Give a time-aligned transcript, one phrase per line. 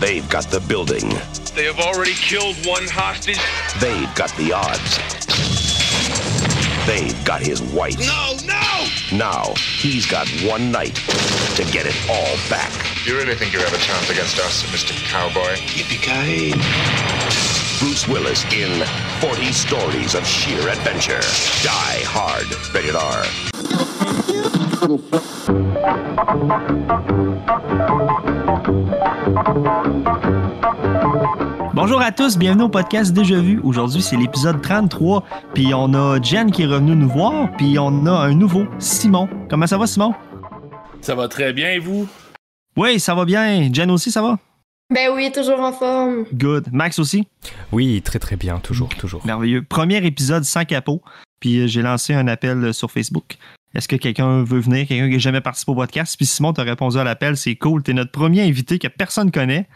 [0.00, 1.10] They've got the building.
[1.54, 3.38] They have already killed one hostage.
[3.80, 4.96] They've got the odds.
[6.86, 7.98] They've got his wife.
[7.98, 8.86] No, no!
[9.12, 10.94] Now, he's got one night
[11.56, 12.72] to get it all back.
[13.06, 14.94] You really think you have a chance against us, Mr.
[15.10, 15.56] Cowboy?
[15.76, 16.52] Yippee-ki-yay.
[17.78, 18.82] Bruce Willis in
[19.20, 21.20] 40 stories of sheer adventure.
[21.62, 22.46] Die Hard.
[22.74, 23.26] Rated R.
[31.74, 33.60] Bonjour à tous, bienvenue au podcast Déjà Vu.
[33.62, 35.24] Aujourd'hui, c'est l'épisode 33,
[35.54, 39.28] puis on a Jen qui est revenu nous voir, puis on a un nouveau, Simon.
[39.48, 40.14] Comment ça va, Simon?
[41.00, 42.06] Ça va très bien, et vous?
[42.76, 43.72] Oui, ça va bien.
[43.72, 44.38] Jen aussi, ça va?
[44.92, 46.24] Ben oui, toujours en forme.
[46.34, 46.68] Good.
[46.72, 47.26] Max aussi?
[47.72, 49.24] Oui, très très bien, toujours, toujours.
[49.24, 49.62] Merveilleux.
[49.62, 51.00] Premier épisode sans capot,
[51.38, 53.38] puis euh, j'ai lancé un appel euh, sur Facebook.
[53.74, 56.16] Est-ce que quelqu'un veut venir, quelqu'un qui n'a jamais participé au podcast?
[56.16, 57.82] Puis Simon, t'as répondu à l'appel, c'est cool.
[57.82, 59.68] T'es notre premier invité que personne connaît.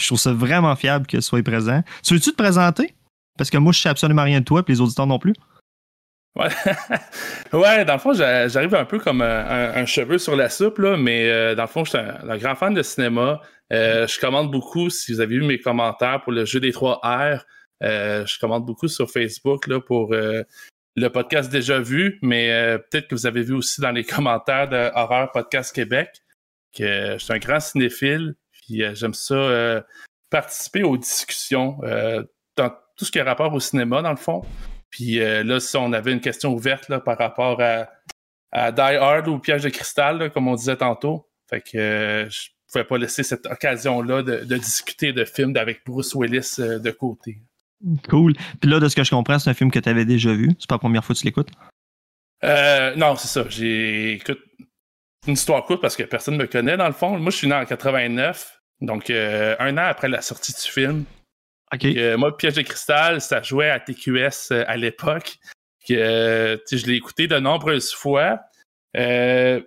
[0.00, 1.82] Je trouve ça vraiment fiable que tu sois présent.
[2.04, 2.94] Tu veux-tu te présenter?
[3.36, 5.32] Parce que moi, je sais absolument rien de toi, puis les auditeurs non plus.
[6.36, 6.48] Ouais,
[7.84, 10.96] dans le fond, j'a- j'arrive un peu comme un, un- cheveu sur la soupe, là,
[10.96, 13.40] mais euh, dans le fond, je suis un, grand fan de cinéma.
[13.72, 17.00] Euh, je commande beaucoup, si vous avez vu mes commentaires pour le jeu des 3
[17.02, 17.44] R,
[17.82, 20.42] euh, je commande beaucoup sur Facebook là, pour euh,
[20.96, 24.68] le podcast déjà vu, mais euh, peut-être que vous avez vu aussi dans les commentaires
[24.68, 26.22] de Horreur Podcast Québec
[26.76, 29.80] que je suis un grand cinéphile, puis euh, j'aime ça euh,
[30.30, 31.78] participer aux discussions
[32.56, 34.42] dans tout ce qui a rapport au cinéma, dans le fond.
[34.90, 39.38] Puis là, si on avait une question ouverte là, par rapport à, Die Hard ou
[39.38, 41.28] Piège de cristal, comme on disait tantôt.
[41.48, 46.54] Fait que je pouvais pas laisser cette occasion-là de, discuter de films avec Bruce Willis
[46.58, 47.40] de côté.
[48.08, 48.34] Cool.
[48.60, 50.50] Puis là, de ce que je comprends, c'est un film que tu avais déjà vu.
[50.58, 51.50] C'est pas la première fois que tu l'écoutes?
[52.44, 53.48] Euh, non, c'est ça.
[53.48, 54.40] J'ai écoute,
[55.26, 57.18] une histoire courte parce que personne ne me connaît dans le fond.
[57.18, 61.04] Moi, je suis né en 89, donc euh, un an après la sortie du film.
[61.72, 61.84] OK.
[61.84, 65.38] Euh, moi, Piège de cristal, ça jouait à TQS euh, à l'époque.
[65.88, 68.40] Je l'ai écouté de nombreuses fois.
[68.96, 69.60] Euh,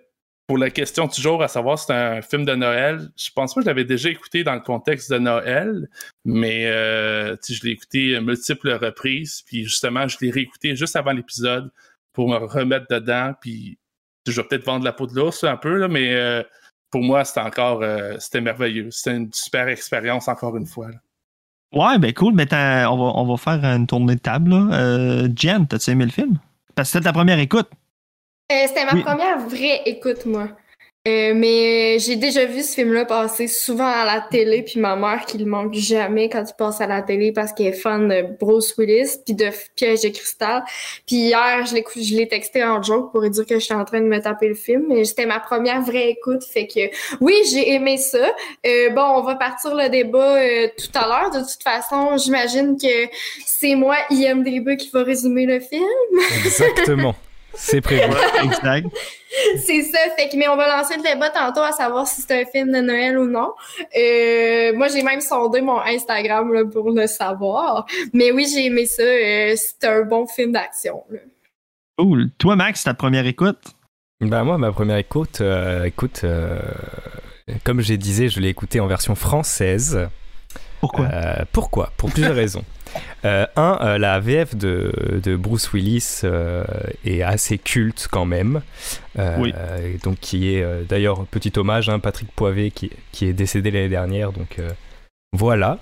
[0.48, 3.62] pour la question toujours à savoir si c'est un film de Noël, je pense pas
[3.62, 5.88] que je l'avais déjà écouté dans le contexte de Noël,
[6.26, 11.72] mais euh, je l'ai écouté multiples reprises, puis justement, je l'ai réécouté juste avant l'épisode
[12.12, 13.78] pour me remettre dedans, puis
[14.28, 16.44] je vais peut-être vendre la peau de l'ours un peu, là, mais euh,
[16.92, 18.92] pour moi, c'était encore euh, c'était merveilleux.
[18.92, 20.90] C'était une super expérience encore une fois.
[21.74, 22.36] Ouais, ben cool.
[22.36, 24.54] Mais on va, on va faire une tournée de table.
[25.36, 26.38] Jen, t'as-tu aimé le film?
[26.76, 27.68] Parce que c'était ta première écoute.
[28.54, 29.02] Euh, C'était ma Oui.
[29.04, 30.48] première vraie écoute, moi.
[31.06, 35.26] Euh, mais j'ai déjà vu ce film-là passer souvent à la télé, puis ma mère
[35.26, 38.22] qui le manque jamais quand il passe à la télé parce qu'elle est fan de
[38.40, 40.64] Bruce Willis puis de Piège de cristal.
[41.06, 43.74] Puis hier, je l'ai cou- je l'ai texté en joke pour lui dire que j'étais
[43.74, 44.86] en train de me taper le film.
[44.88, 46.80] Mais c'était ma première vraie écoute, fait que
[47.20, 48.32] oui, j'ai aimé ça.
[48.66, 51.32] Euh, bon, on va partir le débat euh, tout à l'heure.
[51.32, 53.10] De toute façon, j'imagine que
[53.46, 55.84] c'est moi, IMDB, qui va résumer le film.
[56.46, 57.14] Exactement.
[57.54, 58.02] C'est prévu.
[58.44, 58.88] Exact.
[59.58, 62.42] C'est ça, fait que mais on va lancer le débat tantôt à savoir si c'est
[62.42, 63.54] un film de Noël ou non.
[63.98, 67.86] Euh, moi, j'ai même sondé mon Instagram là, pour le savoir.
[68.14, 69.04] Mais oui, j'ai aimé ça.
[69.04, 71.04] euh, c'est un bon film d'action.
[71.98, 72.30] Cool.
[72.38, 73.60] Toi, Max, c'est ta première écoute?
[74.22, 76.60] Bah moi, ma première écoute, euh, écoute, euh,
[77.64, 80.08] comme j'ai disais, je l'ai écouté en version française.
[80.80, 81.06] Pourquoi?
[81.12, 81.92] Euh, pourquoi?
[81.98, 82.64] Pour plusieurs raisons.
[83.26, 84.92] Euh, un, euh, la VF de,
[85.24, 86.64] de Bruce Willis euh,
[87.06, 88.62] est assez culte quand même.
[89.18, 89.54] Euh, Oui.
[90.04, 94.32] Donc qui est d'ailleurs petit hommage, hein, Patrick Poivet qui, qui est décédé l'année dernière.
[94.32, 94.60] Donc
[95.32, 95.80] voilà.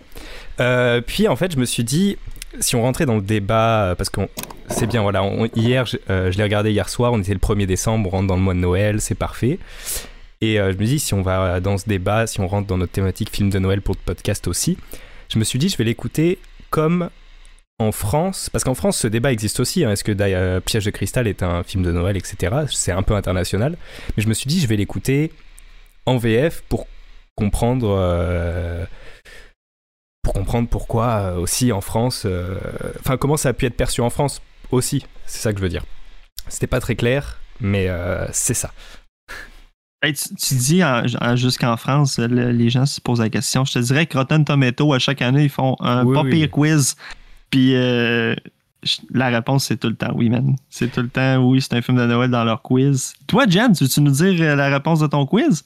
[1.08, 2.18] Puis en fait, je me suis dit,
[2.60, 4.22] si on rentrait dans le débat, parce que
[4.70, 7.66] c'est bien, voilà, on- hier, je, je l'ai regardé hier soir, on était le 1er
[7.66, 9.60] décembre, on rentre dans le mois de Noël, c'est parfait.
[10.42, 12.92] Et je me dis, si on va dans ce débat, si on rentre dans notre
[12.92, 14.78] thématique film de Noël pour le podcast aussi,
[15.30, 16.40] je me suis dit, je vais l'écouter
[16.72, 17.10] comme
[17.78, 19.84] en France, parce qu'en France, ce débat existe aussi.
[19.86, 22.56] hein, Est-ce que euh, Piège de cristal est un film de Noël, etc.
[22.72, 23.76] C'est un peu international.
[24.16, 25.32] Mais je me suis dit, je vais l'écouter
[26.06, 26.88] en VF pour
[27.36, 27.90] comprendre.
[28.00, 28.86] euh,
[30.24, 32.28] pour comprendre pourquoi euh, aussi en France.
[33.00, 34.42] Enfin, comment ça a pu être perçu en France
[34.72, 35.06] aussi.
[35.26, 35.86] C'est ça que je veux dire.
[36.48, 37.88] C'était pas très clair, mais
[38.32, 38.72] c'est ça.
[40.04, 43.66] Hey, tu, tu dis en- en- jusqu'en France, le- les gens se posent la question.
[43.66, 46.50] Je te dirais que Rotten Tomato, à chaque année, ils font un Oui, pas oui.
[46.50, 46.96] quiz.
[47.52, 48.34] Puis euh,
[49.14, 50.56] la réponse, c'est tout le temps oui, man.
[50.70, 53.14] C'est tout le temps oui, c'est un film de Noël dans leur quiz.
[53.28, 55.64] Toi, Jen, tu veux-tu nous dire euh, la réponse de ton quiz?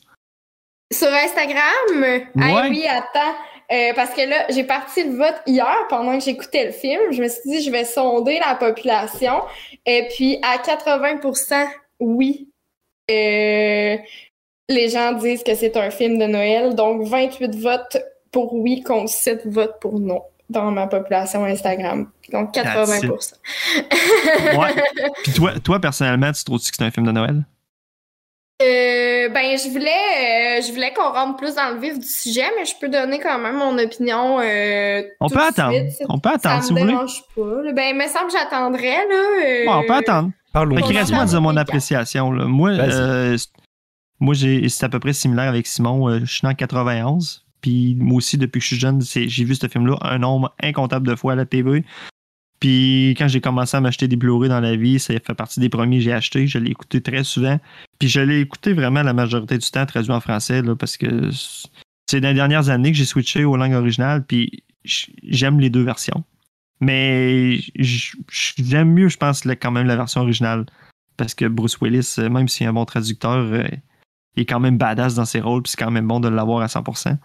[0.91, 2.01] Sur Instagram?
[2.01, 2.27] Ouais.
[2.41, 3.35] Ah oui, attends.
[3.71, 6.99] Euh, parce que là, j'ai parti le vote hier pendant que j'écoutais le film.
[7.11, 9.41] Je me suis dit, je vais sonder la population.
[9.85, 11.65] Et puis, à 80%
[11.99, 12.47] oui,
[13.09, 13.97] euh,
[14.69, 16.75] les gens disent que c'est un film de Noël.
[16.75, 17.97] Donc, 28 votes
[18.31, 22.07] pour oui contre 7 votes pour non dans ma population Instagram.
[22.31, 22.99] Donc 80
[24.57, 24.67] Ouais.
[25.23, 27.43] Puis toi, toi, personnellement, tu trouves que c'est un film de Noël?
[28.61, 32.45] Euh, ben, je voulais, euh, je voulais qu'on rentre plus dans le vif du sujet,
[32.57, 34.39] mais je peux donner quand même mon opinion.
[34.39, 35.73] Euh, on, tout peut de attendre.
[35.91, 36.07] suite.
[36.07, 36.61] on peut attendre.
[36.61, 36.93] Ça si me vous voulez.
[36.93, 37.73] dérange pas.
[37.73, 39.15] Ben, il me semble que j'attendrais, là.
[39.15, 40.29] euh, Ouais, on peut attendre.
[40.53, 40.75] Parlons.
[40.77, 42.31] Fait On qu'il reste en moi à dire mon appréciation.
[42.31, 42.45] là.
[42.45, 43.35] Moi, euh,
[44.19, 46.09] moi c'est à peu près similaire avec Simon.
[46.09, 47.45] Euh, je suis en 91.
[47.61, 51.07] Puis moi aussi, depuis que je suis jeune, j'ai vu ce film-là un nombre incontable
[51.07, 51.83] de fois à la TV.
[52.59, 55.69] Puis quand j'ai commencé à m'acheter des Blu-ray dans la vie, ça fait partie des
[55.69, 56.47] premiers que j'ai acheté.
[56.47, 57.59] Je l'ai écouté très souvent.
[57.99, 61.29] Puis je l'ai écouté vraiment la majorité du temps traduit en français parce que
[62.07, 64.23] c'est dans les dernières années que j'ai switché aux langues originales.
[64.25, 66.23] Puis j'aime les deux versions.
[66.79, 70.65] Mais j'aime mieux, je pense, quand même la version originale.
[71.17, 73.63] Parce que Bruce Willis, euh, même s'il est un bon traducteur, euh,
[74.35, 76.61] il est quand même badass dans ses rôles, puis c'est quand même bon de l'avoir
[76.61, 77.17] à 100%.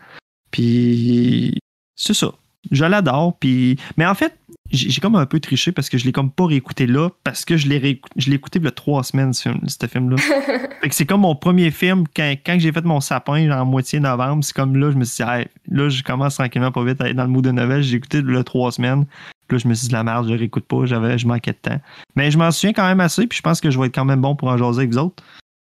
[0.50, 1.58] Puis
[1.96, 2.32] c'est ça.
[2.70, 3.78] Je l'adore, puis...
[3.96, 4.36] Mais en fait,
[4.70, 7.56] j'ai comme un peu triché parce que je l'ai comme pas réécouté là, parce que
[7.56, 10.16] je l'ai je l'ai écouté il y a trois semaines, ce, film- ce film-là.
[10.82, 13.98] fait que c'est comme mon premier film, quand, quand j'ai fait mon sapin en moitié
[13.98, 17.00] novembre, c'est comme là, je me suis dit, Hey, là, je commence tranquillement pas vite
[17.00, 19.06] à être dans le mood de Noël, j'ai écouté le trois semaines,
[19.48, 21.52] puis là, je me suis dit, de la merde, je réécoute pas, j'avais, je manquais
[21.52, 21.80] de temps.
[22.14, 24.04] Mais je m'en souviens quand même assez, puis je pense que je vais être quand
[24.04, 25.22] même bon pour en jaser avec vous autres.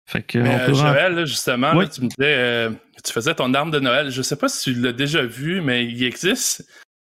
[0.06, 1.88] Fait que, Mais, on euh, peut Joël, là, justement, là, Oui.
[1.88, 2.70] tu me disais, euh,
[3.04, 4.10] tu faisais ton arme de Noël.
[4.10, 6.64] Je sais pas si tu l'as déjà vu, mais il existe.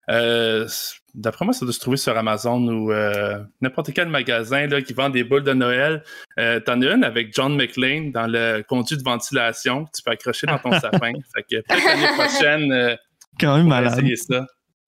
[0.10, 0.68] Euh,
[1.14, 4.94] D'après moi, ça doit se trouver sur Amazon ou euh, n'importe quel magasin là, qui
[4.94, 6.04] vend des boules de Noël.
[6.38, 10.46] T'en as une avec John McClane dans le conduit de ventilation que tu peux accrocher
[10.46, 11.14] dans ton sapin.
[11.36, 12.98] Fait que peut-être l'année prochaine,
[13.40, 13.94] quand même malade.
[13.98, 14.46] essayer ça.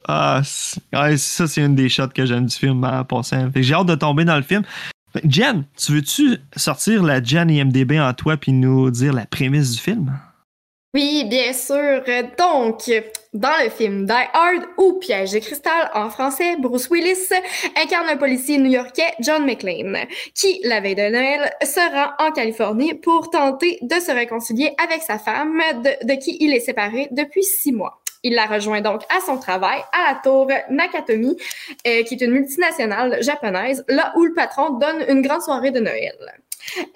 [0.07, 0.41] Ah,
[0.94, 3.47] ouais, ça, c'est une des shots que j'aime du film en passant.
[3.51, 4.63] Fait que j'ai hâte de tomber dans le film.
[5.13, 9.71] Que Jen, tu veux-tu sortir la Jen IMDB en toi puis nous dire la prémisse
[9.71, 10.19] du film?
[10.95, 12.01] Oui, bien sûr.
[12.38, 12.91] Donc,
[13.33, 17.29] dans le film Die Hard ou Piège de cristal en français, Bruce Willis
[17.79, 22.95] incarne un policier new-yorkais, John McClane, qui, la veille de Noël, se rend en Californie
[22.95, 27.71] pour tenter de se réconcilier avec sa femme, de qui il est séparé depuis six
[27.71, 28.01] mois.
[28.24, 31.38] Il la rejoint donc à son travail à la tour Nakatomi,
[31.88, 35.80] euh, qui est une multinationale japonaise, là où le patron donne une grande soirée de
[35.80, 36.13] Noël.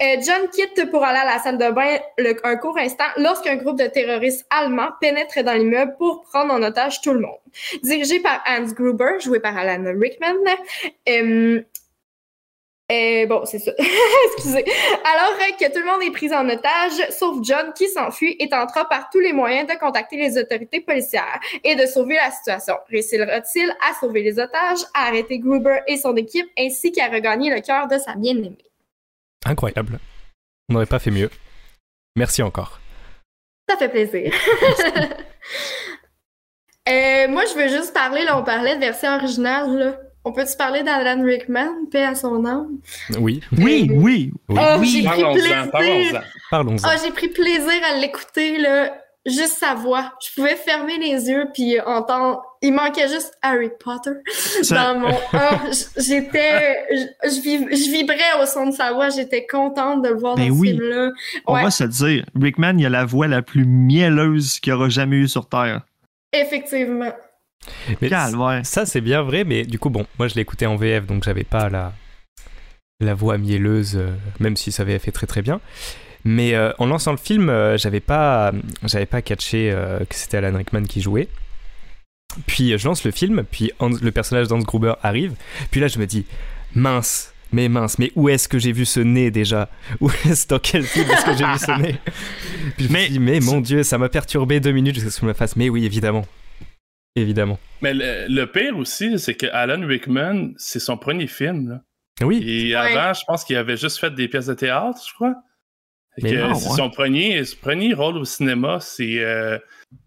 [0.02, 3.56] Euh, John quitte pour aller à la salle de bain le- un court instant lorsqu'un
[3.56, 7.38] groupe de terroristes allemands pénètre dans l'immeuble pour prendre en otage tout le monde.
[7.82, 10.34] Dirigé par Hans Gruber, joué par Alan Rickman.
[11.08, 11.62] Euh,
[12.94, 13.72] euh, bon, c'est ça.
[14.26, 14.64] Excusez.
[15.04, 18.48] Alors euh, que tout le monde est pris en otage, sauf John qui s'enfuit et
[18.48, 22.74] tentera par tous les moyens de contacter les autorités policières et de sauver la situation.
[22.88, 27.60] Réussira-t-il à sauver les otages, à arrêter Gruber et son équipe, ainsi qu'à regagner le
[27.60, 28.58] cœur de sa bien-aimée?
[29.44, 29.98] Incroyable.
[30.68, 31.30] On n'aurait pas fait mieux.
[32.16, 32.80] Merci encore.
[33.68, 34.32] Ça fait plaisir.
[36.86, 39.96] Euh, moi, je veux juste parler, là, on parlait de version originale, là.
[40.24, 42.78] On peut-tu parler d'Alan Rickman, paix à son âme?
[43.20, 44.32] Oui, Oui, oui.
[44.48, 44.58] oui.
[44.58, 46.22] Oh, j'ai pris Parlons-en, plaisir.
[46.50, 46.88] parlons-en.
[46.88, 48.94] Ah, j'ai pris plaisir à l'écouter, là.
[49.26, 50.12] Juste sa voix.
[50.22, 52.42] Je pouvais fermer les yeux puis entendre.
[52.60, 54.10] Il manquait juste Harry Potter
[54.62, 55.16] Ça- dans mon.
[55.96, 56.84] J'étais.
[57.22, 59.08] Je, vibrais au son de sa voix.
[59.08, 60.68] J'étais contente de le voir Ben dans oui.
[60.68, 61.10] ce film-là.
[61.46, 62.24] On va se le dire.
[62.38, 65.80] Rickman, il a la voix la plus mielleuse qu'il y aura jamais eu sur Terre.
[66.32, 67.12] effectivement.
[68.00, 68.08] Mais
[68.64, 71.24] ça, c'est bien vrai, mais du coup, bon, moi je l'ai écouté en VF, donc
[71.24, 71.92] j'avais pas la,
[73.00, 75.60] la voix mielleuse, euh, même si ça VF est très très bien.
[76.24, 78.52] Mais euh, en lançant le film, euh, j'avais pas,
[78.84, 79.74] j'avais pas catché
[80.08, 81.28] que c'était Alan Rickman qui jouait.
[82.46, 85.34] Puis je lance le film, puis Hans- le personnage d'Hans Gruber arrive,
[85.70, 86.26] puis là je me dis,
[86.74, 89.68] mince, mais mince, mais où est-ce que j'ai vu ce nez déjà?
[90.00, 91.96] Où est-ce, dans quel film est-ce que j'ai vu ce nez?
[92.76, 95.10] Puis je me Mais- suis dit, mais mon dieu, ça m'a perturbé deux minutes jusqu'à
[95.10, 96.24] ce que je me fasse, mais oui, évidemment.
[97.16, 97.58] Évidemment.
[97.80, 101.68] Mais le, le pire aussi, c'est que Alan Rickman, c'est son premier film.
[101.68, 101.82] Là.
[102.26, 105.34] Oui, Et avant, je pense qu'il avait juste fait des pièces de théâtre, je crois.
[106.22, 106.54] Mais que non, ouais.
[106.54, 109.58] son premier, son premier rôle au cinéma, c'est euh,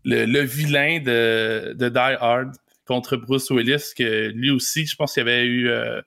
[0.06, 5.14] le, le vilain de, de Die Hard contre Bruce Willis, que lui aussi, je pense
[5.14, 5.70] qu'il y avait eu.
[5.70, 6.02] euh,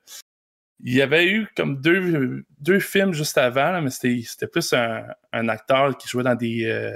[0.82, 4.72] il y avait eu comme deux, deux films juste avant, là, mais c'était c'était plus
[4.72, 5.04] un,
[5.34, 6.92] un acteur qui jouait dans des euh,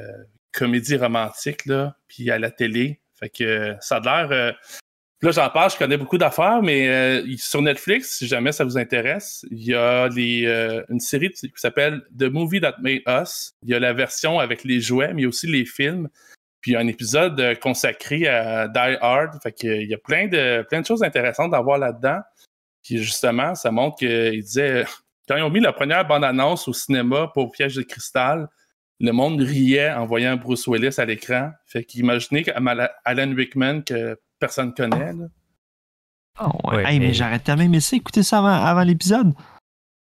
[0.53, 3.01] comédies romantiques, là, puis à la télé.
[3.25, 4.33] Fait que euh, ça a l'air.
[4.33, 4.53] euh,
[5.23, 8.77] Là, j'en parle, je connais beaucoup d'affaires, mais euh, sur Netflix, si jamais ça vous
[8.77, 10.45] intéresse, il y a les,
[10.91, 13.55] une série qui s'appelle The Movie That Made Us.
[13.63, 16.11] Il y a la version avec les jouets, mais aussi les films.
[16.61, 19.43] Puis il y a un épisode consacré à Die Hard.
[19.43, 22.21] Fait que, euh, il y a plein de, plein de choses intéressantes à voir là-dedans.
[22.83, 24.85] Puis justement, ça montre qu'il disait,
[25.27, 28.47] quand ils ont mis la première bande-annonce au cinéma pour Piège de cristal,
[29.05, 31.51] le monde riait en voyant Bruce Willis à l'écran.
[31.67, 32.45] Fait qu'imaginez
[33.05, 35.13] Alan Rickman que personne connaît.
[35.13, 35.27] Là.
[36.41, 36.85] Oh, ouais.
[36.85, 39.33] hey, mais, j'arrête tellement aimé ça, écouter ça avant, avant l'épisode.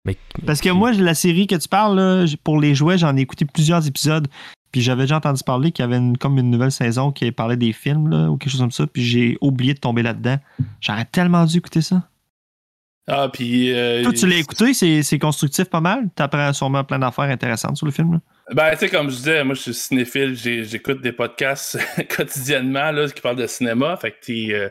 [0.05, 0.17] Mais,
[0.47, 3.45] Parce que moi, la série que tu parles, là, pour les jouets, j'en ai écouté
[3.45, 4.29] plusieurs épisodes.
[4.71, 7.57] Puis j'avais déjà entendu parler qu'il y avait une, comme une nouvelle saison qui parlait
[7.57, 8.87] des films là, ou quelque chose comme ça.
[8.87, 10.37] Puis j'ai oublié de tomber là-dedans.
[10.81, 12.09] J'aurais tellement dû écouter ça.
[13.13, 13.73] Ah, puis.
[13.73, 16.09] Euh, Toi, tu l'as écouté, c'est constructif pas mal?
[16.15, 18.13] T'apprends sûrement plein d'affaires intéressantes sur le film.
[18.13, 18.21] Là?
[18.55, 20.37] Ben, tu sais, comme je disais, moi, je suis cinéphile.
[20.37, 21.79] J'écoute des podcasts
[22.17, 23.97] quotidiennement là, qui parlent de cinéma.
[23.97, 24.69] Fait que, euh,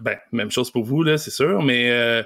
[0.00, 1.62] ben, même chose pour vous, là, c'est sûr.
[1.62, 1.90] Mais.
[1.90, 2.22] Euh,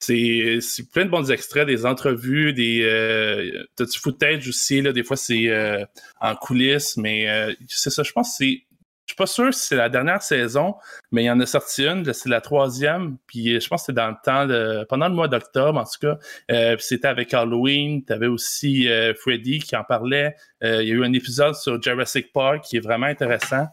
[0.00, 4.92] c'est plein de bons extraits, des entrevues, des euh, t'as du footage aussi là.
[4.92, 5.84] Des fois c'est euh,
[6.20, 8.02] en coulisses, mais euh, c'est ça.
[8.02, 8.62] Je pense que c'est
[9.08, 10.74] je suis pas sûr si c'est la dernière saison,
[11.12, 13.96] mais il y en a sorti une, c'est la troisième, puis je pense que c'était
[13.96, 16.18] dans le temps de, pendant le mois d'octobre en tout cas.
[16.50, 20.36] Euh, c'était avec Halloween, tu avais aussi euh, Freddy qui en parlait.
[20.62, 23.66] Euh, il y a eu un épisode sur Jurassic Park qui est vraiment intéressant.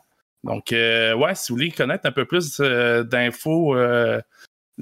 [0.46, 3.76] Donc ouais, si vous voulez connaître un peu plus d'infos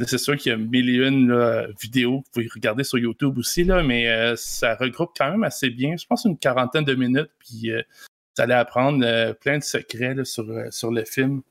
[0.06, 3.38] c'est sûr qu'il y a mille et une vidéos que vous pouvez regarder sur YouTube
[3.38, 5.96] aussi, là, mais euh, ça regroupe quand même assez bien.
[5.98, 7.72] Je pense une quarantaine de minutes, puis
[8.40, 11.42] euh, vous allez apprendre euh, plein de secrets là, sur, sur le film.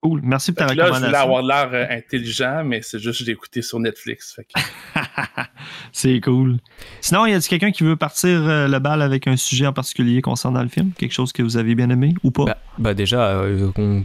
[0.00, 1.00] Cool, merci pour ta là, recommandation.
[1.00, 4.38] Je voulais avoir l'air intelligent, mais c'est juste que je l'ai écouté sur Netflix.
[5.92, 6.58] c'est cool.
[7.00, 10.62] Sinon, y a quelqu'un qui veut partir le bal avec un sujet en particulier concernant
[10.62, 10.92] le film?
[10.92, 12.44] Quelque chose que vous avez bien aimé ou pas?
[12.44, 13.42] Bah, bah déjà,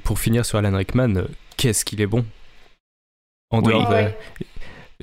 [0.04, 1.26] pour finir sur Alan Rickman,
[1.58, 2.26] qu'est-ce qu'il est bon?
[3.52, 4.10] En dehors de...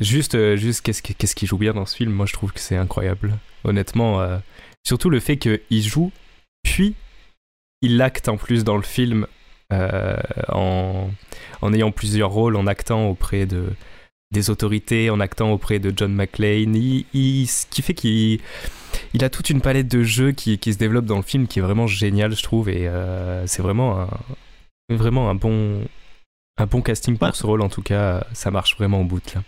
[0.00, 2.10] Juste, euh, juste qu'est-ce qu'il qu joue bien dans ce film?
[2.10, 3.34] Moi, je trouve que c'est incroyable.
[3.64, 4.38] Honnêtement, euh...
[4.86, 6.10] surtout le fait qu'il joue,
[6.62, 6.94] puis
[7.82, 9.26] il acte en plus dans le film
[9.72, 10.16] euh,
[10.48, 11.10] en,
[11.62, 13.66] en, ayant plusieurs rôles, en actant auprès de
[14.32, 16.76] des autorités, en actant auprès de John McClane.
[16.76, 18.40] Il, il, ce qui fait qu'il
[19.12, 21.58] il a toute une palette de jeux qui, qui, se développe dans le film qui
[21.58, 22.68] est vraiment génial, je trouve.
[22.68, 24.08] Et euh, c'est vraiment un,
[24.88, 25.82] vraiment un bon,
[26.58, 29.42] un bon casting pour ce rôle, en tout cas, ça marche vraiment au bout là.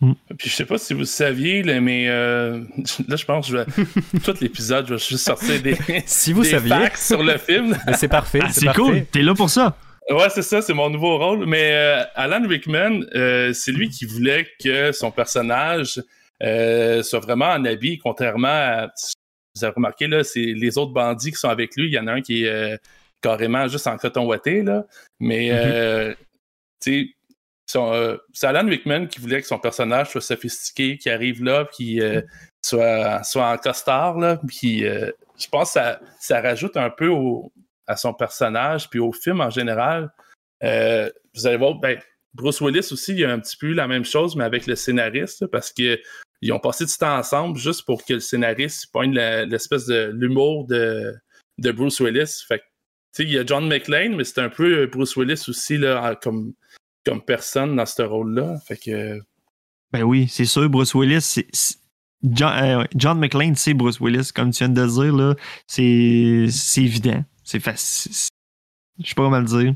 [0.00, 0.12] Mm.
[0.38, 2.64] Puis je sais pas si vous saviez, là, mais euh,
[3.08, 5.76] là je pense que je vais, tout l'épisode, je vais juste sortir des,
[6.06, 6.70] si vous des saviez.
[6.70, 7.76] facts sur le film.
[7.94, 8.40] c'est parfait.
[8.42, 9.76] Ah, c'est cool, t'es là pour ça.
[10.10, 11.46] Ouais, c'est ça, c'est mon nouveau rôle.
[11.46, 16.02] Mais euh, Alan Rickman, euh, c'est lui qui voulait que son personnage
[16.42, 18.88] euh, soit vraiment en habit, contrairement à.
[19.56, 21.86] Vous avez remarqué, là, c'est les autres bandits qui sont avec lui.
[21.88, 22.78] Il y en a un qui est
[23.20, 24.86] carrément juste en coton ouaté, là.
[25.18, 26.16] Mais, mm -hmm.
[26.80, 27.14] tu sais,
[27.76, 32.00] euh, c'est Alan Rickman qui voulait que son personnage soit sophistiqué, qui arrive là, qui
[32.00, 32.22] euh,
[32.62, 34.40] soit, soit en costard, là.
[34.48, 37.52] Puis, euh, je pense que ça, ça rajoute un peu au,
[37.86, 40.10] à son personnage, puis au film en général.
[40.62, 41.98] vous allez voir, ben,
[42.34, 44.76] Bruce Willis aussi, il y a un petit peu la même chose, mais avec le
[44.76, 46.00] scénariste, parce que
[46.42, 50.66] ils ont passé du temps ensemble juste pour que le scénariste pointe l'espèce de l'humour
[50.66, 51.14] de,
[51.58, 52.44] de Bruce Willis.
[52.48, 52.62] Fait
[53.12, 56.54] sais, il y a John McClane, mais c'est un peu Bruce Willis aussi, là, comme,
[57.04, 58.56] comme personne dans ce rôle-là.
[58.66, 59.20] Fait que.
[59.92, 61.46] Ben oui, c'est sûr, Bruce Willis, c'est.
[62.22, 65.34] John, euh, John, McClane, c'est Bruce Willis, comme tu viens de le dire, là.
[65.66, 67.24] C'est évident.
[67.44, 68.12] C'est facile.
[69.02, 69.74] Je sais pas comment le dire.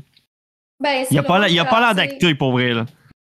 [0.79, 2.85] Ben, il n'y a pas l'air d'acteur pour vrai, là.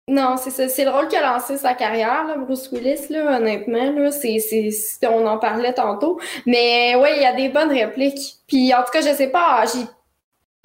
[0.07, 0.67] Non, c'est ça.
[0.67, 3.91] C'est le rôle qui a lancé sa carrière, là, Bruce Willis, là, honnêtement.
[3.91, 6.19] Là, c'est, c'est, on en parlait tantôt.
[6.45, 8.35] Mais ouais, il y a des bonnes répliques.
[8.47, 9.85] Puis en tout cas, je sais pas, j'ai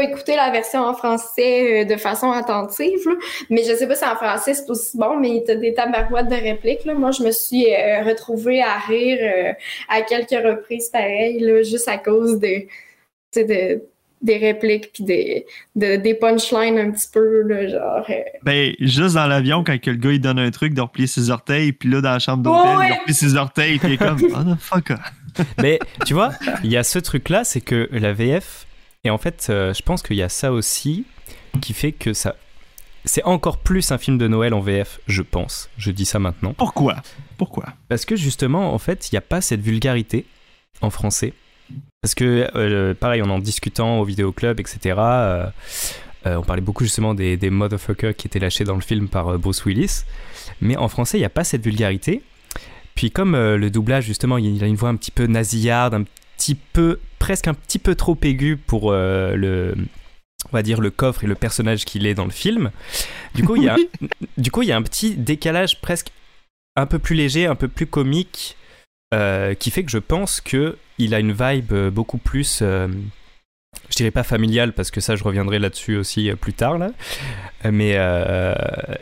[0.02, 3.14] écouté la version en français euh, de façon attentive, là,
[3.48, 6.34] mais je sais pas si en français c'est aussi bon, mais t'as des tabarouettes de
[6.34, 6.84] répliques.
[6.84, 6.92] Là.
[6.92, 9.52] Moi, je me suis euh, retrouvée à rire euh,
[9.88, 12.66] à quelques reprises pareilles, là, juste à cause de,
[13.36, 13.82] de
[14.22, 18.04] des répliques puis des, de, des punchlines un petit peu, là, genre.
[18.10, 18.22] Euh...
[18.42, 21.30] Ben, juste dans l'avion, quand que le gars il donne un truc de replier ses
[21.30, 22.88] orteils, puis là, dans la chambre d'hôtel, Oh, ouais.
[22.88, 24.92] il replie ses orteils, puis il est comme, oh the fuck.
[25.62, 26.32] Mais tu vois,
[26.64, 28.66] il y a ce truc-là, c'est que la VF,
[29.06, 31.04] et en fait, euh, je pense qu'il y a ça aussi
[31.60, 32.34] qui fait que ça.
[33.04, 35.70] C'est encore plus un film de Noël en VF, je pense.
[35.78, 36.54] Je dis ça maintenant.
[36.54, 36.96] Pourquoi?
[37.36, 37.66] Pourquoi?
[37.88, 40.26] Parce que justement, en fait, il n'y a pas cette vulgarité
[40.80, 41.34] en français.
[42.02, 45.46] Parce que, euh, pareil, en en discutant au vidéoclub, etc., euh,
[46.24, 49.64] on parlait beaucoup justement des, des motherfuckers qui étaient lâchés dans le film par Bruce
[49.64, 50.02] Willis.
[50.60, 52.22] Mais en français, il n'y a pas cette vulgarité.
[52.96, 56.04] Puis comme le doublage, justement, il a une voix un petit peu nasillarde, un
[56.36, 59.74] petit peu, presque un petit peu trop aiguë pour euh, le,
[60.46, 62.70] on va dire, le coffre et le personnage qu'il est dans le film.
[63.34, 63.76] Du coup, il y a,
[64.38, 66.10] du coup, il y a un petit décalage presque
[66.76, 68.56] un peu plus léger, un peu plus comique,
[69.14, 72.88] euh, qui fait que je pense que il a une vibe beaucoup plus, euh,
[73.90, 76.90] je dirais pas familial parce que ça je reviendrai là-dessus aussi euh, plus tard là
[77.64, 78.54] mais euh,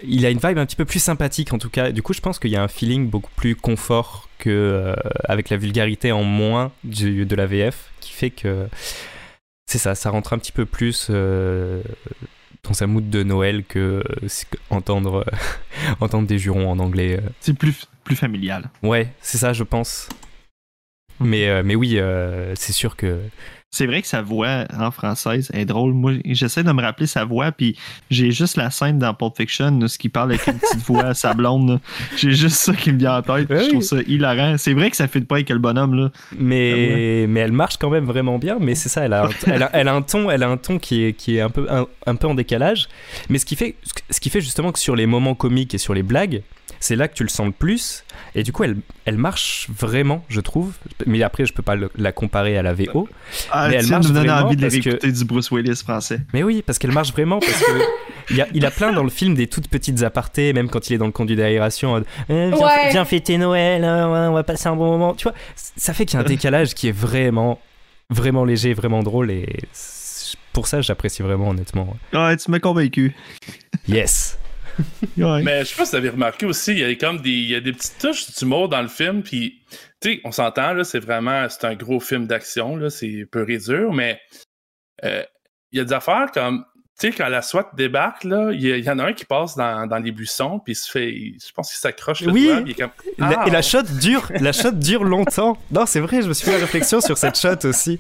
[0.07, 2.21] il a une vibe un petit peu plus sympathique en tout cas du coup je
[2.21, 4.95] pense qu'il y a un feeling beaucoup plus confort que euh,
[5.29, 8.69] avec la vulgarité en moins du, de la VF qui fait que
[9.67, 11.83] c'est ça ça rentre un petit peu plus euh,
[12.63, 14.29] dans sa mood de Noël que euh,
[14.71, 15.25] entendre
[16.01, 17.29] entendre des jurons en anglais euh.
[17.41, 18.71] C'est plus, plus familial.
[18.83, 20.09] ouais c'est ça je pense
[21.21, 23.21] mais, euh, mais oui euh, c'est sûr que
[23.75, 25.95] C'est vrai que sa voix en française est drôle.
[25.95, 27.77] Moi, j'essaie de me rappeler sa voix, puis
[28.09, 31.15] j'ai juste la scène dans Pulp Fiction, ce qui parle avec une petite voix à
[31.15, 31.81] sa blonde.
[32.17, 33.49] J'ai juste ça qui me vient en tête.
[33.49, 33.85] puis Ouais, je trouve oui.
[33.85, 34.55] ça hilarant.
[34.59, 36.11] C'est vrai que ça fait de pas avec le bonhomme, là.
[36.39, 38.59] mais, mais elle marche quand même vraiment bien.
[38.61, 40.57] Mais c'est ça, elle a, un, elle, a, elle a un ton, elle a un
[40.57, 42.89] ton qui est, qui est un, peu, un, un peu en décalage.
[43.29, 43.75] Mais ce qui, fait,
[44.09, 46.43] ce qui fait justement que sur les moments comiques et sur les blagues,
[46.85, 48.05] c'est là que tu le sens le plus.
[48.35, 48.77] Et du coup, elle,
[49.07, 50.75] elle marche vraiment, je trouve.
[51.07, 53.09] Mais après, je peux pas le- la comparer à la VO.
[53.51, 56.21] Ah, Mais elle marche vraiment envie de parce que- du Bruce Willis français.
[56.35, 57.73] Mais oui, parce qu'elle marche vraiment, parce que
[58.35, 60.95] il, a, il a plein dans le film des toutes petites apartés, même quand il
[60.95, 62.05] est dans le conduit d'aération.
[62.29, 62.91] Eh, viens, Ouais.
[62.91, 65.15] viens fêter Noël, hein, on va passer un bon moment.
[65.15, 67.61] Tu vois, ça fait qu'il y a un décalage qui est vraiment,
[68.11, 69.49] vraiment léger, vraiment drôle, et
[70.53, 71.97] pour ça, j'apprécie vraiment, honnêtement.
[72.13, 73.15] Ouais, tu m'as convaincu.
[73.89, 74.39] Yes.
[75.17, 75.43] Ouais.
[75.43, 77.49] Mais je sais pas si vous avez remarqué aussi, il y a comme des, il
[77.51, 79.61] y a des petites touches d'humour dans le film, puis
[80.01, 83.49] tu sais, on s'entend, là, c'est vraiment, c'est un gros film d'action, là, c'est peu
[83.49, 84.21] et dur, mais
[85.05, 85.23] euh,
[85.73, 86.65] il y a des affaires comme,
[87.01, 89.87] tu sais, quand la SWAT débarque, là, il y, en a un qui passe dans,
[89.87, 92.47] dans les buissons, puis il se fait, je pense qu'il s'accroche le Oui.
[92.47, 95.57] doigt, puis il est comme, La- Ah, et la shot dure, la shot dure longtemps.
[95.71, 97.99] Non, c'est vrai, je me suis fait la réflexion sur cette shot aussi.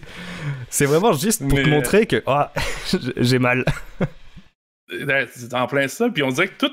[0.70, 2.52] C'est vraiment juste pour te montrer que ah,
[3.16, 3.64] j'ai mal.
[4.88, 6.08] C'est en plein ça.
[6.10, 6.72] Puis on dirait que tout,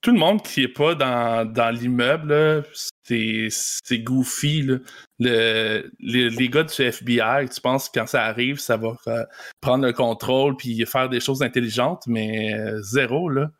[0.00, 2.64] tout le monde qui est pas dans, dans l'immeuble,
[3.02, 4.62] c'est goofy.
[4.62, 4.78] là.
[5.18, 9.24] Le, les, les gars du FBI, tu penses que quand ça arrive, ça va euh,
[9.60, 13.50] prendre le contrôle puis faire des choses intelligentes, mais euh, zéro, là.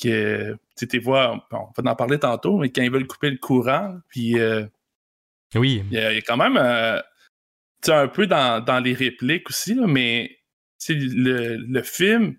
[0.00, 3.98] Que, tu bon, on va en parler tantôt, mais quand ils veulent couper le courant,
[4.08, 4.64] puis euh,
[5.56, 6.56] Oui, il y, a il y a quand même
[7.82, 10.38] tu un peu dans, dans les répliques aussi, là, mais
[10.88, 12.36] le, le film,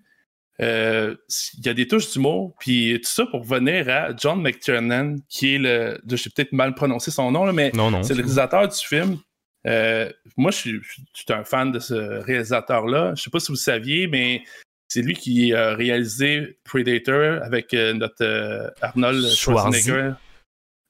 [0.60, 1.14] euh,
[1.58, 5.54] il y a des touches d'humour, puis tout ça pour venir à John McTiernan, qui
[5.54, 6.00] est le.
[6.08, 8.02] J'ai peut-être mal prononcé son nom, là, mais non, non.
[8.02, 9.18] c'est le réalisateur du film.
[9.66, 13.14] Euh, moi, je suis, je suis un fan de ce réalisateur-là.
[13.14, 14.42] Je sais pas si vous saviez, mais
[14.90, 19.24] c'est lui qui a réalisé Predator avec euh, notre euh, Arnold.
[19.28, 20.12] Schwarzenegger.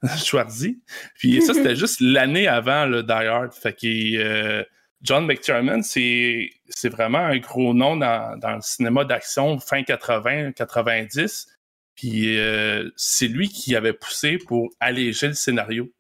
[0.24, 0.83] Schwarzy.
[1.16, 3.52] Puis ça, c'était juste l'année avant le Die Hard.
[3.52, 4.64] Fait euh,
[5.02, 6.50] John McTiernan, c'est
[6.90, 11.46] vraiment un gros nom dans, dans le cinéma d'action fin 80, 90.
[11.94, 15.90] Puis euh, c'est lui qui avait poussé pour alléger le scénario.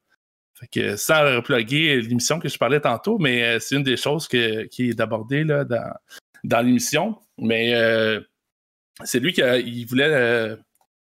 [0.58, 4.28] Fait que sans reploguer l'émission que je parlais tantôt, mais euh, c'est une des choses
[4.28, 5.92] que, qui est abordée là, dans,
[6.44, 7.18] dans l'émission.
[7.38, 8.20] Mais euh,
[9.04, 10.56] c'est lui qui a- il voulait, euh,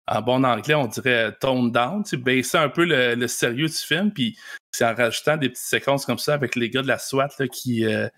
[0.07, 3.67] en bon anglais, on dirait tone down, tu sais, baisser un peu le, le sérieux
[3.67, 4.13] du film.
[4.13, 4.37] Puis
[4.73, 7.87] c'est en rajoutant des petites séquences comme ça avec les gars de la SWAT qui
[7.87, 8.09] euh,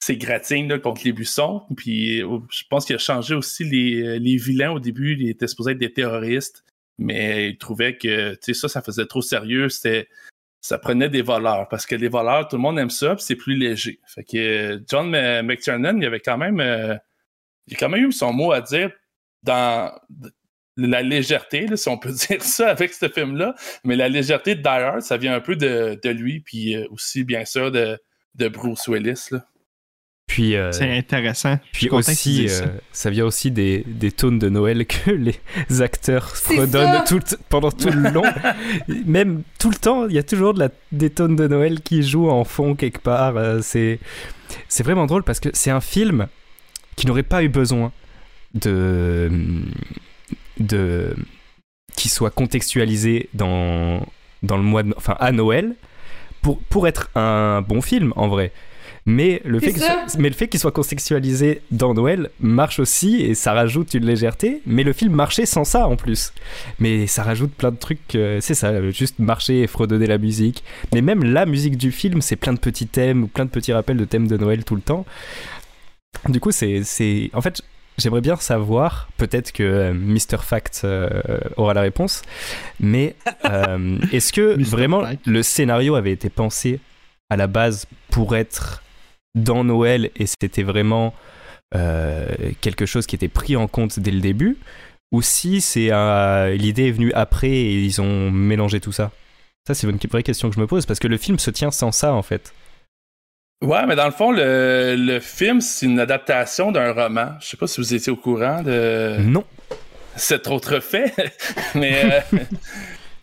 [0.00, 1.62] s'égratignent contre les buissons.
[1.76, 5.16] Puis euh, je pense qu'il a changé aussi les, les vilains au début.
[5.18, 6.64] Ils étaient supposés être des terroristes.
[6.98, 9.70] Mais il trouvait que tu sais, ça, ça faisait trop sérieux.
[9.70, 10.08] C'était
[10.60, 13.36] ça prenait des voleurs parce que les voleurs, tout le monde aime ça, puis c'est
[13.36, 14.00] plus léger.
[14.06, 15.10] Fait que euh, John
[15.42, 16.96] McTiernan, il avait quand même, euh,
[17.66, 18.90] il a quand même eu son mot à dire
[19.42, 19.92] dans
[20.76, 23.54] la légèreté, là, si on peut dire ça avec ce film-là.
[23.84, 26.86] Mais la légèreté de Die Hard, ça vient un peu de, de lui, puis euh,
[26.90, 27.98] aussi bien sûr de,
[28.36, 29.28] de Bruce Willis.
[29.32, 29.44] Là.
[30.26, 31.58] Puis, euh, C'est intéressant.
[31.72, 32.62] Puis aussi, ça.
[32.62, 35.34] euh, ça vient aussi des, des tones de Noël que les
[35.82, 37.02] acteurs ça.
[37.04, 38.22] tout pendant tout le long.
[39.06, 42.04] Même tout le temps, il y a toujours de la, des tones de Noël qui
[42.04, 43.36] jouent en fond quelque part.
[43.36, 43.98] Euh, C'est,
[44.68, 46.28] c'est vraiment drôle parce que c'est un film
[46.94, 47.92] qui n'aurait pas eu besoin
[48.54, 49.30] de,
[50.60, 51.14] de
[51.96, 54.06] qui soit contextualisé dans,
[54.44, 55.74] dans le mois de, enfin à Noël
[56.42, 58.52] pour, pour être un bon film en vrai.
[59.06, 59.72] Mais le, fait
[60.18, 64.60] mais le fait qu'il soit contextualisé dans Noël marche aussi et ça rajoute une légèreté.
[64.66, 66.32] Mais le film marchait sans ça en plus.
[66.78, 68.14] Mais ça rajoute plein de trucs.
[68.14, 70.62] euh, c'est ça, juste marcher et fredonner la musique.
[70.92, 73.72] Mais même la musique du film, c'est plein de petits thèmes ou plein de petits
[73.72, 75.06] rappels de thèmes de Noël tout le temps.
[76.28, 76.82] Du coup, c'est.
[76.84, 77.62] c'est- En fait,
[78.00, 80.38] j'aimerais bien savoir, peut-être que euh, Mr.
[80.42, 81.08] Fact euh,
[81.56, 82.22] aura la réponse,
[82.80, 85.26] mais euh, est-ce que vraiment Fact.
[85.26, 86.80] le scénario avait été pensé
[87.28, 88.82] à la base pour être
[89.34, 91.14] dans Noël et c'était vraiment
[91.74, 92.26] euh,
[92.60, 94.56] quelque chose qui était pris en compte dès le début
[95.12, 99.12] ou si c'est euh, l'idée est venue après et ils ont mélangé tout ça?
[99.66, 101.70] Ça, c'est une vraie question que je me pose parce que le film se tient
[101.70, 102.52] sans ça en fait.
[103.62, 107.34] Ouais, mais dans le fond, le, le film, c'est une adaptation d'un roman.
[107.40, 109.44] Je sais pas si vous étiez au courant de Non.
[110.16, 111.12] cet autre fait,
[111.74, 112.38] mais euh,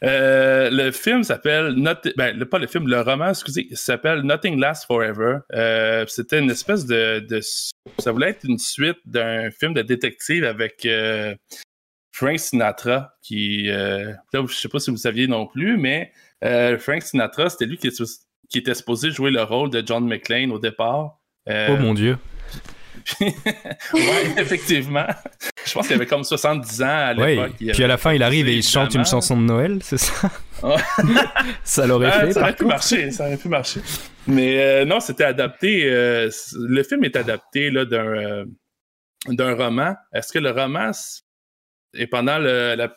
[0.04, 1.96] euh, le film s'appelle Not...
[2.18, 5.40] ben, le, pas le film, le roman, excusez, s'appelle Nothing Lasts Forever.
[5.54, 7.40] Euh, C'était une espèce de, de,
[7.98, 11.34] ça voulait être une suite d'un film de détective avec euh,
[12.12, 16.12] Frank Sinatra, qui, euh, là, je sais pas si vous saviez non plus, mais
[16.44, 20.06] euh, Frank Sinatra, c'était lui qui, est- qui était supposé jouer le rôle de John
[20.08, 21.18] McClane au départ.
[21.50, 22.18] Euh, Oh mon dieu.
[23.22, 23.34] ouais,
[24.38, 25.06] effectivement.
[25.66, 27.54] Je pense qu'il avait comme 70 ans à l'époque.
[27.58, 30.30] Puis à la fin, il arrive et il chante une chanson de Noël, c'est ça?
[31.64, 33.80] Ça l'aurait Ah, fait, ça aurait pu marcher, ça aurait pu marcher.
[34.26, 35.84] Mais euh, non, c'était adapté.
[35.86, 38.46] euh, le film est adapté là, d'un euh,
[39.28, 39.96] d'un roman.
[40.14, 40.92] Est-ce que le roman
[41.94, 42.96] est pendant le, la-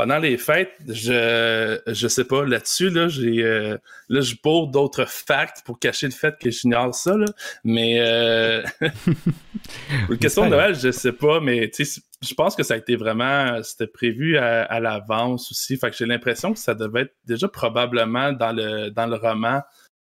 [0.00, 3.08] pendant les fêtes Je je sais pas là-dessus là.
[3.08, 3.76] J'ai euh,
[4.08, 7.26] là je bourre d'autres facts pour cacher le fait que j'ignore ça là.
[7.64, 8.62] Mais euh,
[10.08, 10.50] la question de.
[10.52, 11.40] Noël, je sais pas.
[11.40, 15.50] Mais tu sais, je pense que ça a été vraiment c'était prévu à, à l'avance
[15.50, 15.76] aussi.
[15.76, 19.60] Fait que j'ai l'impression que ça devait être déjà probablement dans le dans le roman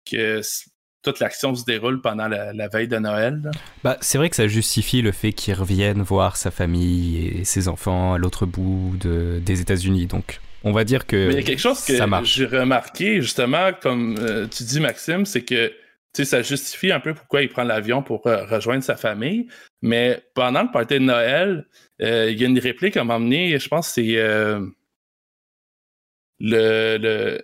[0.10, 0.40] que
[1.04, 3.42] toute l'action se déroule pendant la, la veille de Noël.
[3.44, 3.52] là?
[3.84, 7.68] Bah, c'est vrai que ça justifie le fait qu'il revienne voir sa famille et ses
[7.68, 10.06] enfants à l'autre bout de, des États-Unis.
[10.08, 13.72] Donc, on va dire que Mais il y a quelque chose que j'ai remarqué, justement,
[13.82, 15.74] comme euh, tu dis, Maxime, c'est que
[16.14, 19.48] tu sais, ça justifie un peu pourquoi il prend l'avion pour euh, rejoindre sa famille.
[19.82, 21.66] Mais pendant le party de Noël,
[22.02, 24.72] euh, il y a une réplique à m'emmener, je pense que c'est
[26.40, 26.98] le.
[26.98, 27.42] le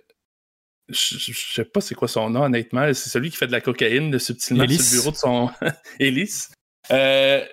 [0.88, 2.86] je, je- sais pas c'est quoi son nom, honnêtement.
[2.94, 4.78] C'est celui qui fait de la cocaïne là, subtilement Ellis.
[4.78, 5.50] sur le bureau de son.
[6.00, 6.46] Ellis.
[6.90, 7.44] Euh,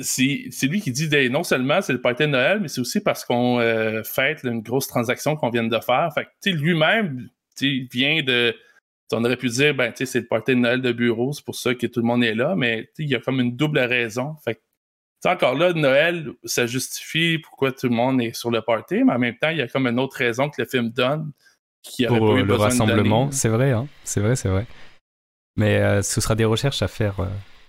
[0.00, 3.00] c'est lui qui dit ben, non seulement c'est le party de Noël, mais c'est aussi
[3.00, 6.10] parce qu'on euh, fête là, une grosse transaction qu'on vient de faire.
[6.14, 7.28] Fait que, lui-même,
[7.60, 8.54] vient de.
[9.12, 11.44] On aurait pu dire, ben, tu sais, c'est le party de Noël de bureau, c'est
[11.44, 13.78] pour ça que tout le monde est là, mais il y a comme une double
[13.78, 14.34] raison.
[14.44, 14.60] Fait que,
[15.28, 19.18] encore là, Noël, ça justifie pourquoi tout le monde est sur le party, mais en
[19.18, 21.32] même temps, il y a comme une autre raison que le film donne
[21.86, 23.32] qui pour pas eu euh, le rassemblement, donner.
[23.32, 23.86] c'est vrai, hein.
[24.04, 24.66] c'est vrai, c'est vrai.
[25.56, 27.26] Mais euh, ce sera des recherches à faire, euh,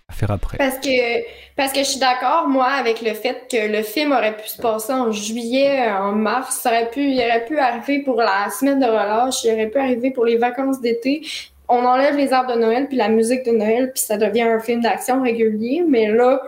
[0.10, 0.58] à faire après.
[0.58, 1.22] Parce que,
[1.56, 4.62] parce que je suis d'accord, moi, avec le fait que le film aurait pu se
[4.62, 6.58] passer en juillet, en mars.
[6.58, 9.80] Ça aurait pu, il aurait pu arriver pour la semaine de relâche, il aurait pu
[9.80, 11.26] arriver pour les vacances d'été.
[11.70, 14.60] On enlève les arbres de Noël puis la musique de Noël, puis ça devient un
[14.60, 15.84] film d'action régulier.
[15.88, 16.42] Mais là,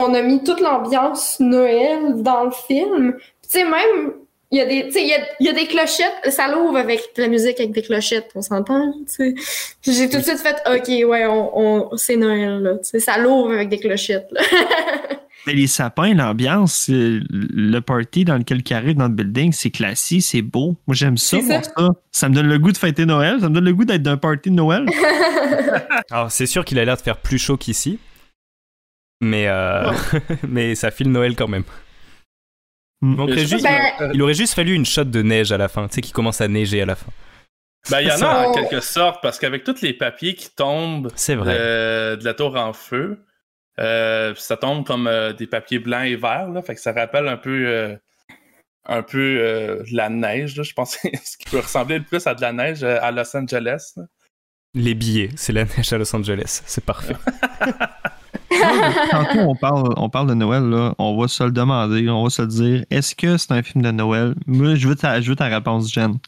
[0.00, 3.16] on a mis toute l'ambiance Noël dans le film.
[3.42, 4.14] Tu sais, même,
[4.52, 6.30] il y a des, tu sais, il y a, il y a des clochettes.
[6.30, 9.34] Ça l'ouvre avec de la musique avec des clochettes, on s'entend, tu sais.
[9.82, 12.74] J'ai tout de suite fait, OK, ouais, on, on, c'est Noël, là.
[12.78, 14.40] Tu sais, ça l'ouvre avec des clochettes, là.
[15.46, 19.70] Mais les sapins, l'ambiance, euh, le party dans lequel il arrive dans le building, c'est
[19.70, 20.74] classique, c'est beau.
[20.88, 21.62] Moi, j'aime ça, ça.
[21.62, 21.88] ça.
[22.10, 23.40] Ça me donne le goût de fêter Noël.
[23.40, 24.86] Ça me donne le goût d'être d'un party de Noël.
[26.10, 28.00] Alors, c'est sûr qu'il a l'air de faire plus chaud qu'ici,
[29.20, 29.92] mais, euh,
[30.48, 31.64] mais ça file Noël quand même.
[33.02, 33.30] Mm.
[33.32, 35.96] Juste- Ben- que- il aurait juste fallu une shot de neige à la fin, tu
[35.96, 37.10] sais, qui commence à neiger à la fin.
[37.90, 41.10] Ben, il y en a en quelque sorte, parce qu'avec tous les papiers qui tombent
[41.14, 41.54] C'est vrai.
[41.56, 43.22] de, de la tour en feu,
[43.78, 47.28] euh, ça tombe comme euh, des papiers blancs et verts, là, fait que ça rappelle
[47.28, 47.94] un peu, euh,
[48.86, 52.34] un peu euh, la neige, là, je pense, ce qui peut ressembler le plus à
[52.34, 53.92] de la neige euh, à Los Angeles.
[53.96, 54.04] là.
[54.74, 57.14] Les billets, c'est la neige à Los Angeles, c'est parfait.
[58.50, 60.94] Tantôt, on parle, on parle de Noël, là.
[60.98, 62.84] On va se le demander, on va se le dire.
[62.90, 64.34] Est-ce que c'est un film de Noël?
[64.46, 66.18] Moi, je veux ta, je veux ta réponse, Jen.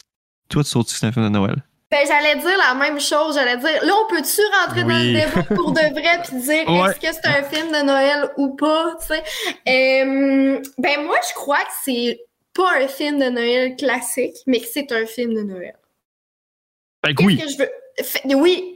[0.49, 1.57] Toi, tu sautes que c'est un film de Noël?
[1.91, 3.35] Ben, j'allais dire la même chose.
[3.35, 6.91] J'allais dire, là, on peut-tu rentrer dans le débat pour de vrai puis dire Ouais.
[6.91, 9.23] est-ce que c'est un film de Noël ou pas, tu sais?
[9.69, 12.21] Euh, ben, moi, je crois que c'est
[12.55, 15.77] pas un film de Noël classique, mais que c'est un film de Noël.
[17.07, 17.39] Fait que Qu'est-ce oui.
[17.39, 17.71] que je veux?
[18.05, 18.75] Fait- oui.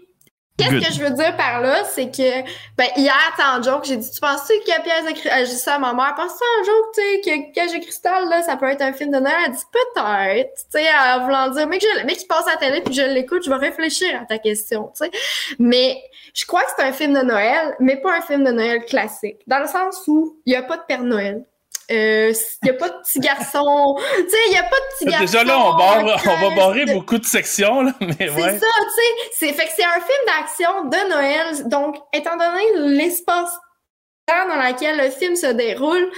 [0.59, 2.43] Qu'est-ce que je veux dire par là, c'est que
[2.77, 5.47] ben hier, en joke, j'ai dit Tu penses-tu que Piège de Cristal.
[5.47, 8.29] J'ai dit ça à ma mère, penses-tu en joke, tu sais, que Piège de Cristal,
[8.29, 9.35] là, ça peut être un film de Noël?
[9.47, 12.53] Elle dit peut-être, tu sais, en voulant dire, mais que je, mais qu'il passe à
[12.53, 15.11] la télé puis je l'écoute, je vais réfléchir à ta question, tu sais.
[15.59, 16.03] Mais
[16.35, 19.39] je crois que c'est un film de Noël, mais pas un film de Noël classique.
[19.47, 21.45] Dans le sens où il n'y a pas de Père Noël.
[21.93, 23.97] Euh, Il n'y a pas de petit garçon.
[24.17, 25.25] tu sais, il n'y a pas de petit garçon.
[25.27, 28.59] Déjà là, on, barre- on va barrer de- beaucoup de sections, là, mais c'est ouais.
[28.59, 29.31] ça, tu sais.
[29.33, 31.69] C'est, fait que c'est un film d'action de Noël.
[31.69, 36.11] Donc, étant donné l'espace-temps dans lequel le film se déroule,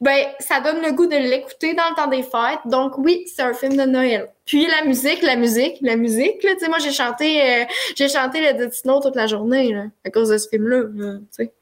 [0.00, 2.60] ben, ça donne le goût de l'écouter dans le temps des fêtes.
[2.64, 4.28] Donc, oui, c'est un film de Noël.
[4.44, 7.64] Puis, la musique, la musique, la musique, là, tu sais, moi, j'ai chanté, euh,
[7.96, 11.52] j'ai chanté le Destino toute la journée, là, à cause de ce film-là, là, sais.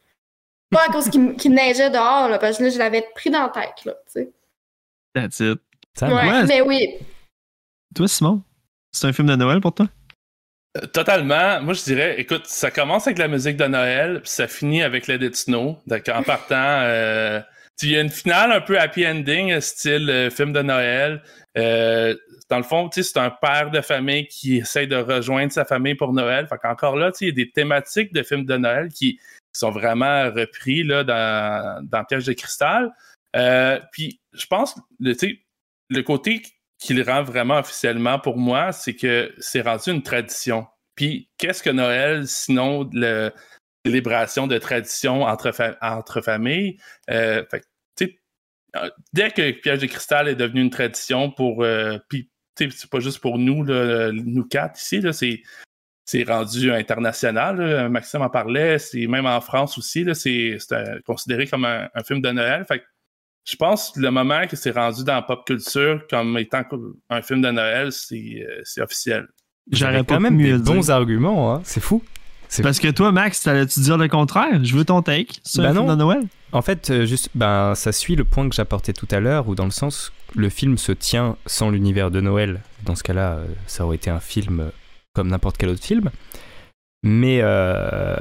[0.75, 3.45] Pas à cause qu'il, qu'il neigeait dehors, là, parce que là, je l'avais pris dans
[3.45, 4.31] la tête, là, tu sais.
[5.15, 5.61] That's it.
[5.95, 6.45] Ça Ouais, ouais.
[6.47, 6.89] mais oui.
[7.95, 8.43] Toi, Simon,
[8.93, 9.87] c'est un film de Noël pour toi?
[10.77, 11.61] Euh, Totalement.
[11.63, 15.07] Moi, je dirais, écoute, ça commence avec la musique de Noël, puis ça finit avec
[15.07, 15.79] Let It Snow.
[15.87, 17.41] Donc, en partant, euh,
[17.83, 21.23] il y a une finale un peu happy ending, euh, style euh, film de Noël.
[21.57, 22.15] Euh,
[22.51, 26.13] dans le fond, c'est un père de famille qui essaye de rejoindre sa famille pour
[26.13, 26.47] Noël.
[26.47, 29.19] Fait qu'encore là, il y a des thématiques de films de Noël qui
[29.59, 32.93] sont vraiment repris là, dans, dans Piège de cristal.
[33.37, 35.15] Euh, puis, je pense, le,
[35.91, 36.43] le côté
[36.79, 40.67] qui le rend vraiment officiellement pour moi, c'est que c'est rendu une tradition.
[40.95, 43.33] Puis, qu'est-ce que Noël, sinon la
[43.85, 46.79] célébration de tradition entre, fa- entre familles?
[47.11, 47.65] Euh, fait
[48.77, 51.63] euh, dès que Piège de cristal est devenu une tradition pour.
[51.63, 51.97] euh,
[52.59, 55.43] c'est pas juste pour nous, nous quatre ici, c'est.
[56.07, 57.89] C'est rendu international, là.
[57.89, 62.21] Maxime en parlait, c'est même en France aussi, c'est euh, considéré comme un, un film
[62.21, 62.65] de Noël.
[62.69, 62.85] Fait que
[63.45, 66.63] je pense que le moment que c'est rendu dans la pop culture comme étant
[67.11, 69.27] un film de Noël, c'est euh, officiel.
[69.71, 71.63] J'aurais pas quand même des bons arguments, hein.
[71.65, 72.03] c'est fou.
[72.63, 74.63] Parce que toi, Max, t'allais-tu dire le contraire?
[74.63, 75.33] Je veux ton take.
[75.43, 75.93] C'est Bah un film non.
[75.93, 76.23] de Noël?
[76.53, 79.55] En fait, euh, juste, ben, ça suit le point que j'apportais tout à l'heure, où
[79.57, 82.61] dans le sens, le film se tient sans l'univers de Noël.
[82.85, 84.71] Dans ce cas-là, ça aurait été un film
[85.15, 86.11] comme n'importe quel autre film.
[87.07, 88.17] Mais euh,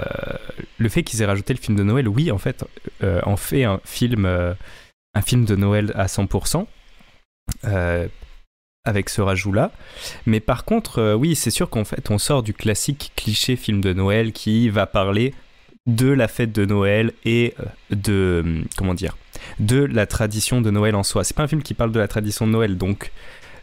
[0.77, 2.65] le fait qu'ils aient rajouté le film de Noël, oui, en fait,
[3.01, 4.53] euh, en fait un film, euh,
[5.13, 6.67] un film de Noël à 100%,
[7.63, 8.07] euh,
[8.83, 9.71] avec ce rajout-là.
[10.25, 13.93] Mais par contre, oui, c'est sûr qu'en fait, on sort du classique cliché film de
[13.93, 15.33] Noël qui va parler
[15.85, 17.55] de la fête de Noël et
[17.89, 19.17] de hum, comment dire
[19.59, 21.23] de la tradition de Noël en soi.
[21.23, 23.11] C'est pas un film qui parle de la tradition de Noël, donc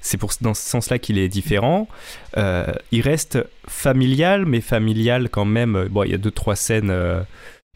[0.01, 1.89] c'est pour dans ce sens-là qu'il est différent.
[2.37, 5.89] Euh, il reste familial, mais familial quand même.
[5.91, 7.21] Bon, il y a deux trois scènes, euh,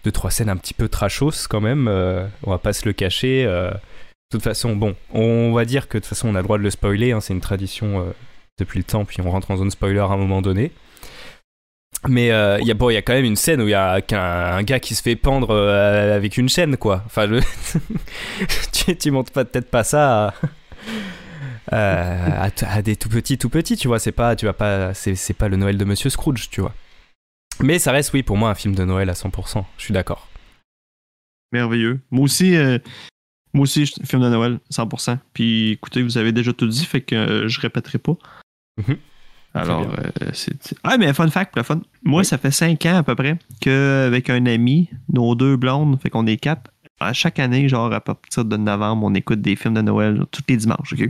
[0.04, 1.86] deux trois scènes un petit peu trashos quand même.
[1.88, 3.44] euh, on va pas se le cacher.
[3.46, 3.70] euh.
[3.70, 3.76] de
[4.30, 6.62] toute façon, bon, on va dire que de toute façon on a le droit de
[6.62, 7.12] le spoiler.
[7.12, 8.04] hein, c'est une tradition euh,
[8.58, 10.72] depuis le temps, puis on rentre en zone spoiler à un moment donné.
[12.06, 14.78] Mais euh, il y, a, quand même une scène où il y a un gars
[14.78, 17.02] qui se fait pendre euh, avec une chaîne, quoi.
[17.06, 17.26] Enfin,
[18.72, 20.30] tu, tu montres pas- peut-être pas ça euh,
[21.70, 23.98] à t- à des tout petits, tout petits, tu vois.
[23.98, 26.74] C'est pas, tu vas pas, c'est pas le Noël de Monsieur Scrooge, tu vois.
[27.60, 29.64] Mais ça reste, oui, pour moi, un film de Noël à 100%.
[29.78, 30.28] Je suis d'accord.
[31.52, 32.00] Merveilleux.
[32.10, 32.78] Moi aussi, euh,
[33.52, 35.18] moi aussi, film de Noël, 100%.
[35.32, 38.14] Puis écoutez, vous avez déjà tout dit, fait que euh, je répéterai pas.
[38.78, 38.96] Mhm.
[39.56, 40.74] Alors, euh, c'est.
[40.82, 41.80] Ah, mais fun fact, le fun.
[42.02, 46.10] Moi, ça fait 5 ans à peu près qu'avec un ami, nos deux blondes, fait
[46.10, 49.74] qu'on est quatre, à chaque année, genre à partir de novembre, on écoute des films
[49.74, 51.08] de Noël tous les dimanches, OK?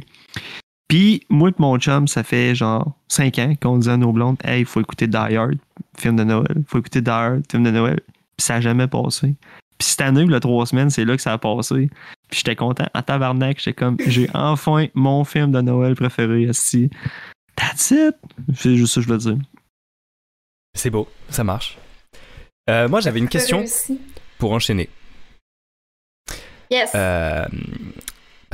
[0.89, 4.37] Puis, moi et mon chum, ça fait genre 5 ans qu'on disait à nos blondes,
[4.45, 5.57] hey, il faut écouter Die Hard,
[5.99, 6.55] film de Noël.
[6.57, 8.01] Il faut écouter Die Hard, film de Noël.
[8.37, 9.35] Puis ça n'a jamais passé.
[9.79, 11.89] Puis cette année, le trois semaines, c'est là que ça a passé.
[12.29, 12.87] Puis j'étais content.
[12.95, 16.91] En tabarnak, j'étais comme, j'ai enfin mon film de Noël préféré ici.
[17.57, 18.17] That's it.
[18.55, 19.39] C'est juste ça que je veux dire.
[20.77, 21.79] C'est beau, ça marche.
[22.69, 23.65] Euh, moi, j'avais une question
[24.39, 24.89] pour enchaîner.
[26.71, 26.91] Yes.
[26.95, 27.47] Euh,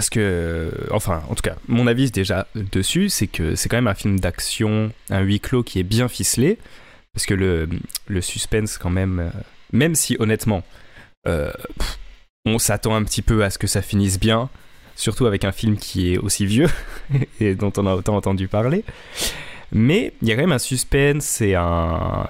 [0.01, 3.87] parce que, enfin, en tout cas, mon avis déjà dessus, c'est que c'est quand même
[3.87, 6.57] un film d'action, un huis clos qui est bien ficelé.
[7.13, 7.69] Parce que le,
[8.23, 9.29] suspense, quand même, euh,
[9.75, 10.63] même si honnêtement,
[11.29, 11.53] euh,
[12.47, 14.49] on s'attend un petit peu à ce que ça finisse bien,
[14.97, 16.71] surtout avec un film qui est aussi vieux
[17.39, 18.85] et dont on a autant entendu parler.
[19.71, 22.27] Mais il y a quand même un suspense et, un,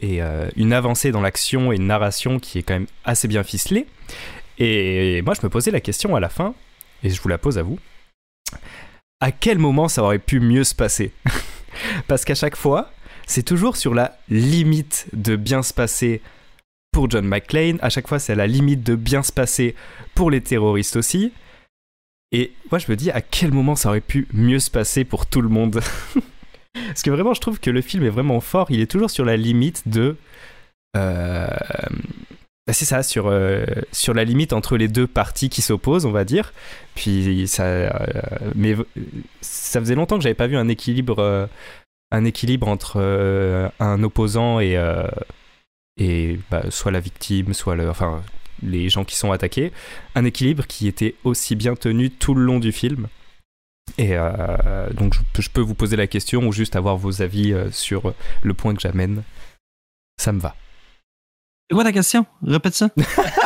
[0.00, 3.44] et euh, une avancée dans l'action et une narration qui est quand même assez bien
[3.44, 3.86] ficelée.
[4.58, 6.56] Et moi, je me posais la question à la fin,
[7.02, 7.78] et je vous la pose à vous.
[9.20, 11.12] À quel moment ça aurait pu mieux se passer?
[12.08, 12.90] Parce qu'à chaque fois,
[13.26, 16.20] c'est toujours sur la limite de bien se passer
[16.92, 17.78] pour John McClane.
[17.82, 19.74] À chaque fois, c'est à la limite de bien se passer
[20.14, 21.32] pour les terroristes aussi.
[22.32, 25.26] Et moi, je me dis à quel moment ça aurait pu mieux se passer pour
[25.26, 25.80] tout le monde?
[26.74, 28.70] Parce que vraiment, je trouve que le film est vraiment fort.
[28.70, 30.16] Il est toujours sur la limite de.
[30.96, 31.46] Euh,
[32.70, 36.24] c'est ça, sur, euh, sur la limite entre les deux parties qui s'opposent, on va
[36.24, 36.52] dire.
[36.94, 37.64] Puis ça.
[37.64, 37.88] euh,
[38.54, 38.76] mais
[39.40, 41.46] ça faisait longtemps que j'avais pas vu un équilibre, euh,
[42.66, 44.76] entre un opposant et.
[46.50, 48.22] bah, soit la victime, soit enfin,
[48.62, 49.72] les gens qui sont attaqués.
[50.14, 53.08] Un équilibre qui était aussi bien tenu tout le long du film.
[53.98, 54.14] Et
[54.94, 58.74] donc je, peux- vous poser la question ou juste avoir vos avis sur le point
[58.74, 59.24] que j'amène.
[60.20, 60.54] Ça me va.
[61.72, 62.26] Quoi ta question?
[62.46, 62.88] Répète ça.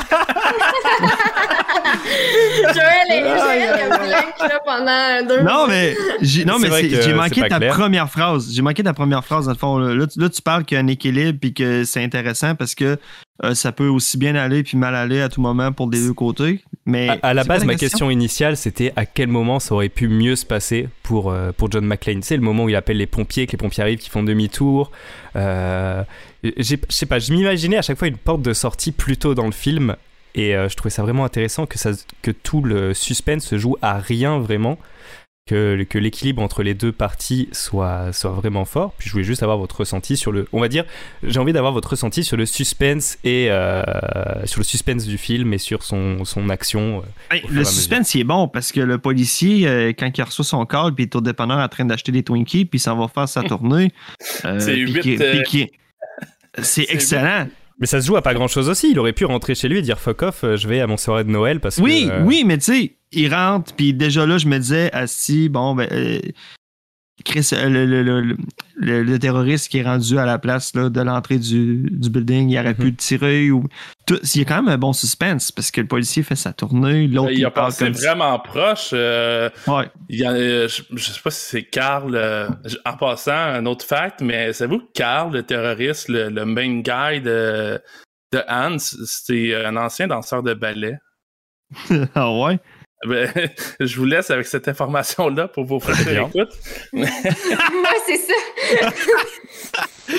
[2.74, 7.40] Joël est Aïe, Joël là pendant deux Non, mais j'ai non, mais c'est- j'ai manqué
[7.42, 7.74] ta clair.
[7.74, 8.50] première phrase.
[8.52, 9.78] J'ai manqué ta première phrase, dans le fond.
[9.78, 12.54] Là, Là, tu- là, tu parles qu'il y a un équilibre puis que c'est intéressant
[12.54, 12.98] parce que
[13.44, 16.14] euh, ça peut aussi bien aller puis mal aller à tout moment pour des deux
[16.14, 16.62] côtés.
[16.86, 20.08] Mais À, à la base, ma question initiale, c'était à quel moment ça aurait pu
[20.08, 22.22] mieux se passer pour, euh, pour John McClane?
[22.22, 24.90] C'est le moment où il appelle les pompiers, que les pompiers arrivent, qui font demi-tour.
[25.36, 26.02] Euh,
[26.42, 29.46] je sais pas, je m'imaginais à chaque fois une porte de sortie plus tôt dans
[29.46, 29.96] le film.
[30.36, 31.90] Et euh, je trouvais ça vraiment intéressant que, ça,
[32.22, 34.78] que tout le suspense se joue à rien vraiment.
[35.48, 38.94] Que, que l'équilibre entre les deux parties soit, soit vraiment fort.
[38.98, 40.48] Puis je voulais juste avoir votre ressenti sur le.
[40.52, 40.84] On va dire,
[41.22, 43.84] j'ai envie d'avoir votre ressenti sur le suspense et euh,
[44.44, 46.98] sur le suspense du film et sur son, son action.
[46.98, 50.44] euh, Hey, le suspense, il est bon parce que le policier, euh, quand il reçoit
[50.44, 52.96] son call puis il est au dépanneur en train d'acheter des Twinkies puis il s'en
[52.96, 53.92] va faire sa tournée.
[54.44, 54.58] euh,
[55.20, 55.34] euh,
[56.60, 57.46] C'est excellent.
[57.78, 58.90] Mais ça se joue à pas grand chose aussi.
[58.90, 60.96] Il aurait pu rentrer chez lui et dire fuck off, euh, je vais à mon
[60.96, 62.12] soirée de Noël parce Oui, que.
[62.12, 65.48] euh, oui, mais tu sais, il rentre, puis déjà là, je me disais, ah si,
[65.48, 66.20] bon, ben, euh,
[67.24, 68.36] Chris, euh, le, le, le,
[68.76, 72.50] le- le terroriste qui est rendu à la place là, de l'entrée du, du building,
[72.50, 72.84] il aurait Mhm.
[72.84, 73.50] pu tirer.
[73.50, 73.66] ou
[74.06, 76.52] tout, Il y a quand même un bon suspense parce que le policier fait sa
[76.52, 78.08] tournée, l'autre il a parle passé comme ça.
[78.14, 78.90] vraiment proche.
[78.92, 79.88] euh, Ouais.
[80.10, 82.14] il y a- je, je sais pas si c'est Carl.
[82.14, 82.48] euh,
[82.84, 87.20] en passant, un autre fact, mais savez-vous que Carl, le terroriste, le, le main guy
[87.22, 87.80] de,
[88.32, 90.98] de Hans, c'était un ancien danseur de ballet.
[92.14, 92.58] ah ouais?
[93.04, 93.30] Ben,
[93.80, 96.28] je vous laisse avec cette information-là pour vos frères Bien.
[96.28, 96.52] écoute.
[96.92, 97.06] Ouais,
[98.06, 98.90] c'est ça.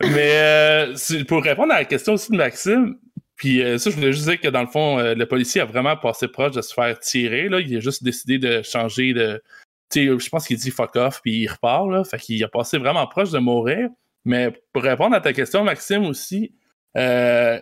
[0.00, 0.94] Mais euh,
[1.28, 2.96] pour répondre à la question aussi de Maxime,
[3.36, 5.64] puis euh, ça, je voulais juste dire que dans le fond, euh, le policier a
[5.64, 7.48] vraiment passé proche de se faire tirer.
[7.48, 7.60] Là.
[7.60, 9.42] Il a juste décidé de changer de.
[9.90, 11.88] Tu sais, je pense qu'il dit fuck off, puis il repart.
[11.88, 12.04] Là.
[12.04, 13.88] Fait qu'il a passé vraiment proche de mourir.
[14.24, 16.52] Mais pour répondre à ta question, Maxime, aussi,
[16.96, 17.58] euh,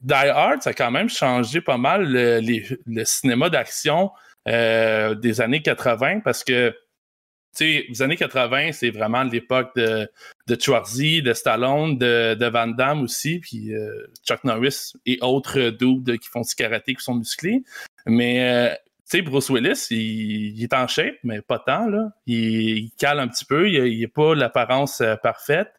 [0.00, 4.10] Die Hard, ça a quand même changé pas mal le, cinéma d'action
[4.48, 6.70] euh, des années 80 parce que,
[7.56, 10.08] tu sais, les années 80, c'est vraiment l'époque de,
[10.46, 16.28] de de Stallone, de, Van Damme aussi, puis euh, Chuck Norris et autres dudes qui
[16.28, 17.62] font du karaté, qui sont musclés.
[18.06, 18.74] Mais, euh,
[19.08, 22.10] tu sais, Bruce Willis, il, est en shape, mais pas tant, là.
[22.26, 25.72] Il, cale un petit peu, il n'a pas l'apparence parfaite.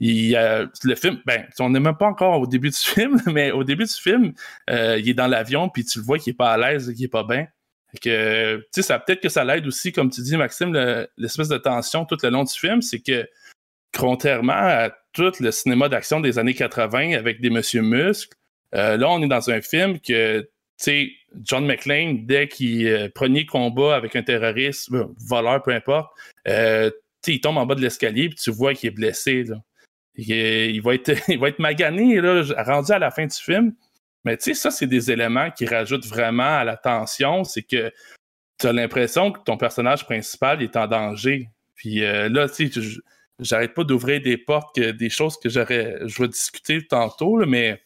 [0.00, 0.32] Il,
[0.84, 3.84] le film, ben, on n'est même pas encore au début du film, mais au début
[3.84, 4.32] du film,
[4.70, 7.04] euh, il est dans l'avion, puis tu le vois qu'il est pas à l'aise, qu'il
[7.04, 7.46] est pas bien.
[8.02, 12.04] Que, ça peut-être que ça l'aide aussi, comme tu dis, Maxime, le- l'espèce de tension
[12.04, 13.26] tout le long du film, c'est que,
[13.96, 18.36] contrairement à tout le cinéma d'action des années 80 avec des Monsieur Muscle,
[18.74, 21.10] euh, là, on est dans un film que, tu sais,
[21.42, 26.10] John McClane, dès qu'il euh, premier combat avec un terroriste, euh, voleur, peu importe,
[26.46, 26.90] euh,
[27.24, 29.56] tu il tombe en bas de l'escalier, puis tu vois qu'il est blessé, là.
[30.18, 33.74] Il, va être, il va être magané, là, rendu à la fin du film.
[34.24, 37.44] Mais tu sais, ça, c'est des éléments qui rajoutent vraiment à la tension.
[37.44, 37.92] C'est que
[38.58, 41.48] tu as l'impression que ton personnage principal est en danger.
[41.76, 43.00] Puis euh, là, tu sais,
[43.38, 47.80] j'arrête pas d'ouvrir des portes, que, des choses que j'aurais, je vais discuter tantôt, mais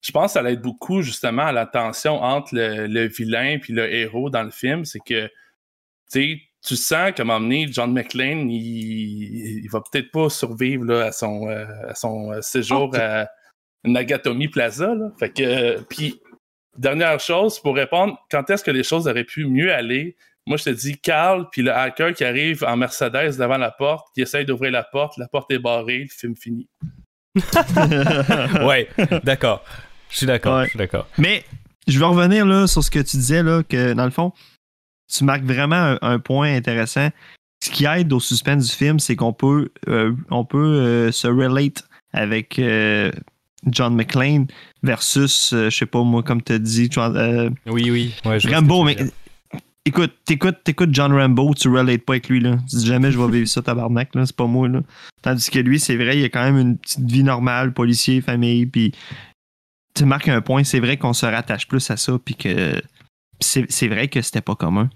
[0.00, 3.72] je pense que ça aide beaucoup justement à la tension entre le, le vilain puis
[3.72, 4.84] le héros dans le film.
[4.84, 5.32] C'est que, tu
[6.08, 10.84] sais, tu sens qu'à un moment donné, John McClane, il, il va peut-être pas survivre
[10.84, 13.28] là, à son, euh, à son euh, séjour Oh, à
[13.84, 14.94] Nagatomi Plaza.
[14.94, 15.10] Là.
[15.18, 16.20] Fait que, euh, puis,
[16.76, 20.16] dernière chose, pour répondre, quand est-ce que les choses auraient pu mieux aller?
[20.46, 24.08] Moi, je te dis, Carl, puis le hacker qui arrive en Mercedes devant la porte,
[24.14, 26.68] qui essaye d'ouvrir la porte, la porte est barrée, le film fini.
[28.66, 28.88] ouais,
[29.24, 29.64] d'accord.
[30.10, 30.64] Je suis d'accord, Ouais.
[30.64, 31.06] je suis d'accord.
[31.18, 31.44] Mais
[31.88, 34.32] je veux revenir là, sur ce que tu disais, là, que dans le fond,
[35.12, 37.10] tu marques vraiment un, un point intéressant.
[37.62, 41.28] Ce qui aide au suspense du film, c'est qu'on peut, euh, on peut euh, se
[41.28, 43.12] relate avec euh,
[43.66, 44.46] John McClane
[44.82, 46.90] versus, je sais pas moi, comme tu as dit,
[47.66, 48.14] Oui, oui.
[48.24, 48.82] Ouais, je Rambo.
[48.82, 48.96] Mais
[49.84, 52.40] écoute, t'écoutes, t'écoutes John Rambo, tu relates pas avec lui.
[52.40, 52.56] Là.
[52.68, 54.68] Tu dis jamais je vais vivre ça, tabarnak, là, c'est pas moi.
[54.68, 54.80] Là.
[55.22, 58.66] Tandis que lui, c'est vrai, il a quand même une petite vie normale, policier, famille,
[58.66, 58.92] puis
[59.94, 62.82] tu marques un point, c'est vrai qu'on se rattache plus à ça, puis que
[63.38, 64.90] c'est, c'est vrai que c'était pas commun.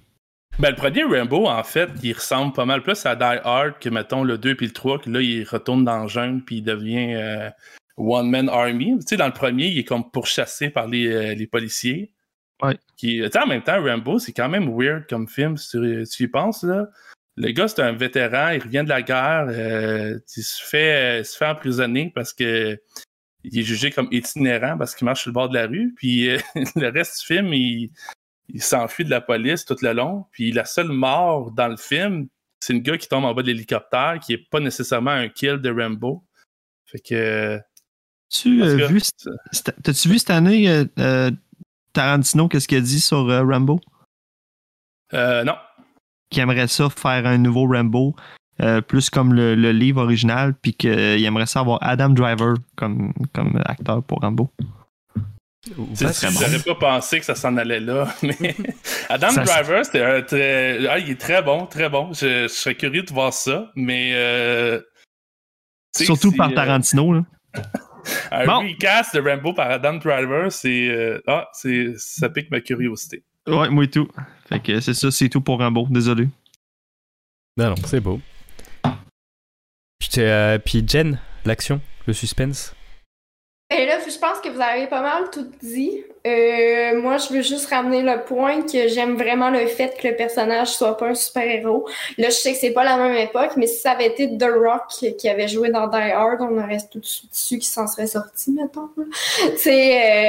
[0.58, 3.90] Ben, le premier Rambo, en fait, il ressemble pas mal plus à Die Hard que,
[3.90, 6.62] mettons, le 2 puis le 3, que là, il retourne dans le jungle puis il
[6.62, 7.50] devient euh,
[7.98, 8.98] One Man Army.
[9.00, 12.10] Tu sais, dans le premier, il est comme pourchassé par les, euh, les policiers.
[12.62, 12.78] Ouais.
[12.96, 16.04] Qui, tu sais, en même temps, Rambo, c'est quand même weird comme film, si tu,
[16.10, 16.86] tu y penses, là.
[17.38, 21.18] Le gars, c'est un vétéran, il revient de la guerre, euh, il, se fait, euh,
[21.18, 22.80] il se fait emprisonner parce que
[23.44, 25.92] il est jugé comme itinérant parce qu'il marche sur le bord de la rue.
[25.96, 26.38] Puis euh,
[26.76, 27.90] le reste du film, il,
[28.48, 30.26] il s'enfuit de la police tout le long.
[30.32, 32.28] Puis la seule mort dans le film,
[32.60, 35.56] c'est une gars qui tombe en bas de l'hélicoptère, qui est pas nécessairement un kill
[35.56, 36.24] de Rambo.
[36.86, 37.60] Fait que.
[38.28, 39.00] Tu Parce as vu,
[39.82, 41.30] t'as-tu vu cette année euh, euh,
[41.92, 43.80] Tarantino, qu'est-ce qu'il a dit sur euh, Rambo?
[45.14, 45.54] Euh, non.
[46.30, 48.16] Qu'il aimerait ça faire un nouveau Rambo,
[48.60, 50.90] euh, plus comme le, le livre original, puis qu'il
[51.24, 54.50] aimerait ça avoir Adam Driver comme, comme acteur pour Rambo.
[55.74, 58.54] J'aurais pas pensé que ça s'en allait là, mais
[59.08, 60.86] Adam Ça- Driver, c'était un très.
[60.86, 62.12] Ah, il est très bon, très bon.
[62.12, 64.12] Je, je serais curieux de voir ça, mais.
[64.14, 64.80] euh,
[65.96, 67.12] Surtout par euh, Tarantino.
[67.14, 67.24] là.
[68.30, 68.58] un Bon.
[68.68, 70.88] recast de Rambo par Adam Driver, c'est.
[70.88, 73.24] euh, ah, c'est, ça pique ma curiosité.
[73.48, 74.08] Ouais, moi et tout.
[74.48, 75.86] Fait que c'est ça, c'est tout pour Rambo.
[75.90, 76.28] Désolé.
[77.56, 78.20] Non, non, c'est beau.
[80.18, 82.75] Euh, puis Jen, l'action, le suspense.
[83.68, 86.04] Et là, je pense que vous avez pas mal tout dit.
[86.24, 90.14] Euh, moi, je veux juste ramener le point que j'aime vraiment le fait que le
[90.14, 91.88] personnage soit pas un super-héros.
[92.16, 94.50] Là, je sais que c'est pas la même époque, mais si ça avait été The
[94.54, 97.88] Rock qui avait joué dans Die Hard, on aurait tout de suite su qui s'en
[97.88, 98.88] serait sorti, mettons.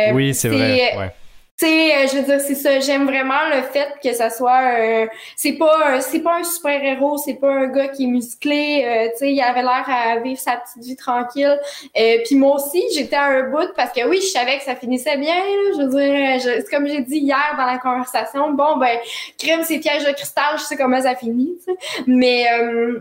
[0.10, 0.98] euh, oui, c'est vrai.
[0.98, 1.12] Ouais.
[1.60, 2.80] Tu sais, euh, je veux dire, c'est ça.
[2.80, 4.62] J'aime vraiment le fait que ça soit.
[4.80, 8.84] euh, c'est pas, c'est pas un super héros, c'est pas un gars qui est musclé.
[8.86, 11.60] euh, tu sais, il avait l'air à vivre sa petite vie tranquille.
[12.00, 14.76] Euh, Puis moi aussi, j'étais à un bout parce que oui, je savais que ça
[14.76, 15.34] finissait bien.
[15.34, 15.72] là.
[15.76, 18.52] je veux dire, je- c'est comme j'ai dit hier dans la conversation.
[18.52, 18.98] Bon, ben,
[19.40, 20.58] crime, c'est piège de cristal.
[20.58, 21.58] Je sais comment ça finit.
[21.66, 22.04] tu sais.
[22.06, 23.00] Mais euh,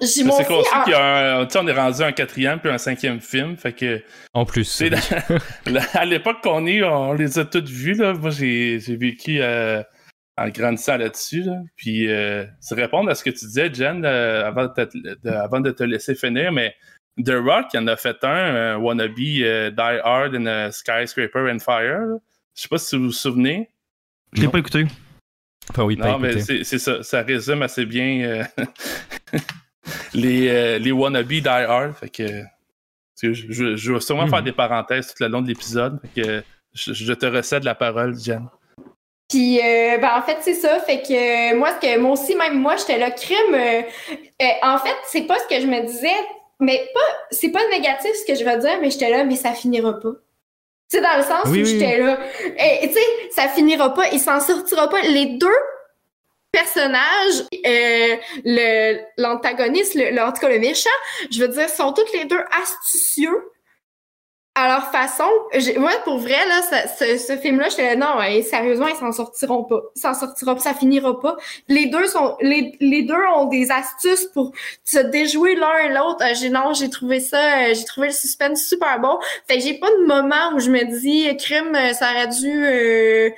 [0.00, 1.46] j'ai C'est qu'on sait qu'il y a un.
[1.54, 3.56] On est rendu un quatrième puis un cinquième film.
[3.56, 4.02] Fait que.
[4.34, 4.82] En plus.
[5.94, 7.94] À l'époque qu'on est, on les a toutes vus.
[7.94, 8.14] Là.
[8.14, 9.82] Moi, j'ai j'ai vécu euh,
[10.36, 11.42] en grandissant là-dessus.
[11.42, 11.56] Là.
[11.76, 15.30] Puis, euh, c'est répondre à ce que tu disais, Jen, euh, avant, de te, de-
[15.30, 16.74] avant de te laisser finir, mais
[17.22, 21.50] The Rock, il en a fait un, un wannabe euh, Die Hard in a Skyscraper
[21.52, 22.00] and Fire.
[22.54, 23.68] Je sais pas si vous vous souvenez.
[24.32, 24.86] Je l'ai pas écouté.
[25.70, 26.64] Enfin, oui, pas Non, mais écouté.
[26.64, 27.02] c'est c'est ça.
[27.02, 28.44] Ça résume assez bien euh,
[30.14, 31.94] les, euh, les wannabe Die Hard.
[31.94, 32.42] Fait que,
[33.22, 35.98] je, je- je vais sûrement faire des parenthèses tout le long de l'épisode.
[36.14, 36.42] Fait que
[36.74, 38.46] je, je te recède la parole, Jen.
[39.28, 40.78] Puis, euh, ben, en fait, c'est ça.
[40.80, 43.54] Fait que euh, moi, ce que moi aussi, même moi, j'étais là, crime.
[43.54, 43.82] euh,
[44.42, 46.08] euh, en fait, c'est pas ce que je me disais,
[46.60, 49.52] mais pas, c'est pas négatif ce que je veux dire, mais j'étais là, mais ça
[49.52, 50.10] finira pas.
[50.90, 52.18] Tu sais, dans le sens Oui, où oui, j'étais là,
[52.58, 55.00] et tu sais, ça finira pas, il s'en sortira pas.
[55.00, 55.48] Les deux
[56.52, 60.90] personnages, euh, le, l'antagoniste, le, le- en tout cas le méchant,
[61.30, 63.50] je veux dire, sont tous les deux astucieux
[64.54, 65.24] à leur façon.
[65.54, 66.60] J'ai- Moi, pour vrai, là,
[66.98, 69.80] ce, ce film-là, j'étais là, non, hey, sérieusement, ils s'en sortiront pas.
[69.94, 71.38] S'en sortiront pas, ça finira pas.
[71.68, 74.52] Les deux sont, les, les deux ont des astuces pour
[74.84, 76.22] se déjouer l'un et l'autre.
[76.22, 79.18] Euh, j'ai, non, j'ai trouvé ça, euh, j'ai trouvé le suspense super bon.
[79.48, 82.66] Fait que j'ai pas de moment où je me dis, crime, euh, ça aurait dû,
[82.66, 83.30] euh,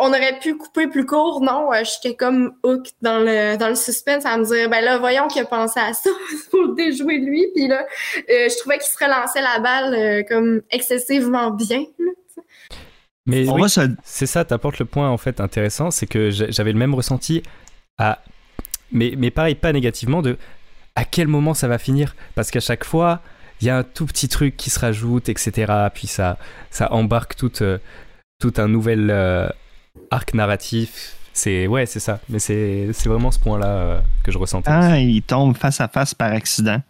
[0.00, 1.40] on aurait pu couper plus court.
[1.40, 4.98] Non, euh, j'étais comme hook dans le, dans le suspense à me dire, ben là,
[4.98, 6.10] voyons qu'il a pensé à ça
[6.50, 7.46] pour le déjouer lui.
[7.54, 7.84] Puis là,
[8.16, 11.84] euh, je trouvais qu'il se relançait la balle euh, comme excessivement bien.
[11.98, 12.12] là.
[13.26, 13.68] Mais oui,
[14.04, 17.42] c'est ça, t'apportes le point en fait intéressant, c'est que j'a- j'avais le même ressenti
[17.96, 18.18] à.
[18.92, 20.36] Mais, mais pareil, pas négativement, de
[20.94, 22.14] à quel moment ça va finir?
[22.34, 23.20] Parce qu'à chaque fois,
[23.60, 25.72] il y a un tout petit truc qui se rajoute, etc.
[25.94, 26.38] Puis ça,
[26.70, 27.78] ça embarque tout, euh,
[28.40, 29.48] tout un nouvel euh,
[30.10, 31.14] arc narratif.
[31.32, 32.20] C'est ouais, c'est ça.
[32.28, 34.70] Mais c'est vraiment ce point-là euh, que je ressentais.
[34.70, 36.80] Quand il tombe face à face par accident,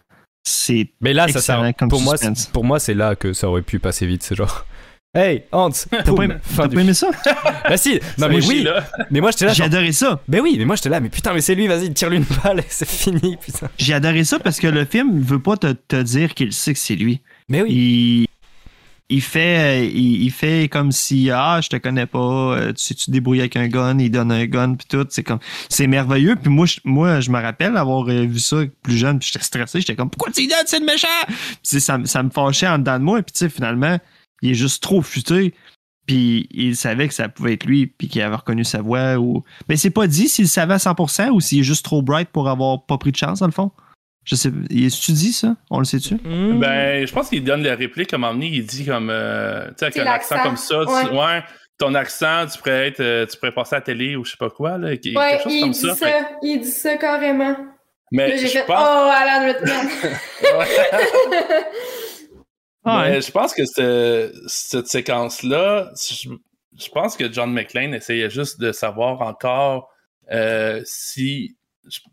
[0.46, 2.46] c'est mais là, ça, ça comme pour moi, suspense.
[2.46, 4.22] pour moi, c'est là que ça aurait pu passer vite.
[4.22, 4.66] C'est genre,
[5.14, 7.08] hey Hans, T'as pas, aimé- t'as du pas aimé ça?
[7.68, 8.84] Bah si, non mais oui, là.
[9.10, 10.20] mais moi j'étais là, J'ai genre, adoré ça.
[10.28, 12.58] ben oui, mais moi j'étais là, mais putain, mais c'est lui, vas-y, tire-lui une balle
[12.60, 13.70] et c'est fini, putain.
[13.78, 16.78] J'ai adoré ça parce que le film veut pas te, te dire qu'il sait que
[16.78, 17.22] c'est lui.
[17.48, 18.26] Mais oui, Il,
[19.10, 23.04] il fait il, il fait comme si ah je te connais pas, euh, tu tu
[23.06, 26.36] te débrouilles avec un gun, il donne un gun puis tout, c'est comme c'est merveilleux.
[26.36, 26.80] Puis moi je,
[27.30, 30.46] me rappelle avoir euh, vu ça plus jeune, puis j'étais stressé, j'étais comme pourquoi tu
[30.46, 31.06] donnes c'est le méchant?
[31.28, 33.98] Puis ça, me- ça me fâchait en dedans de moi, puis tu sais finalement
[34.42, 35.54] il est juste trop futé.
[36.06, 39.16] Puis il savait que ça pouvait être lui, puis qu'il avait reconnu sa voix.
[39.16, 42.28] ou Mais c'est pas dit s'il savait à 100% ou s'il est juste trop bright
[42.28, 43.70] pour avoir pas pris de chance, dans le fond.
[44.24, 44.50] Je sais.
[44.70, 45.54] Est-tu dit ça?
[45.70, 46.14] On le sait-tu?
[46.14, 46.58] Mmh.
[46.58, 49.66] Ben, je pense qu'il donne la réplique à un moment donné, il dit comme, euh,
[49.68, 51.42] tu sais, avec un accent comme ça, tu- ouais.
[51.78, 54.36] ton accent, tu pourrais être, euh, tu pourrais passer à la télé ou je sais
[54.38, 55.94] pas quoi, là, quelque Ouais, chose il comme dit ça.
[55.94, 57.56] ça, Fait- il dit ça carrément.
[58.12, 59.90] mais Là, j'ai je fait pense, Oh, Alan Rickman.
[62.86, 63.22] Ah, mais ouais.
[63.22, 66.28] je pense que cette, cette séquence-là, je,
[66.78, 69.88] je pense que John McClane essayait juste de savoir encore
[70.32, 71.56] euh, si.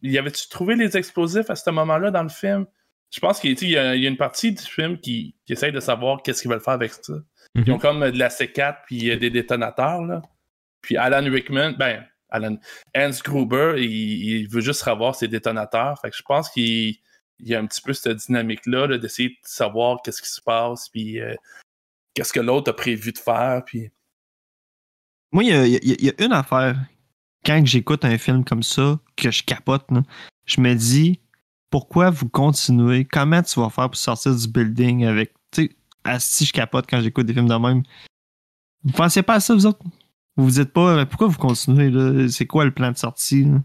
[0.02, 2.66] Y avait-tu trouvé les explosifs à ce moment-là dans le film?
[3.12, 5.72] Je pense qu'il y, a il y a une partie du film qui, qui essaye
[5.72, 7.14] de savoir qu'est-ce qu'ils veulent faire avec ça.
[7.56, 7.64] Mhm.
[7.68, 10.02] Ils ont comme de la C4 puis des détonateurs.
[10.02, 10.22] Là.
[10.82, 12.58] Puis Alan Rickman, ben, Alan,
[12.96, 16.00] Hans Gruber, il, il veut juste revoir ses détonateurs.
[16.00, 16.96] Fait que je pense qu'il
[17.42, 20.42] il y a un petit peu cette dynamique-là là, d'essayer de savoir qu'est-ce qui se
[20.42, 21.36] passe, puis euh,
[22.14, 23.64] qu'est-ce que l'autre a prévu de faire.
[23.66, 23.92] Puis
[25.32, 26.76] Moi, y y il y a une affaire.
[27.46, 30.04] Quand j'écoute un film comme ça, que je capote, là,
[30.46, 31.20] je me dis
[31.70, 33.06] pourquoi vous continuez?
[33.06, 35.34] Comment tu vas faire pour sortir du building avec.
[35.52, 35.70] Tu
[36.06, 37.84] sais, si je capote quand j'écoute des films de même.
[38.84, 39.80] Vous pensez pas à ça, vous autres?
[40.36, 41.90] Vous vous dites pas, mais pourquoi vous continuez?
[41.90, 42.28] là?
[42.30, 43.44] C'est quoi le plan de sortie?
[43.46, 43.60] là?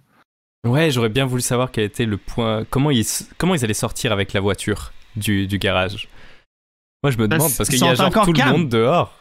[0.66, 2.64] Ouais, j'aurais bien voulu savoir quel était le point.
[2.68, 3.04] Comment ils,
[3.38, 6.08] comment ils allaient sortir avec la voiture du, du garage
[7.02, 9.14] Moi, je me Parce demande, parce qu'il y a genre encore tout le monde dehors.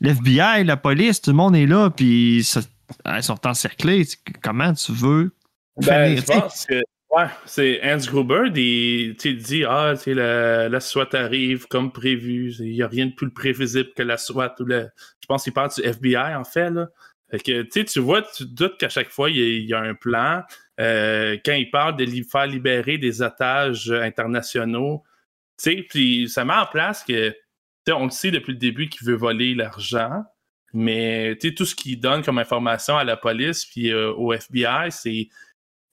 [0.00, 2.60] L'FBI, la police, tout le monde est là, puis ça-
[3.04, 4.04] elles sont encerclées.
[4.42, 5.34] Comment tu veux
[5.76, 11.08] Ben, finir, je pense que ouais, c'est Hans Gruber, il, dit Ah, la, la SWAT
[11.14, 12.52] arrive comme prévu.
[12.58, 14.54] Il n'y a rien de plus prévisible que la SWAT.
[14.60, 16.70] Ou je pense qu'il parle du FBI, en fait.
[16.70, 16.88] Là.
[17.30, 19.74] Fait que, tu vois, tu te doutes qu'à chaque fois, il y, a, il y
[19.74, 20.42] a un plan.
[20.80, 25.02] Euh, quand il parle de li- faire libérer des otages internationaux,
[25.88, 27.34] puis ça met en place que,
[27.90, 30.22] on le sait depuis le début qu'il veut voler l'argent.
[30.74, 34.32] Mais tu sais, tout ce qu'il donne comme information à la police puis euh, au
[34.32, 35.28] FBI, c'est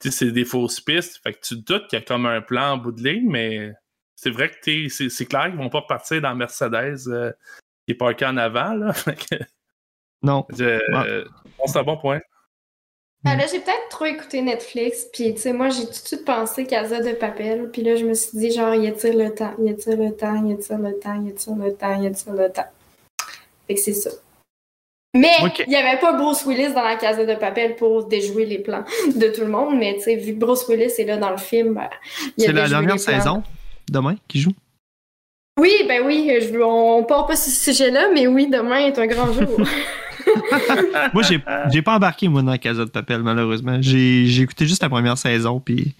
[0.02, 1.22] tu sais, c'est des fausses pistes.
[1.24, 3.30] Fait que tu te doutes qu'il y a comme un plan en bout de ligne,
[3.30, 3.72] mais
[4.16, 7.32] c'est vrai que t'es- c'est c'est clair qu'ils vont pas partir dans Mercedes euh,
[7.86, 8.74] qui est parké en avant.
[8.74, 8.94] Là.
[10.22, 10.46] Non.
[10.50, 11.26] je- euh,
[11.58, 12.20] bon, c'est un bon point.
[13.28, 16.26] Ah, là, j'ai peut-être trop écouté Netflix, puis tu sais, moi, j'ai tout de suite
[16.26, 19.54] pensé Casa de Papel, puis là, je me suis dit, genre, il étire le temps,
[19.60, 22.52] il étire le temps, il étire le temps, il étire le temps, il étire le
[22.52, 22.68] temps?
[23.68, 24.12] Fait que c'est ça.
[25.16, 25.32] Mais
[25.66, 28.84] il n'y avait pas Bruce Willis dans la Casa de Papel pour déjouer les plans
[29.16, 31.38] de tout le monde, mais tu sais, vu que Bruce Willis est là dans le
[31.38, 31.90] film, ben,
[32.38, 33.42] il C'est la dernière saison,
[33.90, 34.54] demain, qui joue?
[35.58, 39.08] Oui, ben oui, je, on part pas sur ce sujet-là, mais oui, demain est un
[39.08, 39.58] grand jour.
[41.14, 41.40] Moi, j'ai
[41.72, 43.78] j'ai pas embarqué, moi, dans la Casa de Papel, malheureusement.
[43.82, 45.96] J'ai j'ai écouté juste la première saison, puis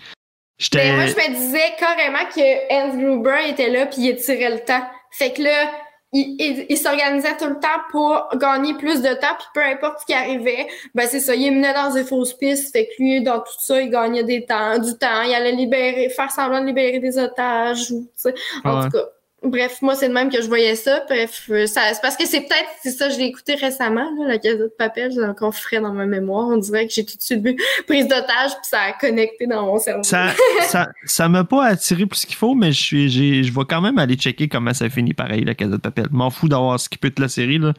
[0.58, 0.92] j'étais.
[0.92, 4.60] Mais moi, je me disais carrément que Hans Gruber était là puis il étirait le
[4.60, 4.84] temps.
[5.12, 5.72] Fait que là,
[6.18, 10.00] il, il- il s'organisait tout le temps pour gagner plus de temps, puis peu importe
[10.02, 12.72] ce qui arrivait, ben c'est ça, il menait dans des fausses pistes.
[12.72, 15.22] Fait que lui, dans tout ça, il gagnait des temps, du temps.
[15.24, 17.92] Il allait libérer, faire semblant de libérer des otages.
[17.92, 18.34] Ou, tu sais.
[18.64, 18.86] en Ouais.
[18.86, 19.04] tout cas.
[19.46, 21.04] Bref, moi, c'est de même que je voyais ça.
[21.08, 24.28] Bref, euh, ça, c'est parce que c'est peut-être, c'est ça, je l'ai écouté récemment, là,
[24.28, 26.48] la Casa de Papel, j'ai encore frais dans ma mémoire.
[26.48, 27.56] On dirait que j'ai tout de suite vu
[27.88, 30.04] prise d'otage, puis ça a connecté dans mon cerveau.
[30.04, 30.30] Ça
[30.64, 33.82] ça ça m'a pas attiré plus qu'il faut, mais je suis j'ai- je vais quand
[33.82, 36.08] même aller checker comment ça finit pareil, la Casa de Papel.
[36.12, 37.74] M'en fous d'avoir skippé toute la série, là.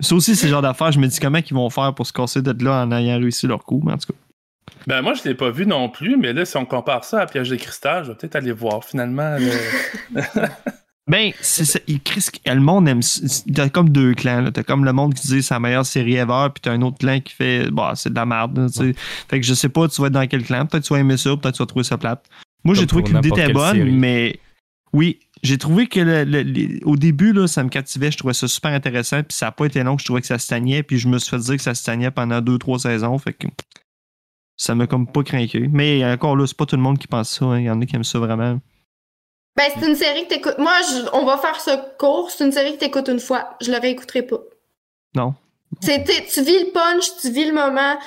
[0.00, 2.12] Ça aussi, c'est le genre d'affaires, je me dis comment ils vont faire pour se
[2.12, 4.18] casser d'être là en ayant réussi leur coup, mais en tout cas.
[4.86, 7.26] Ben moi, je l'ai pas vu non plus, mais là, si on compare ça à
[7.26, 9.36] Piège de cristal, je vais peut-être aller voir finalement.
[9.38, 10.20] le-
[11.08, 11.78] Ben, c'est ça.
[11.86, 13.00] il- Chris, le monde aime.
[13.54, 14.50] T'as comme deux clans.
[14.52, 16.98] T'as comme le monde qui dit c'est la meilleure série ever, puis t'as un autre
[16.98, 18.58] clan qui fait bah, c'est de la merde.
[18.58, 18.68] là.
[19.28, 20.66] Fait que je sais pas, tu vas être dans quel clan.
[20.66, 22.24] Peut-être que tu vas aimer ça, peut-être que tu vas trouver ça plate.
[22.64, 23.90] Moi, j'ai trouvé que l'idée était bonne, série.
[23.92, 24.38] mais
[24.92, 28.10] oui, j'ai trouvé que le- au début, là, ça me captivait.
[28.10, 29.96] Je trouvais ça super intéressant, puis ça n'a pas été long.
[29.96, 32.40] Je trouvais que ça stagnait, puis je me suis fait dire que ça stagnait pendant
[32.40, 33.16] deux, trois saisons.
[33.18, 33.46] Fait que
[34.56, 35.68] ça m'a comme pas craqué.
[35.72, 37.44] Mais encore là, c'est pas tout le monde qui pense ça.
[37.46, 37.58] hein.
[37.60, 38.60] Il y en a qui aiment ça vraiment.
[39.58, 40.58] Ben, c'est une série que t'écoutes.
[40.58, 42.30] Moi, je- on va faire ce cours.
[42.30, 43.56] C'est une série que t'écoutes une fois.
[43.60, 44.38] Je le réécouterai pas.
[45.16, 45.34] Non.
[45.82, 45.90] Tu
[46.42, 47.98] vis le punch, tu vis le moment,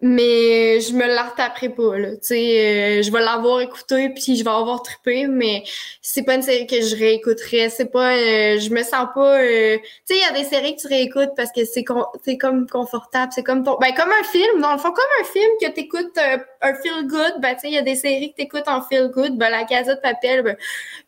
[0.00, 2.10] mais je me la retaperai pas, là.
[2.12, 5.64] Tu sais, euh, je vais l'avoir écouté, puis je vais avoir trippé, mais
[6.02, 7.68] c'est pas une série que je réécouterais.
[7.68, 8.14] C'est pas...
[8.14, 9.40] euh, je me sens pas...
[9.40, 9.76] euh,
[10.06, 12.38] Tu sais, il y a des séries que tu réécoutes parce que c'est con- c'est
[12.38, 13.32] comme confortable.
[13.34, 13.76] C'est comme ton...
[13.80, 17.40] Ben, comme un film, dans le fond, comme un film que t'écoutes euh, un feel-good.
[17.40, 19.36] Ben, tu sais, il y a des séries que t'écoutes en feel-good.
[19.36, 20.56] Ben, La Casa de Papel, ben,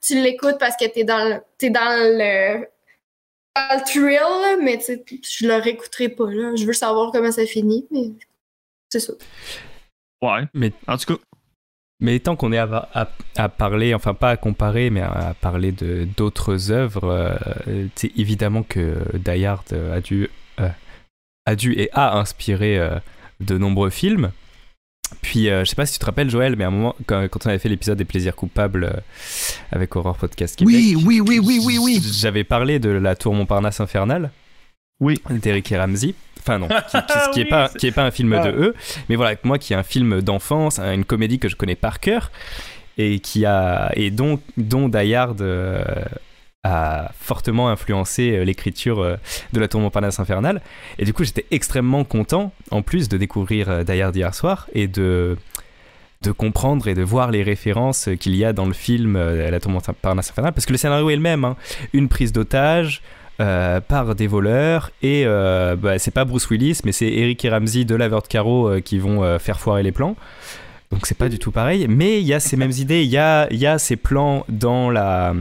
[0.03, 1.37] tu l'écoutes parce que t'es dans le...
[1.59, 2.67] T'es dans le
[3.57, 6.31] le thrill, mais je le réécouterai pas.
[6.31, 6.55] Là.
[6.57, 8.11] Je veux savoir comment ça finit, mais
[8.91, 9.13] c'est ça.
[10.23, 10.43] Ouais.
[10.55, 11.21] Mais- En tout cas,
[12.03, 15.35] Mais tant qu'on est à, à- à parler, enfin pas à comparer, mais à, à
[15.35, 20.29] parler de d'autres œuvres, euh, c'est évidemment que Die Hard euh, a dû,
[20.61, 20.69] euh,
[21.47, 22.99] a dû et a inspiré euh,
[23.41, 24.31] de nombreux films.
[25.23, 27.27] Puis, euh, je sais pas si tu te rappelles, Joël, mais à un moment, quand,
[27.29, 28.93] quand on avait fait l'épisode des plaisirs coupables euh,
[29.73, 32.01] avec Horror Podcast Québec, oui, oui, oui, oui, oui, oui.
[32.15, 34.31] j'avais parlé de la tour Montparnasse infernale.
[35.01, 35.21] Oui.
[35.31, 36.15] D'Eric et Ramsey.
[36.41, 38.47] Enfin non, qui, qui- qui est Oui, pas c'est- qui est pas un film Ah.
[38.47, 38.75] de eux,
[39.09, 42.31] mais voilà, moi qui est un film d'enfance, une comédie que je connais par cœur
[42.99, 45.85] et qui a et dont dont Die Hard euh,
[46.65, 49.17] a fortement influencé euh, l'écriture euh,
[49.53, 50.61] de la tour Montparnasse infernale.
[50.99, 54.87] Et du coup, j'étais extrêmement content en plus de découvrir Die Hard hier soir et
[54.89, 55.37] de
[56.23, 59.59] de comprendre et de voir les références qu'il y a dans le film euh, La
[59.61, 61.57] tour Montparnasse infernale parce que le scénario est le même, hein.
[61.95, 63.01] une prise d'otage
[63.41, 67.51] euh, par des voleurs et euh, bah, c'est pas Bruce Willis mais c'est Eric et
[67.51, 70.17] Ramsey de Laveur de Carreau euh, qui vont faire foirer les plans
[70.93, 73.19] donc c'est pas du tout pareil mais il y a ces mêmes idées il y
[73.19, 75.35] a, y a ces plans dans la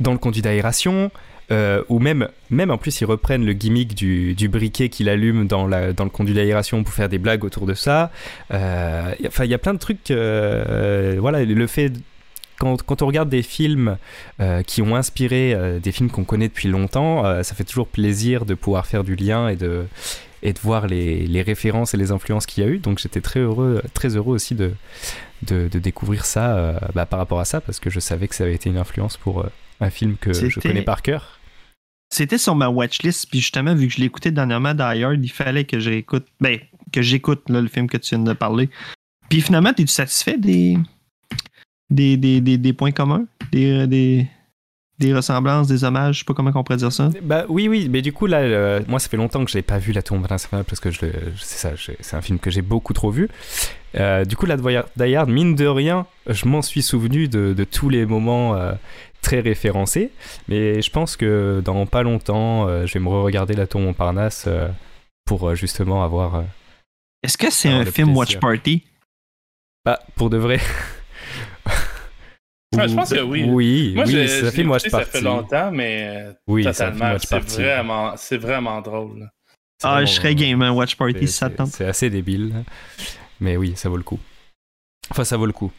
[0.00, 1.10] dans le conduit d'aération
[1.52, 5.48] euh, ou même, même en plus ils reprennent le gimmick du, du briquet qu'il allume
[5.48, 8.10] dans, la, dans le conduit d'aération pour faire des blagues autour de ça.
[8.52, 10.10] Euh, Enfin, il y a plein de trucs.
[10.10, 11.92] euh, voilà, le fait.
[12.60, 13.96] Quand, quand on regarde des films
[14.38, 17.88] euh, qui ont inspiré euh, des films qu'on connaît depuis longtemps, euh, ça fait toujours
[17.88, 19.86] plaisir de pouvoir faire du lien et de,
[20.42, 22.76] et de voir les, les références et les influences qu'il y a eu.
[22.76, 24.72] Donc j'étais très heureux, très heureux aussi de,
[25.42, 28.44] de, de découvrir ça bah, par rapport à ça, parce que je savais que ça
[28.44, 29.46] avait été une influence pour
[29.80, 31.40] un film que je connais par cœur.
[32.12, 35.78] C'était sur ma watchlist, puis justement, vu que je écouté dernièrement, Hard, il fallait que
[35.78, 36.58] j'écoute, ben,
[36.92, 38.68] que j'écoute le film que tu viens de parler.
[39.30, 40.76] Puis finalement, es-tu satisfait des,
[41.90, 44.26] des, des, des, des points communs, des, des,
[44.98, 47.10] des ressemblances, des hommages, je sais pas comment on pourrait dire ça.
[47.22, 49.62] Bah oui, oui, mais du coup, là, euh, moi, ça fait longtemps que je n'ai
[49.62, 51.00] pas vu La Tombe infernale parce que je
[51.38, 51.70] c'est ça,
[52.00, 53.28] c'est un film que j'ai beaucoup trop vu.
[53.96, 57.64] Euh, du coup, là, Die Hard, mine de rien, je m'en suis souvenu de, de
[57.64, 58.72] tous les moments euh,
[59.22, 60.12] très référencés,
[60.48, 64.44] mais je pense que dans pas longtemps, euh, je vais me re-regarder La Tombe Montparnasse
[64.46, 64.68] euh,
[65.24, 66.34] pour euh, justement avoir.
[66.36, 66.42] euh,
[67.24, 68.16] Est-ce que c'est un film plaisir.
[68.16, 68.84] Watch Party?
[69.84, 70.60] Bah, pour de vrai.
[72.76, 73.44] Ouais, je pense que oui.
[73.48, 74.18] Oui, Moi, oui, je
[74.64, 75.10] un ça Party.
[75.10, 79.28] fait longtemps, mais Oui, un totalement, c'est vraiment, c'est vraiment drôle.
[79.82, 81.68] Ah, vraiment- je serais game, hein, Watch Party, si ça tente.
[81.68, 82.52] C'est assez débile.
[83.40, 84.20] Mais oui, ça vaut le coup.
[85.10, 85.72] Enfin, ça vaut le coup.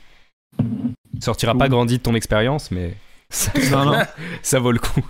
[1.21, 2.95] Sortira pas grandi de ton expérience, mais
[3.29, 3.99] ça, Non, non.
[4.41, 5.05] ça vaut le coup.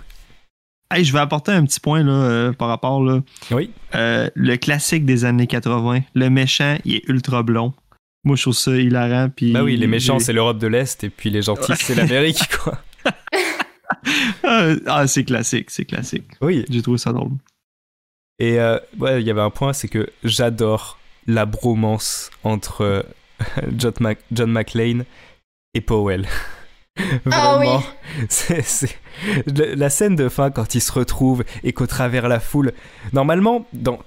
[0.94, 3.20] Hey, je vais apporter un petit point là, euh, par rapport là.
[3.50, 3.70] Oui.
[3.94, 6.02] Euh, le classique des années 80.
[6.14, 7.72] Le méchant, il est ultra blond.
[8.24, 9.28] Moi, je trouve ça hilarant.
[9.34, 12.48] Puis Bah oui, les méchants, c'est l'Europe de l'Est, et puis les gentils, c'est l'Amérique,
[12.62, 12.78] quoi.
[14.44, 16.26] Ah, ah, c'est classique, c'est classique.
[16.40, 16.64] Oui.
[16.68, 17.32] J'ai trouvé ça drôle.
[18.38, 23.02] Et euh, ouais, il y avait un point, c'est que j'adore la bromance entre euh,
[23.76, 25.04] John, Mac- John McClane
[25.74, 26.26] et Powell.
[27.30, 27.66] Ah oui.
[27.66, 27.82] Vraiment,
[28.28, 28.98] c'est,
[29.46, 32.74] la scène de fin quand ils se retrouvent et qu'au travers la foule,
[33.14, 33.98] normalement dans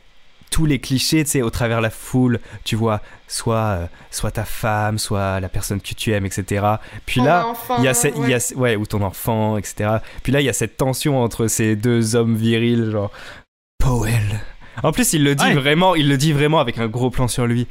[0.51, 4.45] tous les clichés, tu sais, au travers la foule, tu vois soit euh, soit ta
[4.45, 6.65] femme, soit la personne que tu aimes, etc.
[7.05, 8.55] Puis Ton là, il y a, ce- il y a ouais.
[8.55, 9.97] ouais, ou ton enfant, etc.
[10.23, 13.11] Puis là, il y a cette tension entre ces deux hommes virils, genre
[13.79, 14.39] Powell.
[14.83, 15.53] En plus, il le dit Ouais.
[15.53, 17.67] vraiment, il le dit vraiment avec un gros plan sur lui.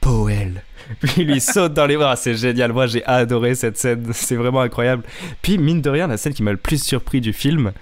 [0.00, 0.62] Powell.
[1.00, 2.72] Puis il lui saute dans les bras, c'est génial.
[2.72, 5.02] Moi, j'ai adoré cette scène, c'est vraiment incroyable.
[5.42, 7.72] Puis mine de rien, la scène qui m'a le plus surpris du film,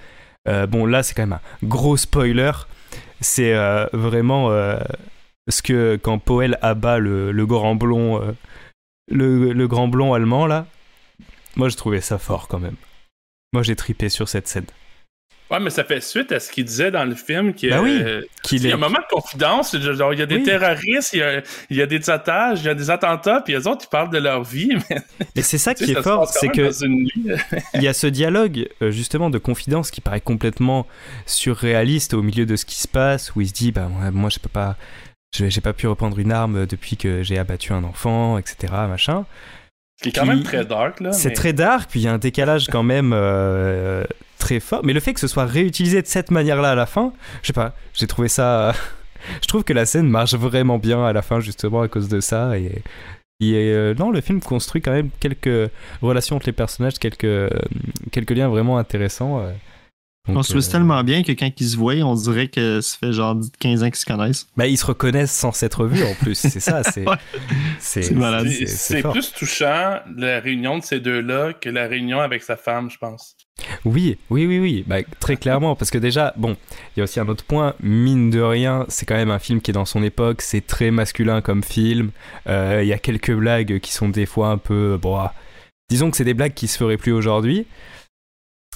[0.49, 2.53] euh, bon là, c'est quand même un gros spoiler.
[3.21, 4.79] C'est euh, vraiment euh,
[5.49, 8.33] ce que quand Powell abat le, le grand blond, euh,
[9.11, 10.67] le, le grand blond allemand là.
[11.57, 12.77] Moi, je trouvais ça fort quand même.
[13.53, 14.67] Moi, j'ai tripé sur cette scène.
[15.55, 17.49] Ouais, mais ça fait suite à ce qu'il disait dans le film.
[17.63, 17.63] Oui.
[17.71, 19.77] euh, Qu'il il y a un moment de confidence.
[19.79, 20.43] Genre, il y a des Oui.
[20.43, 23.55] terroristes, il y a, il y a des otages, il y a des attentats, puis
[23.55, 24.71] les autres, ils parlent de leur vie.
[24.91, 25.03] Mais
[25.37, 26.71] Et c'est ça qui est ça fort, c'est que
[27.75, 30.87] il y a ce dialogue euh, justement de confidence qui paraît complètement
[31.27, 34.39] surréaliste au milieu de ce qui se passe où il se dit bah moi, je
[34.39, 34.77] peux pas
[35.37, 39.25] j'ai pas pu reprendre une arme depuis que j'ai abattu un enfant etc machin
[39.99, 41.01] Ce qui est quand même très dark.
[41.01, 41.13] là.
[41.13, 44.05] c'est mais- très dark puis il y a un décalage quand même euh,
[44.45, 46.87] très fort mais le fait que ce soit réutilisé de cette manière là à la
[46.87, 48.75] fin je sais pas j'ai trouvé ça
[49.43, 52.21] je trouve que la scène marche vraiment bien à la fin justement à cause de
[52.21, 52.83] ça et
[53.41, 55.71] et euh, non, le film construit quand même quelques
[56.01, 57.51] relations entre les personnages, quelques, euh,
[58.13, 59.41] quelques liens vraiment intéressants.
[59.41, 59.53] euh.
[60.27, 62.81] Donc, on se trouve euh, tellement bien que quand ils se voient, on dirait que
[62.81, 64.47] ça fait genre 15 ans qu'ils se connaissent.
[64.57, 66.83] Bah, ils se reconnaissent sans s'être vus en plus, c'est ça,
[67.79, 72.97] c'est plus touchant la réunion de ces deux-là que la réunion avec sa femme, je
[72.97, 73.37] pense.
[73.85, 76.57] Oui, oui, oui, oui, bah, très clairement, parce que déjà, bon,
[76.97, 79.61] il y a aussi un autre point, mine de rien, c'est quand même un film
[79.61, 82.11] qui est dans son époque, c'est très masculin comme film,
[82.49, 85.35] Euh, il y a quelques blagues qui sont des fois un peu, bon, ah,
[85.89, 87.67] disons que c'est des blagues qui se feraient plus aujourd'hui,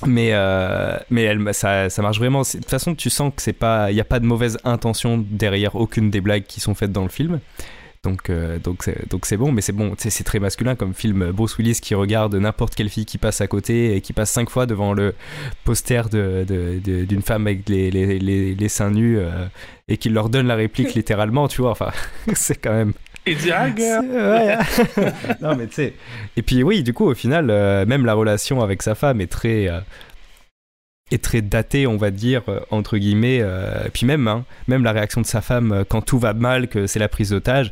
[0.06, 4.00] mais, euh, mais elle, ça, ça marche vraiment, de toute façon, tu sens que n'y
[4.00, 7.40] a pas de mauvaise intention derrière aucune des blagues qui sont faites dans le film.
[8.04, 11.30] Donc, euh, donc, c'est, donc c'est bon, mais c'est bon, c'est très masculin comme film.
[11.32, 14.50] Bruce Willis qui regarde n'importe quelle fille qui passe à côté et qui passe cinq
[14.50, 15.14] fois devant le
[15.64, 19.46] poster de, de- de- d'une femme avec les, les, les, les seins nus euh,
[19.88, 21.72] et qui leur donne la réplique littéralement, tu vois.
[21.72, 21.90] Enfin,
[22.34, 22.92] c'est quand même.
[23.26, 24.56] Dit, ah, ouais.
[25.42, 25.92] non, mais tu sais.
[26.38, 29.26] Et puis, oui, du coup, au final, euh, même la relation avec sa femme est
[29.26, 29.68] très.
[31.10, 33.38] Est très datée, on va dire, euh, entre guillemets.
[33.40, 36.68] euh, puis même, hein, même la réaction de sa femme euh, quand tout va mal,
[36.68, 37.70] que c'est la prise d'otage.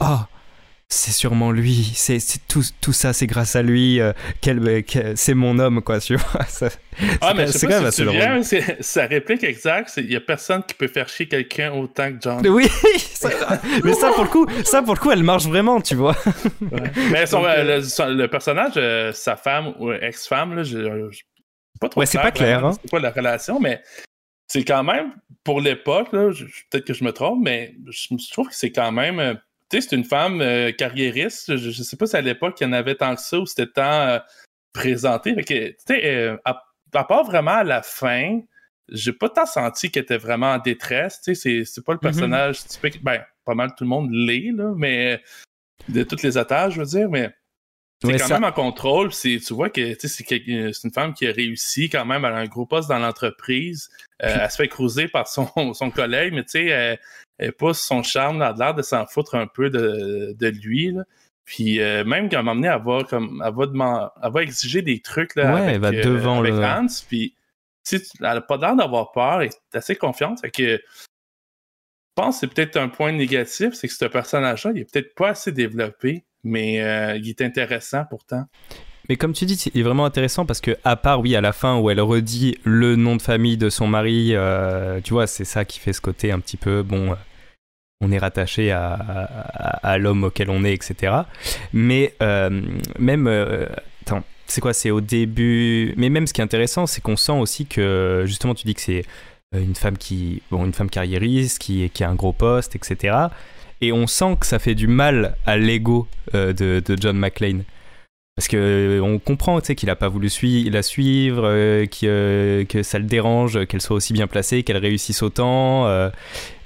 [0.00, 0.18] Oh,
[0.90, 1.92] c'est sûrement lui.
[1.94, 2.18] C'est
[2.48, 4.00] tout, tout ça, c'est grâce à lui.
[4.00, 6.44] euh, quel- quel- c'est mon homme, quoi, tu vois.
[6.46, 6.68] Ça-
[7.20, 8.44] Ah, c'est mais quand- c'est même si assez drôle.
[8.80, 12.16] sa réplique exacte, c'est il y a personne qui peut faire chier quelqu'un autant que
[12.22, 12.46] John.
[12.48, 12.68] Oui,
[13.14, 13.28] ça-
[13.84, 16.16] mais ça pour le coup, ça pour le coup, elle marche vraiment, tu vois.
[17.10, 20.78] Mais son- Donc, euh, le, son- le personnage, euh, sa femme ou ex-femme, là, je,
[21.10, 21.20] je-
[21.78, 22.72] pas trop Ouais, c'est pas clair, hein.
[22.72, 23.82] C'est quoi la relation, mais
[24.46, 25.12] c'est quand même,
[25.44, 28.54] pour l'époque, là, je- je- peut-être que je me trompe, mais je, je trouve que
[28.54, 29.18] c'est quand même.
[29.20, 29.34] euh,
[29.70, 31.56] tu sais, c'est une femme euh, carriériste.
[31.56, 33.44] Je, je sais pas si à l'époque, il y en avait tant que ça ou
[33.46, 34.18] c'était tant euh,
[34.72, 35.34] présenté.
[35.44, 36.62] Tu sais, à,
[36.94, 38.40] à part vraiment à la fin,
[38.90, 41.20] j'ai pas tant senti qu'elle était vraiment en détresse.
[41.22, 43.02] Tu sais, c'est- c'est pas le personnage typique.
[43.04, 45.22] Ben, pas mal tout le monde l'est, là, mais
[45.88, 47.30] de toutes les attaches, je veux dire, mais
[48.02, 49.12] c'est Ouais, quand ça- même en contrôle.
[49.12, 50.24] C'est, tu vois que sais, c'est,
[50.84, 52.24] une femme qui a réussi quand même.
[52.24, 53.90] A un gros poste dans l'entreprise.
[54.22, 57.00] Euh, elle se fait cruiser par son, son collègue, mais tu sais, elle,
[57.38, 58.36] elle pousse son charme.
[58.36, 60.92] Elle a l'air de s'en foutre un peu de, de lui.
[60.92, 61.02] là.
[61.44, 65.00] Puis euh, même moment donné, elle va, comme, elle va, demand- elle va exiger des
[65.00, 66.86] trucs là, Ouais, avec, elle va euh, devant avec le- Hans.
[67.08, 67.34] Puis
[67.88, 69.40] tu sais, elle n'a pas l'air d'avoir peur.
[69.42, 70.40] Elle est assez confiante.
[70.40, 70.80] Fait que
[72.18, 75.30] pense que c'est peut-être un point négatif, c'est que ce personnage-là, il est peut-être pas
[75.30, 78.44] assez développé, mais euh, il est intéressant pourtant.
[79.08, 81.52] Mais comme tu dis, il est vraiment intéressant parce que, à part, oui, à la
[81.52, 85.44] fin où elle redit le nom de famille de son mari, euh, tu vois, c'est
[85.44, 87.14] ça qui fait ce côté un petit peu, bon, euh,
[88.00, 91.22] on est rattaché à, l'homme auquel on est, etc.
[91.72, 92.14] Mais
[92.98, 93.26] même,
[94.02, 95.94] attends, c'est quoi C'est au début.
[95.96, 98.80] Mais même ce qui est intéressant, c'est qu'on sent aussi que, justement, tu dis que
[98.80, 99.04] c'est
[99.56, 103.16] une femme qui, bon, une femme carriériste, qui, qui a un gros poste, etc.
[103.80, 107.62] Et on sent que ça fait du mal à l'ego euh, de, John McClane.
[108.36, 110.28] Parce que euh, on comprend, tu sais, qu'il a pas voulu
[110.70, 115.22] la suivre, euh, euh, que ça le dérange qu'elle soit aussi bien placée, qu'elle réussisse
[115.22, 115.86] autant.
[115.86, 116.08] euh,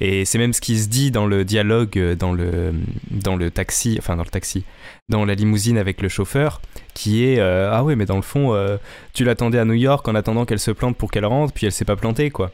[0.00, 2.74] et c'est même ce qui se dit dans le dialogue euh, dans le
[3.10, 4.64] dans le taxi, enfin dans le taxi,
[5.08, 6.60] dans la limousine avec le chauffeur,
[6.92, 8.76] qui est euh, ah ouais, mais dans le fond, euh,
[9.14, 11.72] tu l'attendais à New York en attendant qu'elle se plante pour qu'elle rentre, puis elle
[11.72, 12.50] s'est pas plantée, quoi.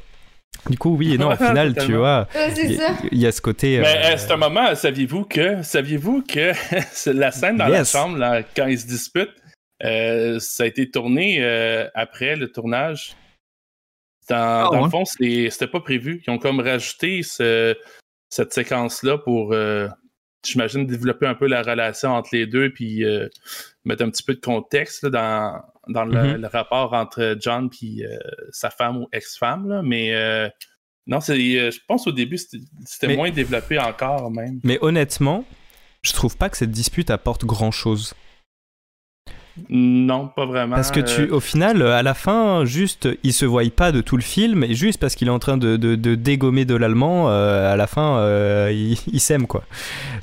[0.69, 2.79] Du coup, oui et non, au final, tu vois, Ouais, c'est
[3.13, 3.79] il y, a ce côté.
[3.81, 6.53] Mais euh, à ce moment, saviez-vous que saviez-vous que
[6.93, 7.95] c'est la scène dans Yes.
[7.95, 9.35] la chambre là, quand ils se disputent,
[9.85, 13.15] euh, ça a été tourné euh, après le tournage?
[14.29, 14.85] Dans, Ah, dans ouais.
[14.85, 16.23] le fond, c'est- c'était pas prévu.
[16.27, 17.75] Ils ont comme rajouté ce-
[18.29, 19.89] cette séquence-là pour, euh,
[20.45, 23.27] j'imagine, développer un peu la relation entre les deux, puis euh,
[23.87, 26.41] mettre un petit peu de contexte là, dans, dans le, Mhm.
[26.43, 28.05] le rapport entre John et
[28.53, 29.83] sa femme ou ex-femme.
[29.85, 30.49] Mais euh,
[31.07, 32.39] non, euh, je pense au début,
[32.85, 34.61] c'était, moins développé encore même.
[34.65, 35.45] Mais honnêtement,
[36.03, 38.15] je trouve pas que cette dispute apporte grand chose.
[39.71, 40.77] Non, pas vraiment.
[40.77, 44.01] Parce que tu, Euh, au final, à la fin, juste, il se voit pas de
[44.01, 46.77] tout le film, et juste parce qu'il est en train de, de- de dégommer de
[46.77, 49.65] l'allemand, euh, à la fin, euh, il, il s'aime, quoi.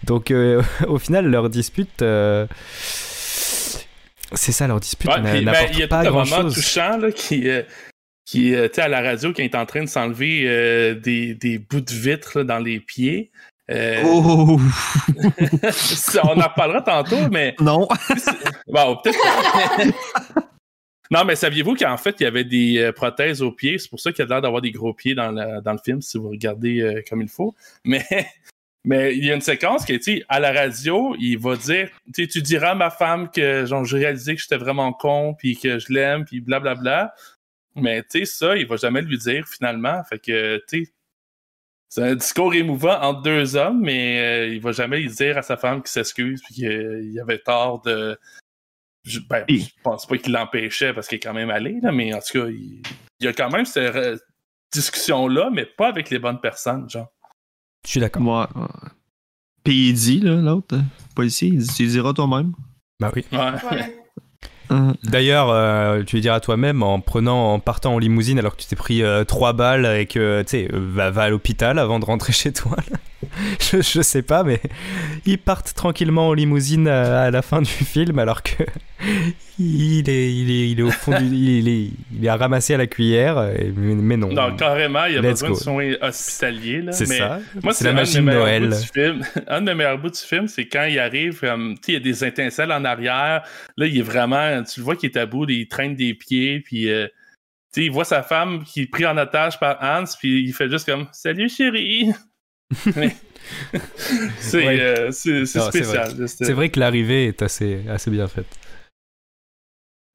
[0.05, 2.47] Donc, euh, au final, leur dispute, euh,
[4.36, 6.49] c'est ça, leur dispute ouais, n'a- puis, ben, il y a pas tout un moment
[6.49, 7.63] touchant là, qui, euh,
[8.25, 11.81] qui euh, à la radio, qui est en train de s'enlever euh, des, des bouts
[11.81, 13.31] de vitre là, dans les pieds.
[13.71, 14.59] Euh, Oh!
[16.23, 17.88] on en reparlera tantôt, mais Non!
[18.67, 19.93] Bon, peut-être.
[21.11, 23.77] non, mais saviez-vous qu'en fait, il y avait des prothèses aux pieds?
[23.77, 25.79] C'est pour ça qu'il y a l'air d'avoir des gros pieds dans, la- dans le
[25.83, 27.53] film, si vous regardez comme il faut.
[27.83, 28.03] Mais,
[28.86, 31.55] mais il y a une séquence qui est, tu sais, à la radio, il va
[31.55, 34.93] dire, tu sais, tu diras à ma femme que genre, j'ai réalisé que j'étais vraiment
[34.93, 37.13] con, puis que je l'aime, puis blablabla.
[37.75, 40.03] Mais tu sais, ça, il va jamais lui dire finalement.
[40.03, 40.93] Fait que, tu sais,
[41.89, 45.41] c'est un discours émouvant entre deux hommes, mais euh, il va jamais lui dire à
[45.41, 48.17] sa femme qu'il s'excuse puis qu'il avait tort de.
[49.03, 52.13] Je, ben, je pense pas qu'il l'empêchait parce qu'il est quand même allé, là, mais
[52.13, 52.81] en tout cas, il,
[53.19, 54.17] il y a quand même cette euh,
[54.73, 57.14] discussion-là, mais pas avec les bonnes personnes, genre.
[57.86, 58.23] Je suis d'accord.
[58.23, 58.61] Ouais.
[58.61, 58.67] ouais.
[59.63, 60.81] Puis il dit, là, l'autre, euh,
[61.15, 62.53] policier, il dit, tu le diras toi-même.
[62.99, 63.25] Bah oui.
[63.31, 63.95] Ouais.
[64.71, 68.63] Euh, D'ailleurs, euh, tu le diras toi-même en prenant, en partant en limousine alors que
[68.63, 71.77] tu t'es pris euh, trois balles et que tu sais, euh, va, va à l'hôpital
[71.77, 72.75] avant de rentrer chez toi.
[72.89, 72.97] là.
[73.59, 74.59] je, je sais pas, mais
[75.26, 78.63] ils partent tranquillement en limousine à, à la fin du film alors que
[79.59, 82.73] il est, il est, il est au fond du, il est, il est à ramasser
[82.73, 83.41] à la cuillère.
[83.57, 84.30] et- mais, non.
[84.32, 85.55] Non, carrément, il y a Let's besoin go.
[85.55, 86.82] de soins hospitaliers.
[86.82, 87.39] là, c'est mais ça.
[87.61, 88.69] Moi, c'est la un de magie de meilleurs Noël.
[88.69, 89.23] bouts du film.
[89.47, 91.47] Un de mes meilleurs bouts du film, c'est quand il arrive, sais,
[91.89, 93.43] il y a des étincelles en arrière.
[93.78, 96.59] Là, il est vraiment, tu le vois qu'il est à bout, il traîne des pieds,
[96.61, 97.07] puis, euh,
[97.78, 100.86] il voit sa femme qui est prise en otage par Hans, puis il fait juste
[100.86, 102.11] comme, salut chérie.
[104.39, 104.80] C'est Ouais.
[104.80, 106.28] euh, spécial.
[106.28, 108.47] C'est vrai que l'arrivée est assez, assez bien faite.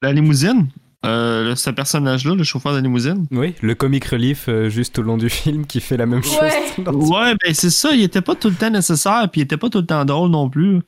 [0.02, 0.68] la limousine,
[1.04, 3.26] euh, ce personnage-là, le chauffeur de limousine.
[3.30, 6.36] Oui, le comic relief euh, juste au long du film qui fait la même chose.
[6.78, 6.86] Ouais.
[6.94, 9.68] Ouais, ben c'est ça, il était pas tout le temps nécessaire, puis il était pas
[9.68, 10.80] tout le temps drôle non plus.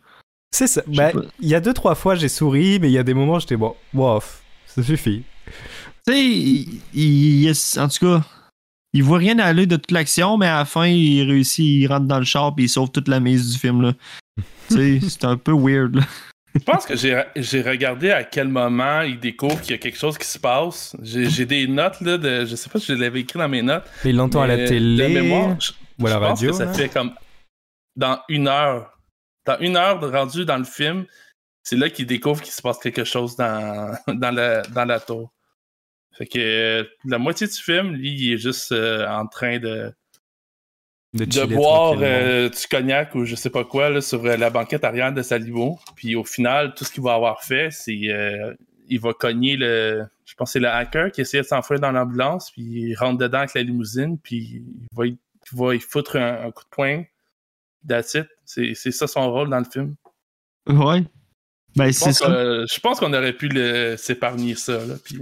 [0.51, 0.83] C'est ça.
[0.87, 1.21] Bah, pas.
[1.41, 3.57] Il y a deux, trois fois, j'ai souri, mais il y a des moments, j'étais
[3.57, 5.23] bon, bof, ça suffit.
[6.07, 6.67] Tu
[7.55, 8.25] sais, en tout cas,
[8.93, 12.07] il voit rien aller de toute l'action, mais à la fin, il réussit, il rentre
[12.07, 13.93] dans le char, puis il sauve toute la mise du film, là.
[14.69, 16.03] tu sais, c'est un peu weird, là.
[16.55, 20.19] Je pense que j'ai regardé à quel moment il découvre qu'il y a quelque chose
[20.19, 20.95] qui se passe.
[21.03, 23.85] J'ai des notes, là, de, je sais pas si je l'avais écrit dans mes notes.
[24.05, 26.51] Il l'entend à la télé De mémoire, je, ou à la je pense radio.
[26.51, 26.73] que ça là.
[26.75, 27.15] fait comme
[27.97, 28.99] dans une heure.
[29.47, 31.07] Dans une heure de rendu dans le film,
[31.63, 35.33] c'est là qu'il découvre qu'il se passe quelque chose dans, dans, la, dans la tour.
[36.17, 39.93] Fait que euh, la moitié du film, lui, il est juste euh, en train de,
[41.15, 44.85] de, boire euh, du cognac ou je sais pas quoi là, sur euh, la banquette
[44.85, 45.79] arrière de sa limo.
[45.97, 48.55] Puis au final, tout ce qu'il va avoir fait, c'est euh,
[48.89, 50.05] il va cogner le.
[50.25, 53.19] Je pense que c'est le hacker qui essaie de s'enfuir dans l'ambulance, puis il rentre
[53.19, 56.65] dedans avec la limousine, puis il va y, il va y foutre un, un coup
[56.65, 57.05] de poing.
[57.89, 58.27] That's it.
[58.45, 59.95] C'est c'est ça son rôle dans le film.
[60.69, 61.03] Ouais.
[61.75, 62.27] Ben, Je c'est pense, ça.
[62.27, 65.19] que- je pense qu'on aurait pu le- s'épargner ça, là, puis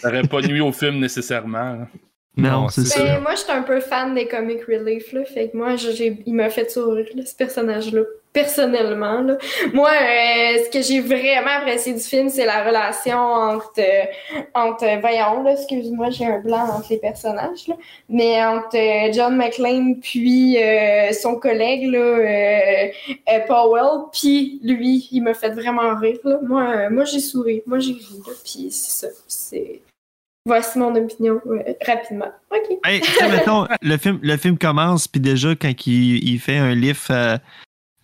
[0.00, 1.86] ça aurait pas nuit au film nécessairement.
[2.36, 3.02] Non, c'est ça.
[3.02, 5.24] Ben, moi, je suis un peu fan des comic relief, là.
[5.24, 8.00] Fait que moi, j'ai, il m'a fait sourire, là, ce personnage-là.
[8.32, 9.38] Personnellement, là.
[9.72, 14.04] Moi, euh, ce que j'ai vraiment apprécié du film, c'est la relation entre, euh,
[14.54, 17.76] entre, euh, voyons, là, excuse-moi, j'ai un blanc entre les personnages, là.
[18.08, 22.88] Mais entre euh, John McClane puis euh, son collègue, là,
[23.46, 26.40] Powell, puis lui, il m'a fait vraiment rire, là.
[26.42, 27.62] Moi, euh, moi, j'ai souri.
[27.66, 28.32] Moi, j'ai ri, là.
[28.42, 29.12] Puis c'est ça.
[29.28, 29.80] C'est...
[30.46, 32.30] Voici mon opinion, ouais, rapidement.
[32.50, 32.78] OK.
[32.84, 37.10] Hey, mettons, le film, le film commence, puis déjà, quand il, il fait un lift
[37.10, 37.40] à,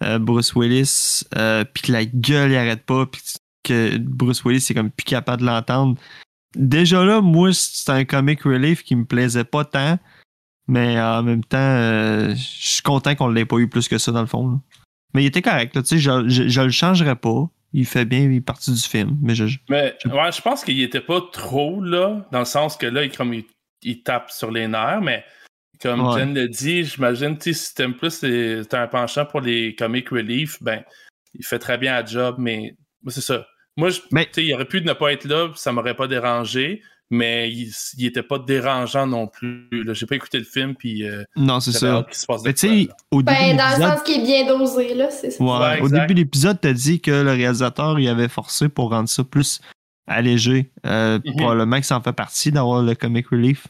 [0.01, 3.21] à Bruce Willis, euh, puis que la gueule, il arrête pas, puis
[3.63, 6.01] que Bruce Willis, c'est comme plus capable de l'entendre.
[6.57, 9.99] Déjà là, moi, c'est un comic relief qui me plaisait pas tant,
[10.67, 14.13] mais en même temps, euh, je suis content qu'on l'ait pas eu plus que ça,
[14.13, 14.49] dans le fond.
[14.51, 14.59] là.
[15.13, 17.49] Mais il était correct, là, tu sais, je, je, je le changerais pas.
[17.73, 20.65] Il fait bien, il est parti du film, mais je, je- Mais ouais, je pense
[20.65, 23.45] qu'il était pas trop là, dans le sens que là, il, comme il,
[23.83, 25.25] il tape sur les nerfs, mais
[25.81, 26.19] comme Ouais.
[26.19, 30.63] Jen l'a dit, j'imagine si t'aimes plus les- t'as un penchant pour les comic relief,
[30.63, 30.83] ben
[31.35, 32.75] il fait très bien la job, mais
[33.09, 33.47] c'est ça.
[33.77, 37.51] Moi, je- Mais- il aurait pu ne pas être là, ça m'aurait pas dérangé, mais
[37.51, 39.69] il, il était pas dérangeant non plus.
[39.85, 39.93] là.
[39.95, 42.07] J'ai pas écouté le film, puis euh, non, c'est ça.
[42.11, 44.95] se passe Mais tu sais, au début Ben, dans le sens qui est bien dosé,
[44.95, 45.43] là, c'est ça.
[45.43, 46.01] Ouais, Ouais, au exact.
[46.03, 49.61] début de l'épisode, t'as dit que le réalisateur il avait forcé pour rendre ça plus
[50.07, 50.71] allégé.
[50.87, 51.37] Euh, Mhm.
[51.37, 53.67] Probablement que ça en fait partie d'avoir le comic relief.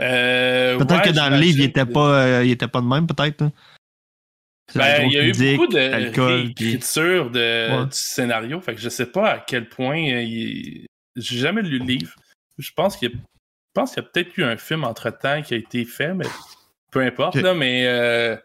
[0.00, 2.68] Euh, Peut-être ouais, que dans le livre, il j'imagine était que- pas, euh, il était
[2.68, 3.50] pas de même, peut-être.
[4.74, 7.38] la Ben, il y a eu beaucoup de l'alcool, puis- réécriture de,
[7.80, 7.84] Ouais.
[7.86, 8.60] du scénario.
[8.60, 10.84] Fait que je sais pas à quel point il...
[11.18, 12.14] j'ai jamais lu le livre.
[12.58, 15.10] Je pense qu'il y a, je pense qu'il y a peut-être eu un film entre
[15.10, 16.26] temps qui a été fait, mais
[16.90, 17.36] peu importe.
[17.36, 18.36] Là, mais euh,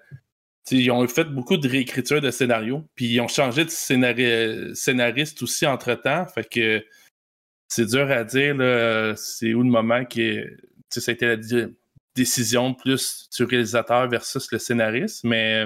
[0.70, 2.84] ils ont fait beaucoup de réécriture de scénario.
[2.96, 6.26] Puis ils ont changé de scénari- scénariste aussi entre temps.
[6.28, 6.86] Fait que
[7.68, 8.56] c'est dur à dire.
[9.18, 10.04] C'est où le moment
[10.94, 11.68] sais, ça a été la
[12.16, 15.24] décision plus du réalisateur versus le scénariste.
[15.24, 15.66] Mais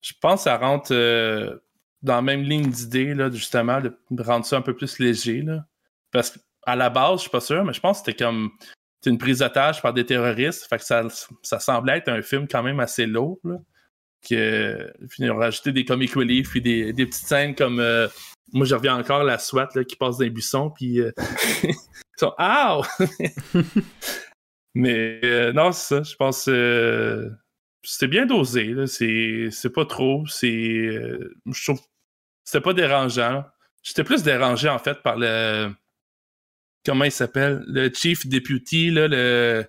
[0.00, 1.58] je pense que ça rentre euh,
[2.02, 5.42] dans la même ligne d'idée, justement, de rendre ça un peu plus léger.
[5.42, 5.66] Là.
[6.10, 8.50] Parce qu'à la base, je suis pas sûr, mais je pense que c'était comme
[9.06, 10.66] une prise d'otage par des terroristes.
[10.68, 11.04] Fait que ça,
[11.42, 13.38] ça semblait être un film quand même assez lourd.
[13.44, 13.56] Là,
[14.26, 18.08] que, puis ils ont rajouté des comic relief puis des, des petites scènes comme euh,
[18.52, 21.12] moi je reviens encore la SWAT là, qui passe dans les buissons puis euh,
[21.62, 21.74] ils
[22.18, 22.82] sont Ow!
[24.74, 27.30] mais euh, non c'est ça je pense euh,
[27.82, 31.80] c'était bien dosé c'est pas trop c'est euh, je trouve
[32.44, 33.44] c'était pas dérangeant
[33.82, 35.70] j'étais plus dérangé en fait par le
[36.88, 39.66] comment il s'appelle le chief deputy là le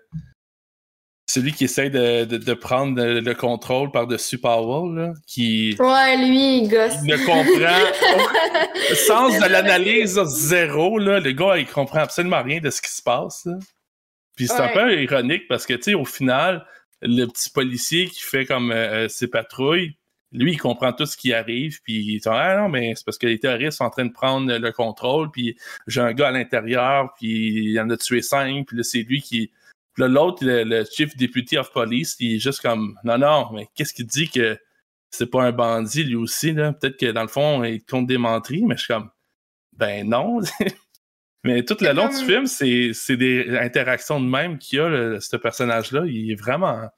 [1.27, 6.17] celui qui essaie de, de, de prendre le, le contrôle par-dessus Powell, là, qui Ouais,
[6.17, 6.95] lui, il gosse.
[7.03, 7.45] il ne comprend
[8.89, 10.97] le sens de l'analyse zéro.
[10.97, 11.19] Là.
[11.19, 13.45] Le gars, il comprend absolument rien de ce qui se passe.
[13.45, 13.59] là.
[14.35, 16.65] Puis c'est un peu ironique parce que, tu sais, au final,
[17.03, 19.98] le petit policier qui fait comme euh, euh, ses patrouilles,
[20.31, 21.81] lui, il comprend tout ce qui arrive.
[21.83, 24.11] Puis il dit Ah non, mais c'est parce que les terroristes sont en train de
[24.11, 25.31] prendre le contrôle.
[25.31, 25.57] Puis
[25.87, 27.13] j'ai un gars à l'intérieur.
[27.15, 28.67] Puis il en a tué cinq.
[28.67, 29.51] Puis là, c'est lui qui.
[29.93, 33.49] Puis là, l'autre, le, le chief deputy of police, il est juste comme Non, non,
[33.53, 34.57] mais qu'est-ce qu'il dit que
[35.11, 36.73] c'est pas un bandit lui aussi là?
[36.73, 39.09] Peut-être que dans le fond il compte des menteries mais je suis comme
[39.73, 40.39] ben non
[41.43, 45.19] mais tout le long du film c'est c'est des interactions de même qu'il y a
[45.19, 46.89] ce personnage là il est vraiment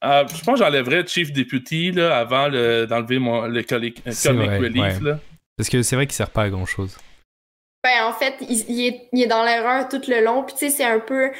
[0.00, 4.82] Ah, je pense que j'enlèverais Chief Deputy là, avant le- d'enlever mon le comic relief
[4.82, 5.00] ouais.
[5.00, 5.18] là.
[5.56, 6.96] Parce que c'est vrai qu'il sert pas à grand chose.
[7.82, 10.42] Ben, en fait, il, il est, il est dans l'erreur tout le long.
[10.42, 11.30] Puis, tu sais, c'est un peu.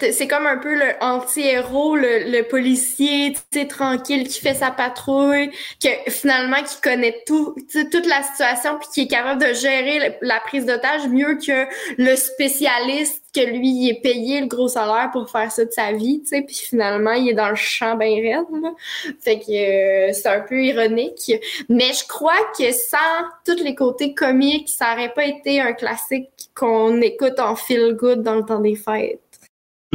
[0.00, 3.34] C'est comme un peu le anti-héros, le, le policier,
[3.68, 5.50] tranquille, qui fait sa patrouille,
[5.82, 7.54] que finalement, qui connaît tout,
[7.90, 11.66] toute la situation, puis qui est capable de gérer la prise d'otage mieux que
[11.98, 15.92] le spécialiste que lui, il est payé le gros salaire pour faire ça de sa
[15.92, 18.72] vie, tu sais, puis finalement, il est dans le champ bien raide, là.
[19.20, 21.32] Fait que euh, c'est un peu ironique.
[21.68, 22.98] Mais je crois que sans
[23.44, 28.22] tous les côtés comiques, ça aurait pas été un classique qu'on écoute en feel good
[28.22, 29.23] dans le temps des fêtes.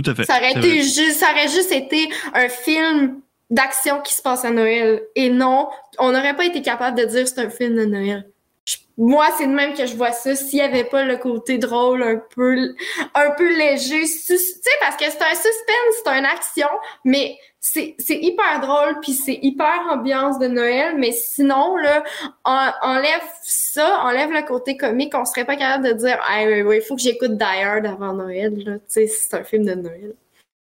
[0.02, 0.26] Tout à fait.
[0.26, 4.52] Ça aurait, été juste, ça aurait juste été un film d'action qui se passe à
[4.52, 5.02] Noël.
[5.16, 8.30] Et non, on n'aurait pas été capable de dire c'est un film de Noël.
[8.66, 10.36] Je- moi, c'est de même que je vois ça.
[10.36, 12.76] S'il n'y avait pas le côté drôle, un peu,
[13.16, 16.68] un peu léger, tu sais, parce que c'est un suspense, c'est une action,
[17.04, 20.96] mais c'est hyper drôle, puis c'est hyper ambiance de Noël.
[20.98, 22.04] Mais sinon, là,
[22.46, 26.78] en- enlève ça, enlève le côté comique, on serait pas capable de dire, ah oui,
[26.78, 28.78] il faut que j'écoute Die Hard avant Noël, là.
[28.80, 30.14] Tu sais, c'est un film de Noël.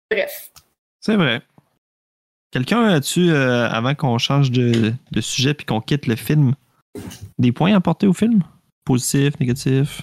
[0.09, 0.51] Bref.
[0.99, 1.41] C'est vrai.
[2.51, 6.53] Quelqu'un as-tu, euh, avant qu'on change de, de sujet puis qu'on quitte le film,
[7.39, 8.43] des points à apporter au film?
[8.83, 10.01] Positifs, négatifs?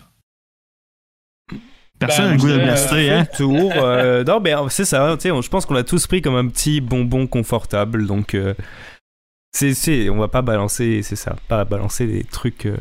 [1.99, 3.24] Personne n'a Ben, le goût de blaster, hein?
[3.36, 3.72] Tour.
[3.76, 5.14] euh, non, mais c'est ça.
[5.16, 8.07] tu sais, on- je pense qu'on l'a tous pris comme un petit bonbon confortable.
[8.07, 8.55] Donc, euh,
[9.53, 12.76] c'est, c'est, on va pas balancer, c'est ça, pas balancer des trucs, euh,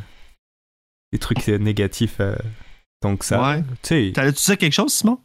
[1.12, 2.36] des trucs euh, négatifs euh,
[3.02, 3.42] tant que ça.
[3.42, 3.62] Ouais.
[3.82, 5.20] Tu sais, T'allais-tu dire quelque chose, Simon?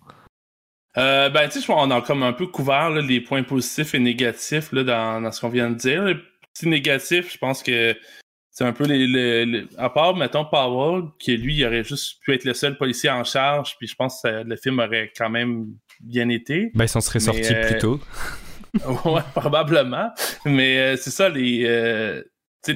[0.98, 3.42] Euh, ben, tu sais, je pense qu'on a comme un peu couvert là, les points
[3.42, 6.04] positifs et négatifs là, dans, dans ce qu'on vient de dire.
[6.04, 6.16] Les
[6.54, 7.96] petits négatifs, je pense que
[8.54, 12.20] c'est un peu les, les- les- À part, mettons, Powell, qui lui, il aurait juste
[12.22, 15.10] pu être le seul policier en charge, puis je pense que ça- le film aurait
[15.16, 15.66] quand même
[16.00, 16.70] bien été.
[16.74, 18.00] bah, il s'en serait Mais, sorti euh, plus tôt.
[19.06, 20.10] ouais, probablement.
[20.44, 22.22] Mais euh, c'est ça, les, euh,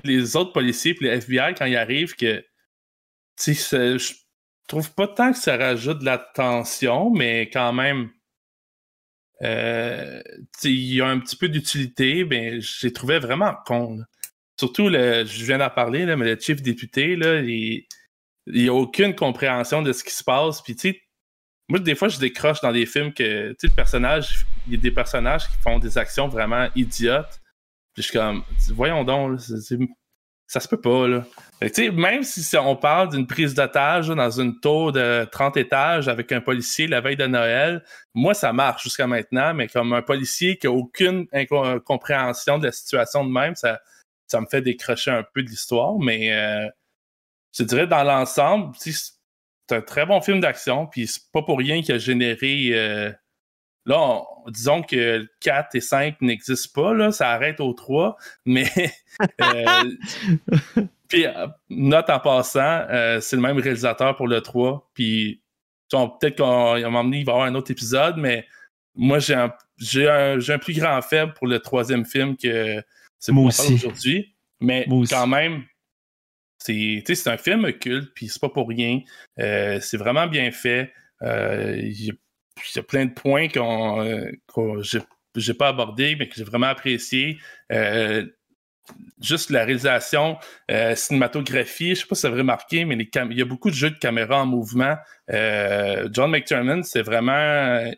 [0.04, 2.40] les autres policiers puis le FBI, quand ils arrivent, que
[3.38, 4.14] tu sais, je
[4.68, 8.10] trouve pas tant que ça rajoute de la tension, mais quand même,
[9.42, 13.98] euh, tu sais, il y a un petit peu d'utilité, mais j'ai trouvé vraiment con.
[13.98, 14.04] là.
[14.59, 17.84] Surtout, le, je viens d'en parler, là, mais le chief député, là, il
[18.46, 20.62] n'y a aucune compréhension de ce qui se passe.
[20.62, 21.00] Puis, tu
[21.68, 24.92] moi, des fois, je décroche dans des films que, le personnage, il y a des
[24.92, 27.40] personnages qui font des actions vraiment idiotes.
[27.92, 28.44] Puis je suis comme,
[28.74, 29.57] voyons donc, là,
[30.46, 31.24] ça se peut pas, là.
[31.74, 36.30] Tu même si on parle d'une prise d'otage dans une tour de 30 étages avec
[36.30, 37.82] un policier la veille de Noël,
[38.14, 42.66] moi, ça marche jusqu'à maintenant, mais comme un policier qui a aucune inco- compréhension de
[42.66, 43.80] la situation de même, ça,
[44.26, 46.68] ça me fait décrocher un peu de l'histoire, mais euh,
[47.56, 49.12] je dirais dans l'ensemble, c'est
[49.70, 52.70] un très bon film d'action, puis c'est pas pour rien qu'il a généré.
[52.72, 53.12] euh,
[53.84, 58.70] là, on- disons que 4 et 5 n'existent pas, là, ça arrête au 3, mais.
[59.40, 59.90] euh,
[61.08, 61.26] puis,
[61.70, 62.86] note en passant,
[63.20, 65.42] c'est le même réalisateur pour le 3, puis
[65.90, 68.46] peut-être qu'à un moment donné, il va y avoir un autre épisode, mais
[68.94, 72.82] moi, j'ai un, j'ai un, j'ai un plus grand faible pour le troisième film que
[73.18, 73.74] c'est Moi aussi.
[73.74, 74.34] aujourd'hui.
[74.60, 75.12] Mais Moi aussi.
[75.14, 75.64] quand même,
[76.58, 79.00] c'est c'est un film culte, puis c'est pas pour rien.
[79.38, 80.92] Euh, c'est vraiment bien fait.
[81.22, 85.00] Euh, Il y, a- il y a plein de points qu'on euh, j'ai
[85.34, 87.38] j'ai pas abordé, mais que j'ai vraiment apprécié.
[87.70, 88.24] Euh,
[89.20, 90.38] juste la réalisation,
[90.70, 93.68] euh, cinématographie, je sais pas si vous avez remarqué, mais cam- il y a beaucoup
[93.68, 94.96] de jeux de caméra en mouvement.
[95.30, 97.92] Euh, John McTiernan, c'est vraiment...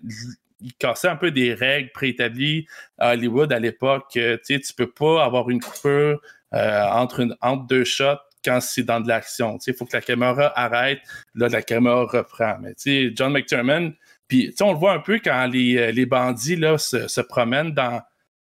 [0.61, 2.66] il cassait un peu des règles préétablies
[2.98, 4.16] à Hollywood à l'époque.
[4.16, 6.20] Euh, Tu sais, tu peux pas avoir une coupure
[6.54, 7.26] euh, entre,
[7.68, 9.59] deux shots quand c'est dans de l'action.
[9.66, 11.00] Il faut que la caméra arrête,
[11.34, 12.59] là, la caméra reprend.
[12.61, 12.74] Mais
[13.14, 13.92] John McTiernan,
[14.26, 18.00] puis on le voit un peu quand les, euh, bandits là, se, promènent dans,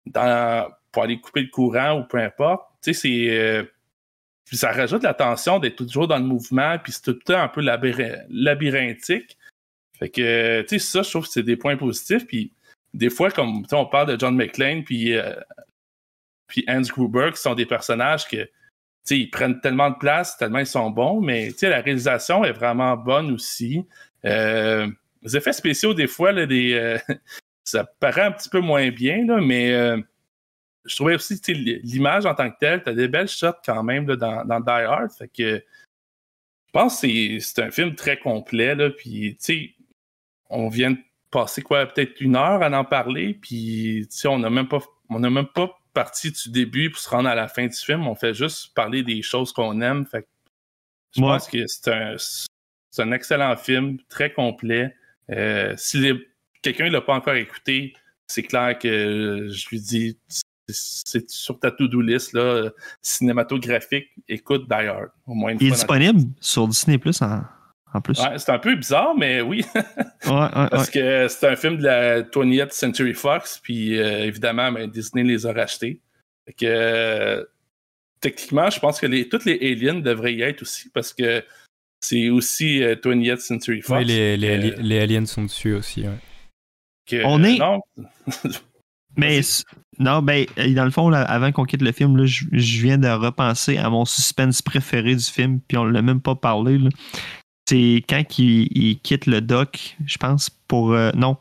[0.06, 2.64] dans, pour aller couper le courant ou peu importe.
[2.82, 3.68] C'est.
[4.52, 7.50] ça rajoute la tension d'être toujours dans le mouvement, puis c'est tout le temps un
[7.50, 9.38] peu labyrin- labyrinthique.
[10.00, 12.26] Fait que, tu sais, ça, je trouve que c'est des points positifs.
[12.26, 12.54] Puis
[12.94, 15.36] des fois, comme tu on parle de John McClane, puis, euh,
[16.48, 18.50] puis Hans Gruber, qui sont des personnages que,
[19.06, 22.52] tu ils prennent tellement de place, tellement ils sont bons, mais tu la réalisation est
[22.52, 23.86] vraiment bonne aussi.
[24.26, 24.88] Euh,
[25.22, 26.98] les effets spéciaux, des fois, là, des, euh,
[27.64, 29.72] ça paraît un petit peu moins bien, là, mais
[30.86, 34.08] je trouvais aussi tu l'image en tant que telle, t'as des belles shots quand même
[34.08, 35.12] là, dans, dans Die Hard.
[35.12, 35.64] Fait que
[36.70, 38.76] je pense que c'est- un film très complet.
[38.76, 39.76] Là, puis, tu
[40.50, 40.98] on vient de
[41.32, 44.80] passer quoi, peut-être une heure à en parler, puis on n'a même pas
[45.12, 48.08] on n'a même pas parti du début pour se rendre à la fin du film.
[48.08, 50.06] On fait juste parler des choses qu'on aime.
[50.06, 50.28] Fait que
[51.16, 51.28] je Ouais.
[51.30, 52.16] pense que c'est un,
[53.00, 54.94] un excellent film, très complet.
[55.32, 56.12] Euh, si
[56.62, 57.94] quelqu'un ne l'a pas encore écouté,
[58.28, 60.18] c'est clair que je lui dis
[60.70, 62.70] c'est- sur ta to-do list là,
[63.02, 67.42] cinématographique, écoute Die Hard, au moins une Il est fois disponible sur Disney Plus en,
[67.94, 68.20] en plus.
[68.20, 69.64] Ouais, c'est un peu bizarre, mais oui.
[70.26, 70.68] Ouais, ouais, ouais.
[70.70, 75.24] Parce que c'est un film de la 20th Century Fox, puis euh, évidemment, ben, Disney
[75.24, 76.00] les a rachetés.
[76.46, 77.44] Fait que, euh,
[78.22, 81.44] techniquement, je pense que les, toutes les aliens devraient y être aussi, parce que
[82.02, 84.00] c'est aussi euh, 20th Century Fox.
[84.00, 86.02] Oui, les, les, Euh, les aliens sont dessus aussi.
[86.04, 86.18] ouais.
[87.08, 87.80] que- On est- Non,
[89.18, 89.42] Mais
[89.98, 92.82] non, ben, euh, dans le fond, là, avant qu'on quitte le film, là, je, je
[92.82, 96.78] viens de repenser à mon suspense préféré du film, puis on l'a même pas parlé.
[96.78, 96.90] là.
[97.70, 100.94] C'est quand il, il quitte le dock, je pense, pour.
[100.94, 101.38] euh, non.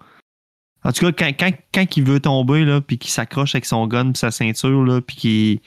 [0.85, 3.87] En tout cas, quand, quand, quand il veut tomber, là, puis qu'il s'accroche avec son
[3.87, 5.61] gun puis sa ceinture, là, puis qu'il.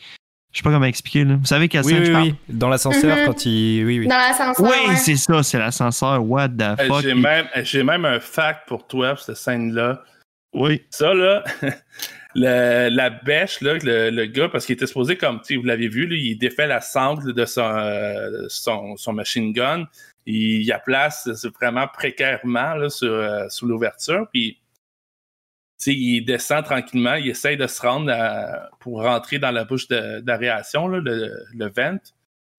[0.53, 1.35] Je sais pas comment expliquer, là.
[1.37, 2.23] Vous savez quelle Oui, scène oui, je parle?
[2.27, 2.35] oui.
[2.49, 3.25] Dans l'ascenseur, Mhm.
[3.25, 3.85] quand il.
[3.85, 4.07] Oui, oui.
[4.07, 4.65] Dans l'ascenseur.
[4.65, 4.95] Oui, ouais.
[4.97, 6.23] c'est ça, c'est l'ascenseur.
[6.25, 7.01] What the fuck?
[7.03, 10.03] J'ai Il- même, j'ai même un fact pour toi, pour cette scène-là.
[10.53, 10.81] Oui.
[10.89, 11.43] Ça, là,
[12.35, 15.63] le- la bêche, là, le, le gars, parce qu'il était supposé, comme tu sais, vous
[15.65, 19.85] l'avez vu, là, il défait la sangle de son, euh, son, son machine gun.
[20.25, 24.27] Il la place c'est vraiment précairement là, sur, euh, sous l'ouverture.
[24.31, 24.59] Puis,
[25.87, 30.87] il descend tranquillement, il essaye de se rendre à- pour rentrer dans la bouche d'aération,
[30.87, 31.97] le, le vent.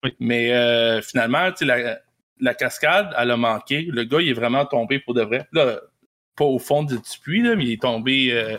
[0.03, 0.13] Oui.
[0.19, 1.99] Mais euh, finalement, la,
[2.41, 3.83] la cascade, elle a manqué.
[3.83, 5.47] Le gars, il est vraiment tombé pour de vrai.
[5.53, 5.79] Là,
[6.35, 8.57] pas au fond du, du puits, là, mais il est tombé euh,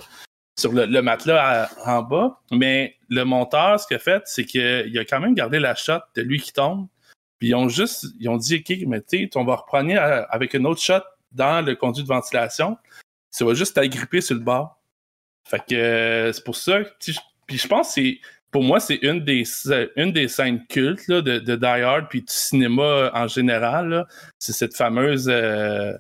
[0.59, 2.40] sur le, le matelas à- en bas.
[2.50, 6.00] Mais le monteur, ce qu'il a fait, c'est qu'il a quand même gardé la shot
[6.16, 6.88] de lui qui tombe.
[7.39, 10.24] Puis ils ont juste, ils ont dit, OK, mais tu sais, on va reprendre euh,
[10.30, 12.78] avec une autre shot dans le conduit de ventilation.
[13.30, 14.80] Ça va juste t'agripper sur le bord.
[15.45, 16.80] Fait que euh, c'est pour ça.
[17.47, 18.20] Puis je pense que c'est,
[18.51, 19.43] pour moi, c'est une des,
[19.97, 24.07] une des scènes cultes de, Die Hard puis du cinéma en général.
[24.39, 25.93] C'est cette fameuse euh,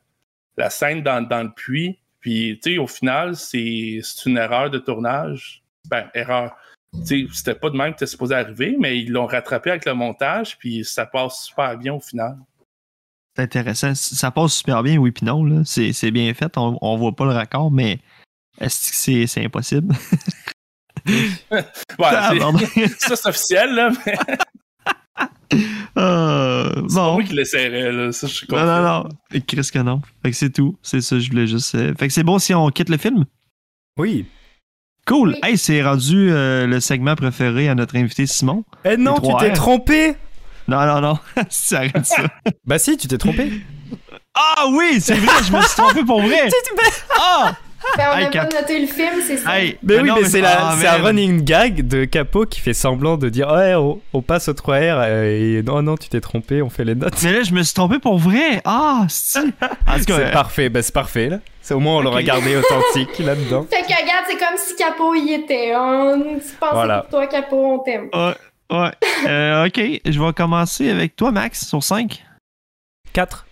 [0.56, 1.98] la scène dans, dans le puits.
[2.20, 5.64] Puis, tu sais, au final, c'est une erreur de tournage.
[5.88, 6.56] Ben, erreur.
[7.04, 10.56] C'était pas de même que c'était supposé arriver, mais ils l'ont rattrapé avec le montage,
[10.58, 12.36] puis ça passe super bien au final.
[13.36, 13.94] C'est intéressant.
[13.94, 15.44] Ça passe super bien, oui, puis non.
[15.44, 15.62] là.
[15.64, 16.56] C'est c'est bien fait.
[16.56, 17.98] On, on voit pas le raccord, mais
[18.60, 19.94] est-ce que c'est c'est impossible?
[21.98, 22.52] Voilà, Ah,
[22.98, 24.14] ça, c'est officiel, là, mais
[25.96, 27.12] Euh, pas bon.
[27.14, 28.10] moi qui l'essaierais, là.
[28.10, 29.08] Ça, je suis Non, non, non.
[29.32, 30.00] Et Chris que non.
[30.22, 30.76] Fait que c'est tout.
[30.82, 31.74] C'est ça, je voulais juste.
[31.76, 33.24] euh, Fait que c'est bon si on quitte le film?
[33.96, 34.26] Oui.
[35.06, 35.36] Cool.
[35.42, 38.64] Hey, c'est rendu euh, le segment préféré à notre invité Simon.
[38.84, 40.14] Eh non, tu t'es trompé
[40.66, 41.18] Non, non, non.
[41.50, 42.22] ça arrête ça.
[42.64, 43.52] Bah si, tu t'es trompé.
[44.34, 46.48] Ah oui, c'est vrai, je me suis trompé pour vrai.
[47.20, 47.54] Ah!
[47.96, 49.58] On Hey, n'a pas noté le film, c'est ça.
[49.58, 52.60] Hey, Mais oui, non, mais c'est la- ah, c'est un running gag de Capo qui
[52.60, 56.08] fait semblant de dire Ouais, on, on passe au 3R euh, et non, non, tu
[56.08, 57.14] t'es trompé, on fait les notes.
[57.22, 58.60] Mais là, je me suis trompé pour vrai.
[58.64, 59.40] Ah, c'est.
[60.10, 61.38] Euh, parfait, bah c'est parfait là.
[61.62, 62.24] C'est au moins on l'aura Ok.
[62.24, 63.66] gardé authentique là-dedans.
[63.70, 65.72] Fait que regarde, c'est comme si Capo y était.
[65.76, 67.00] On tu pensais Voilà.
[67.02, 68.08] pour toi, Capo, on t'aime.
[68.12, 68.34] Ouais.
[68.76, 68.90] ouais.
[69.28, 72.24] Euh, ok, je vais commencer avec toi, Max, sur 5.
[73.12, 73.46] 4.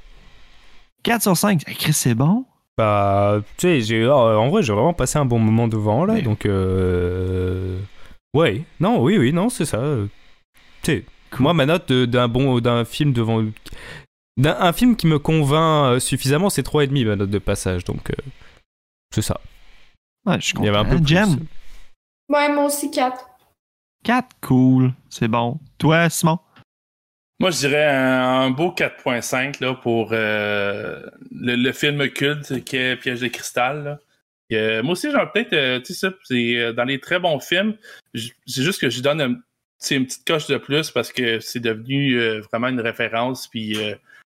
[1.05, 1.65] 4 sur 5.
[1.65, 2.45] Chris, c'est bon.
[2.79, 6.21] Bah, tu sais, j'ai, oh, en vrai, j'ai vraiment passé un bon moment devant là,
[6.23, 7.79] donc euh...
[8.35, 9.83] ouais, non, oui, oui, non, c'est ça.
[10.83, 11.05] Tu sais,
[11.39, 13.43] moi, ma note d'un bon, d'un film devant,
[14.39, 18.11] d'un un film qui me convainc euh, suffisamment, c'est 3,5 ma note de passage, donc
[18.11, 18.15] euh,
[19.15, 19.39] c'est ça.
[20.27, 20.97] Ouais, je suis Il y avait un content.
[20.97, 21.15] peu plus.
[21.15, 21.39] Jem,
[22.31, 23.27] Ouais, moi aussi, 4.
[24.05, 24.95] 4, cool.
[25.11, 25.59] C'est bon.
[25.77, 26.39] Toi, Simon?
[27.43, 32.95] Moi, je dirais un, beau 4.5 là, pour euh, le, le film culte qui est
[32.95, 33.99] Piège de cristal.
[34.49, 34.83] là.
[34.83, 37.75] Moi aussi, j'en peut-être, euh, tu sais, c'est euh, dans les très bons films.
[38.15, 39.43] C'est juste que je donne
[39.91, 43.49] une petite coche de plus parce que c'est devenu vraiment une référence.
[43.49, 43.77] Puis,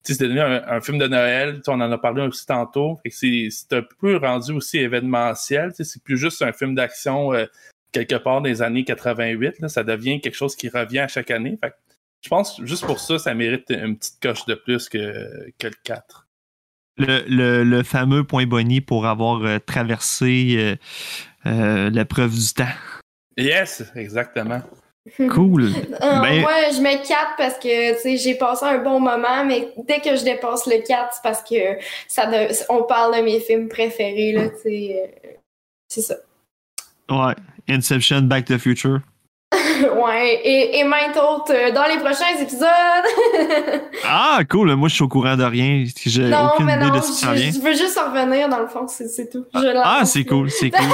[0.04, 1.62] c'est devenu un, film de Noël.
[1.68, 3.01] On en a parlé aussi tantôt.
[3.10, 5.74] C'est un peu rendu aussi événementiel.
[5.78, 7.32] C'est plus juste un film d'action
[7.91, 9.60] quelque part des années 88.
[9.60, 9.68] là.
[9.68, 11.60] Ça devient quelque chose qui revient à chaque année.
[12.24, 15.68] Je pense que juste pour ça, ça mérite une petite coche de plus que, que
[15.68, 16.28] le 4.
[16.98, 20.76] Le, le, le fameux point Bonnie pour avoir euh, traversé euh,
[21.48, 22.66] euh, l'épreuve du temps.
[23.38, 24.62] Yes, exactement.
[25.18, 25.66] Cool.
[25.66, 29.44] Euh, Ben- Moi, je mets 4 parce que tu sais, j'ai passé un bon moment,
[29.46, 31.56] mais dès que je dépasse le 4, c'est parce que
[32.08, 34.32] ça de- on parle de mes films préférés.
[34.32, 35.30] Là, tu sais, euh,
[35.90, 36.16] c'est ça.
[37.12, 37.34] Ouais.
[37.68, 39.02] Inception, Back to the Future.
[40.05, 42.68] ouais, et, et maintes autres euh, dans les prochains épisodes.
[44.05, 44.76] Ah, cool.
[44.76, 45.86] Moi, je suis au courant de rien.
[46.05, 47.51] J'ai non, aucune mais idée non, de ce qui s'en je, vient.
[47.51, 49.45] je veux juste en revenir dans le fond, c'est c'est tout.
[49.53, 50.11] Je Ah, lance.
[50.11, 50.86] c'est cool, c'est cool.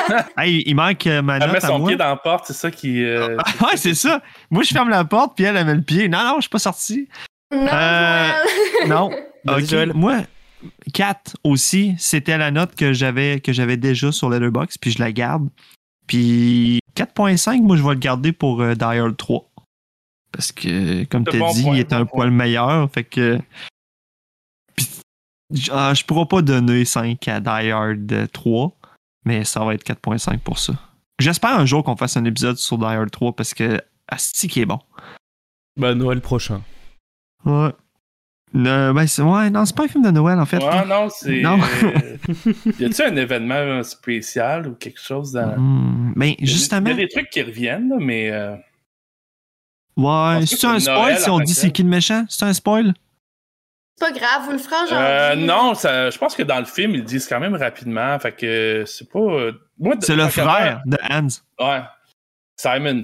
[0.38, 1.88] hey, il manque euh, ma Elle met note à son moi.
[1.88, 3.02] pied dans la porte, c'est ça qui.
[3.04, 4.20] euh, Ah, ouais, c'est ça.
[4.50, 6.08] Moi, je ferme la porte, puis elle, elle met le pied.
[6.08, 7.08] Non, non, je suis pas sorti.
[7.52, 9.10] Non,
[9.48, 9.88] Euh, Joël.
[9.90, 9.94] Non.
[9.94, 10.16] Moi,
[10.92, 15.12] 4 aussi, c'était la note que j'avais que j'avais déjà sur Letterboxd, puis je la
[15.12, 15.48] garde.
[16.08, 19.48] Puis 4.5, moi, je vais le garder pour euh, Die Hard 3.
[20.32, 22.16] Parce que, comme tu as bon dit, point, il est bon un point.
[22.16, 22.90] poil meilleur.
[22.90, 23.38] Fait que
[25.52, 28.72] j- ah, je pourrais pas donner 5 à Die Hard 3,
[29.24, 30.74] mais ça va être 4.5 pour ça.
[31.18, 34.60] J'espère un jour qu'on fasse un épisode sur Die Hard 3 parce que Asti qui
[34.60, 34.78] est bon.
[35.76, 36.62] Bah, Noël prochain.
[37.44, 37.72] Ouais.
[38.54, 40.56] Le- ben, ouais, non, c'est pas un film de Noël en fait.
[40.62, 41.42] Ouais, non, c'est.
[41.42, 41.58] Non.
[42.78, 45.54] y a-tu un événement spécial ou quelque chose dans.
[46.16, 46.86] Ben, Il y a des- justement.
[46.86, 48.30] Il y a des trucs qui reviennent, là, mais.
[48.30, 48.56] euh,
[49.96, 52.24] Ouais, c'est un spoil Noël si on dit c'est qui le méchant?
[52.28, 52.94] C'est un spoil?
[53.96, 56.64] C'est pas grave, vous le ferez en euh, non, ça, je pense que dans le
[56.66, 58.16] film, ils le disent quand même rapidement.
[58.20, 59.18] Fait que c'est pas.
[59.18, 61.26] euh, moi, C'est le frère de Hans.
[61.58, 61.82] Ouais.
[62.56, 63.02] Simons.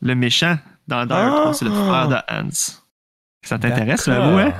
[0.00, 1.84] Le méchant dans Hard 3, c'est le Ah.
[1.88, 2.81] frère de Hans.
[3.44, 4.52] Ça t'intéresse, le mot, hein?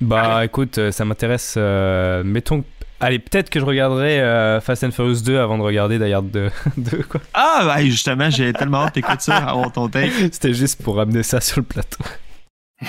[0.00, 1.54] Bah écoute, euh, ça m'intéresse.
[1.56, 2.64] euh, mettons.
[3.00, 6.30] Allez, peut-être que je regarderai euh, Fast and Furious 2 avant de regarder Die Hard
[6.30, 6.50] 2.
[6.76, 7.20] 2, quoi.
[7.34, 10.10] Ah, ben, justement, j'ai tellement hâte d'écouter ça, avoir ton take.
[10.32, 12.04] C'était juste pour ramener ça sur le plateau.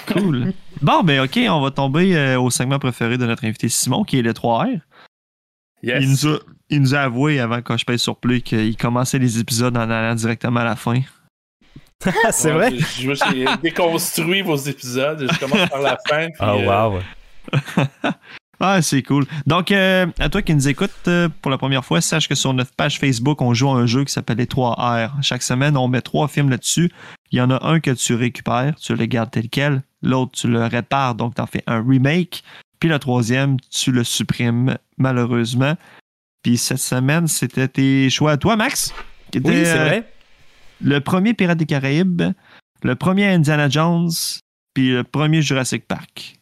[0.07, 0.53] Cool.
[0.81, 4.19] Bon, ben, ok, on va tomber euh, au segment préféré de notre invité Simon, qui
[4.19, 4.79] est le 3R.
[5.81, 6.03] Yes.
[6.03, 6.39] Il, nous a,
[6.69, 9.89] il nous a avoué avant que je paye sur play qu'il commençait les épisodes en
[9.89, 11.01] allant directement à la fin.
[12.05, 12.77] Ah, c'est Ouais, vrai?
[12.77, 15.27] Je, je me suis déconstruit vos épisodes.
[15.31, 16.27] Je commence par la fin.
[16.27, 16.99] puis, Ah, euh, waouh.
[18.61, 19.25] Ah, c'est cool.
[19.47, 22.53] Donc, euh, à toi qui nous écoutes euh, pour la première fois, sache que sur
[22.53, 25.13] notre page Facebook, on joue à un jeu qui s'appelle les 3 R.
[25.21, 26.91] Chaque semaine, on met trois films là-dessus.
[27.31, 29.81] Il y en a un que tu récupères, tu le gardes tel quel.
[30.01, 32.43] L'autre, tu le répares, donc tu en fais un remake.
[32.81, 35.75] Puis le troisième, tu le supprimes, malheureusement.
[36.43, 38.93] Puis cette semaine, c'était tes choix à toi, Max.
[39.31, 40.11] qui Oui, c'est euh, vrai.
[40.81, 42.21] Le premier Pirates des Caraïbes,
[42.83, 44.11] le premier Indiana Jones,
[44.73, 46.35] puis le premier Jurassic Park.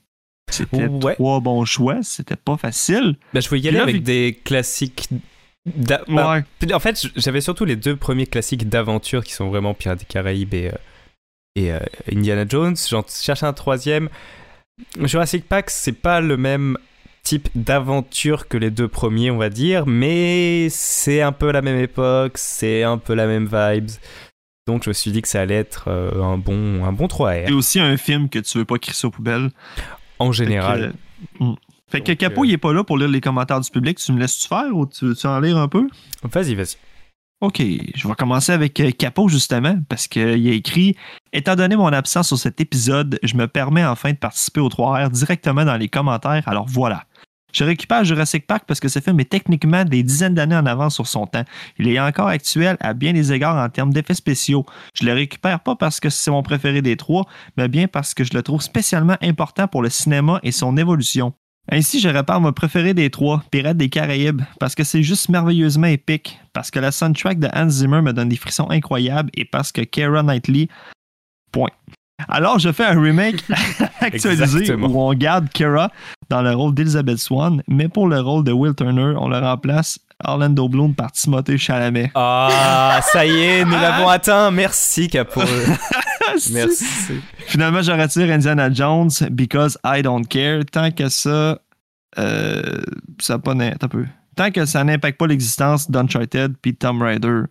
[0.49, 1.15] C'était Ouais.
[1.15, 3.17] trois bons choix, c'était pas facile.
[3.33, 5.09] Bah, je voulais y aller là, avec vu- des classiques.
[6.07, 6.73] Ouais.
[6.73, 10.53] En fait, j'avais surtout les deux premiers classiques d'aventure qui sont vraiment Pirates des Caraïbes
[10.53, 10.77] et, euh,
[11.55, 12.75] et euh, Indiana Jones.
[12.89, 14.07] J'en cherche un troisième.
[15.03, 16.77] Jurassic Park, c'est pas le même
[17.23, 21.79] type d'aventure que les deux premiers, on va dire, mais c'est un peu la même
[21.79, 23.89] époque, c'est un peu la même vibes.
[24.67, 27.45] Donc je me suis dit que ça allait être euh, un bon un bon 3R
[27.47, 29.49] C'est aussi un film que tu veux pas crisser aux poubelles.
[30.19, 30.93] en Fait que, général.
[31.41, 31.53] euh.
[31.89, 33.97] Fait que Donc, Capo, euh, il est pas là pour lire les commentaires du public.
[33.97, 35.87] Tu me laisses-tu faire ou tu veux-tu en lire un peu?
[36.23, 36.75] Vas-y, vas-y.
[37.39, 37.61] OK,
[37.95, 40.95] je vais commencer avec euh, Capo justement, parce qu'il a écrit
[41.31, 45.11] Étant donné mon absence sur cet épisode, je me permets enfin de participer au 3R
[45.11, 47.05] directement dans les commentaires, alors voilà.
[47.57, 50.93] Je récupère Jurassic Park parce que ce film est techniquement des dizaines d'années en avance
[50.93, 51.43] sur son temps.
[51.79, 54.63] Il est encore actuel à bien des égards en termes d'effets spéciaux.
[54.93, 57.25] Je le récupère pas parce que c'est mon préféré des trois,
[57.57, 61.33] mais bien parce que je le trouve spécialement important pour le cinéma et son évolution.
[61.71, 65.87] Ainsi, je répare mon préféré des trois, Pirates des Caraïbes, parce que c'est juste merveilleusement
[65.87, 69.71] épique, parce que la soundtrack de Hans Zimmer me donne des frissons incroyables et parce
[69.71, 70.67] que Keira Knightley.
[71.51, 71.71] Point.
[72.27, 73.43] Alors, je fais un remake
[74.01, 74.87] actualisé Exactement.
[74.87, 75.91] où on garde Keira
[76.29, 79.99] dans le rôle d'Elizabeth Swan, mais pour le rôle de Will Turner, on le remplace
[80.23, 82.11] Orlando Bloom par Timothée Chalamet.
[82.15, 84.49] Ah, ça y est, nous l'avons atteint.
[84.51, 85.41] Merci, Capo.
[86.51, 86.85] Merci.
[87.45, 90.65] Finalement, je retire Indiana Jones because I don't care.
[90.65, 91.59] Tant que ça,
[92.17, 92.81] euh,
[93.19, 94.05] ça pas un peu.
[94.35, 97.43] Tant que ça n'impacte pas l'existence d'Uncharted puis Tomb Raider,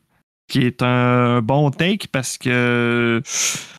[0.49, 3.23] qui est un bon take parce que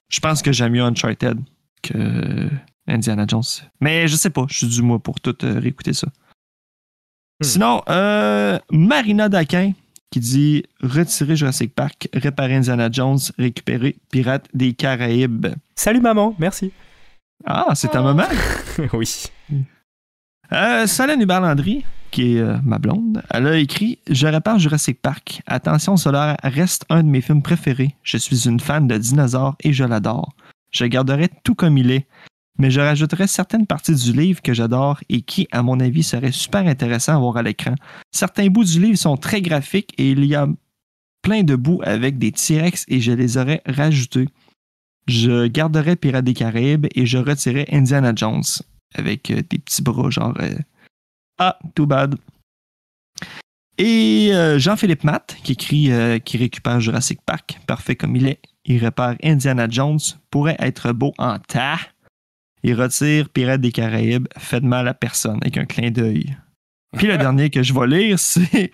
[0.10, 1.40] je pense que j'aime mieux Uncharted
[1.82, 2.50] que
[2.88, 3.44] Indiana Jones.
[3.82, 6.08] Mais je sais pas, je suis du mois pour tout euh, réécouter ça.
[7.42, 9.74] Sinon, euh, Marina Daquin
[10.10, 15.48] qui dit retirer Jurassic Park, réparer Indiana Jones, récupérer Pirates des Caraïbes.
[15.76, 16.34] Salut, maman.
[16.40, 16.72] Merci.
[17.46, 18.24] Ah, c'est ta maman.
[18.94, 19.26] oui.
[20.54, 25.42] Euh, Solène Hubert-Landry, qui est euh, ma blonde, elle a écrit Je répare Jurassic Park.
[25.48, 27.96] Attention, cela reste un de mes films préférés.
[28.04, 30.34] Je suis une fan de dinosaures et je l'adore.
[30.72, 32.08] Je garderai tout comme il est,
[32.58, 36.32] mais je rajouterai certaines parties du livre que j'adore et qui, à mon avis, seraient
[36.32, 37.76] super intéressants à voir à l'écran.
[38.12, 40.48] Certains bouts du livre sont très graphiques et il y a
[41.22, 44.28] plein de bouts avec des T-Rex et je les aurais rajoutés.
[45.08, 48.44] Je garderai Pirates des Caraïbes et je retirerai Indiana Jones
[48.96, 50.56] avec euh, des petits bras, genre euh,
[51.40, 52.16] Ah, too bad.
[53.78, 58.40] Et euh, Jean-Philippe Matt, qui écrit, euh, qui récupère Jurassic Park, parfait comme il est.
[58.66, 60.00] Il répare Indiana Jones,
[60.32, 61.80] pourrait être beau en tas.
[62.64, 66.36] Il retire Pirates des Caraïbes, fait de mal à personne, avec un clin d'œil.
[66.98, 68.72] Puis le dernier que je vais lire, c'est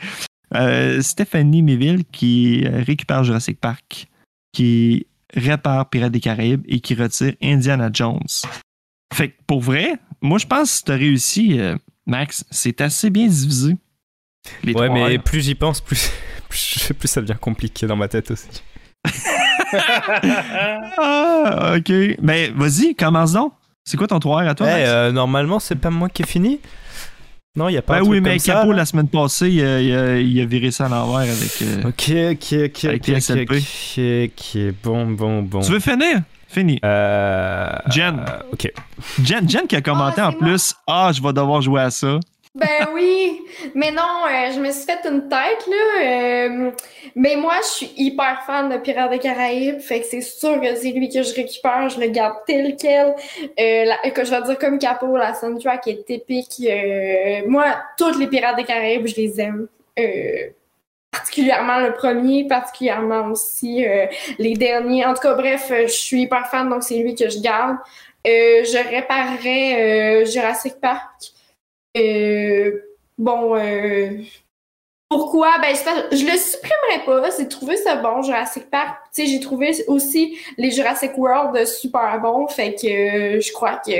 [0.55, 4.07] euh, Stéphanie Méville, qui récupère Jurassic Park,
[4.53, 8.21] qui répare Pirates des Caraïbes et qui retire Indiana Jones.
[9.13, 11.59] Fait que pour vrai, moi je pense que tu as réussi,
[12.05, 12.43] Max.
[12.51, 13.75] C'est assez bien divisé.
[14.63, 16.11] Les Ouais, mais plus j'y pense, plus,
[16.49, 18.47] plus, plus ça devient compliqué dans ma tête aussi.
[20.97, 21.91] Ah, ok.
[22.21, 23.53] Mais vas-y, commence donc.
[23.85, 24.83] C'est quoi ton 3R à toi, Eh, Max?
[24.89, 26.59] euh, normalement, c'est pas moi qui ai fini
[27.55, 28.85] Non, il y a pas Ben un oui, truc mais comme ça, Capo, là la
[28.85, 31.61] semaine passée, il a, il a- il a viré ça à l'envers avec.
[31.61, 33.51] euh, Ok, ok, ok, Avec ok, les ok, SLP.
[33.51, 34.31] ok,
[34.69, 35.59] ok, bon, bon, bon.
[35.61, 36.21] Tu veux finir?
[36.53, 36.79] Fini.
[36.85, 37.69] Euh...
[37.89, 38.19] Jen.
[38.19, 38.71] euh, ok.
[39.23, 42.19] Jen, Jen qui a commenté Ah, en plus Ah, je vais devoir jouer à ça.
[42.55, 43.41] Ben oui,
[43.73, 46.03] mais non, euh, je me suis fait une tête, là.
[46.05, 46.69] euh,
[47.15, 50.75] mais moi, je suis hyper fan de Pirates des Caraïbes, fait que c'est sûr que
[50.75, 53.15] c'est lui que je récupère, je le garde tel quel.
[53.59, 56.61] Euh, la- que je vais dire comme Capo, la soundtrack est épique.
[56.69, 57.65] euh, moi,
[57.97, 59.65] toutes les Pirates des Caraïbes, je les aime.
[61.13, 64.07] Particulièrement le premier, particulièrement aussi euh,
[64.39, 65.05] les derniers.
[65.05, 67.77] En tout cas, bref, euh, je suis hyper fan, donc c'est lui que je garde.
[68.25, 71.31] Euh, je réparerais euh, Jurassic Park.
[73.19, 73.55] Bon,
[75.07, 75.59] pourquoi?
[75.61, 77.29] Ben, je, je le supprimerai pas.
[77.37, 78.97] J'ai trouvé ça bon, Jurassic Park.
[79.13, 82.47] Tu sais, j'ai trouvé aussi les Jurassic World super bons.
[82.47, 83.91] Fait que je crois que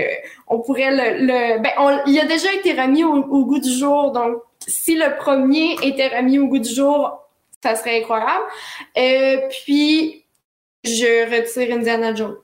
[0.47, 1.59] on pourrait le.
[1.59, 1.71] ben,
[2.07, 4.11] il a déjà été remis au, au goût du jour.
[4.11, 7.19] Donc, si le premier était remis au goût du jour,
[7.61, 8.45] ça serait incroyable.
[8.97, 10.23] Euh, puis,
[10.83, 12.37] je retire Indiana Jones.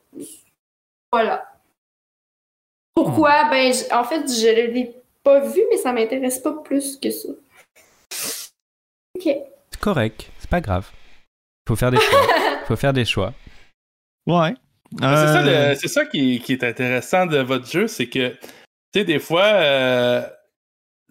[1.11, 1.45] Voilà.
[2.95, 3.45] Pourquoi?
[3.49, 7.29] Ben, j- en fait, je l'ai pas vu, mais ça m'intéresse pas plus que ça.
[9.15, 9.23] Ok.
[9.71, 10.89] C'est correct, c'est pas grave.
[11.67, 12.21] Faut faire des choix.
[12.67, 13.33] Faut faire des choix.
[14.27, 14.53] Ouais.
[14.99, 18.29] C'est ça, Euh, le- c'est ça qui, qui est intéressant de votre jeu, c'est que,
[18.29, 18.37] tu
[18.95, 20.21] sais, des fois, euh,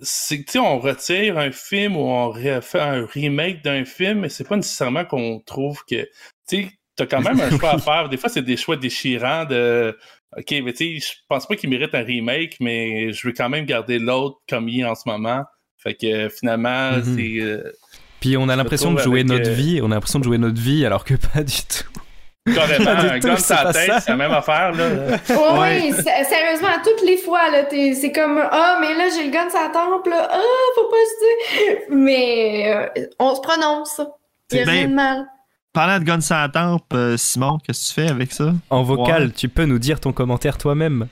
[0.00, 4.20] c'est que, tu sais, on retire un film ou on refait un remake d'un film,
[4.20, 6.08] mais c'est pas nécessairement qu'on trouve que, tu
[6.46, 8.08] sais, t'as quand même un choix à faire.
[8.08, 9.96] Des fois, c'est des choix déchirants de,
[10.36, 13.48] OK, mais tu sais, je pense pas qu'il mérite un remake, mais je veux quand
[13.48, 15.44] même garder l'autre comme il est en ce moment.
[15.78, 17.16] Fait que finalement, Mhm.
[17.16, 17.40] c'est.
[17.40, 17.72] euh,
[18.20, 20.38] Puis on a l'impression de jouer avec, notre euh, vie, on a l'impression de jouer
[20.38, 21.88] notre vie alors que pas du tout.
[22.54, 23.18] Carrément un
[23.64, 24.84] la pas tête, c'est la même affaire, là.
[25.60, 29.24] Ouais, sé- sérieusement, à toutes les fois, là, t'es- c'est comme Ah, mais là, j'ai
[29.26, 30.28] le la tempe, là.
[30.32, 30.40] Ah,
[30.74, 31.18] faut pas se
[31.64, 31.78] dire.
[31.90, 34.00] Mais euh, on se prononce.
[34.50, 35.26] Il y a Ben, rien de mal.
[35.74, 38.52] Parlant de gun sur la tempe, euh, Simon, qu'est-ce que tu fais avec ça?
[38.70, 41.08] En vocal, tu peux nous dire ton commentaire toi-même.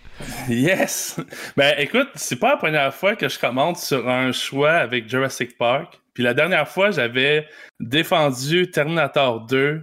[0.49, 1.21] Yes!
[1.57, 5.57] Ben écoute, c'est pas la première fois que je commente sur un choix avec Jurassic
[5.59, 6.01] Park.
[6.15, 7.47] Puis la dernière fois, j'avais
[7.79, 9.83] défendu Terminator 2.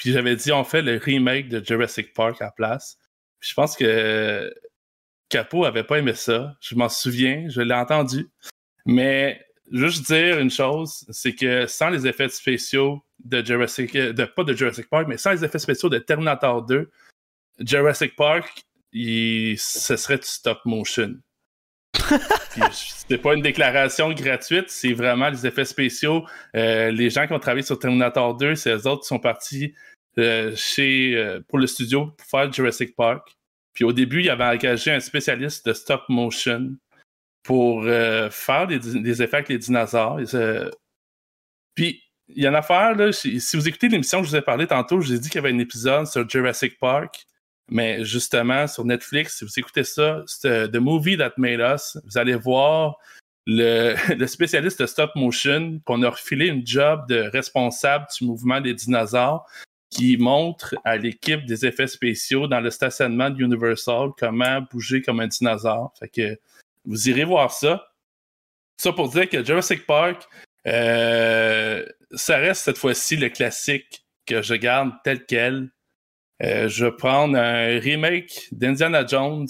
[0.00, 2.96] Puis j'avais dit on fait le remake de Jurassic Park à la place.
[3.38, 4.50] Puis je pense que
[5.28, 6.56] Capo avait pas aimé ça.
[6.62, 8.30] Je m'en souviens, je l'ai entendu.
[8.86, 14.24] Mais juste dire une chose, c'est que sans les effets spéciaux de Jurassic, euh, de,
[14.24, 16.90] pas de Jurassic Park, mais sans les effets spéciaux de Terminator 2,
[17.58, 18.64] Jurassic Park,
[18.94, 21.14] il, ce serait du stop motion.
[23.08, 26.24] C'est pas une déclaration gratuite, c'est vraiment les effets spéciaux.
[26.56, 29.74] Euh, les gens qui ont travaillé sur Terminator 2, c'est eux autres qui sont partis
[30.18, 33.36] euh, chez, euh, pour le studio pour faire Jurassic Park.
[33.72, 36.76] Puis au début, il avait engagé un spécialiste de stop motion
[37.44, 40.20] pour euh, faire des, effets avec les dinosaures.
[41.74, 44.42] Puis il y a une affaire, là, si vous écoutez l'émission que je vous ai
[44.42, 47.24] parlé tantôt, je vous ai dit qu'il y avait un épisode sur Jurassic Park.
[47.70, 52.18] Mais justement, sur Netflix, si vous écoutez ça, c'est The Movie That Made Us, vous
[52.18, 52.96] allez voir
[53.46, 58.74] le spécialiste de stop motion qu'on a refilé une job de responsable du mouvement des
[58.74, 59.46] dinosaures
[59.90, 65.20] qui montre à l'équipe des effets spéciaux dans le stationnement de Universal comment bouger comme
[65.20, 65.92] un dinosaure.
[65.98, 66.38] Fait que
[66.84, 67.88] vous irez voir ça.
[68.76, 70.26] Ça pour dire que Jurassic Park,
[70.66, 75.70] euh, ça reste cette fois-ci le classique que je garde tel quel.
[76.42, 79.48] Euh, je vais prendre un remake d'Indiana Jones,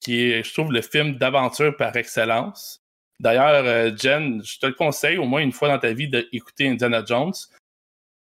[0.00, 2.82] qui est, je trouve, le film d'aventure par excellence.
[3.20, 6.68] D'ailleurs, euh, Jen, je te le conseille au moins une fois dans ta vie d'écouter
[6.68, 7.32] Indiana Jones.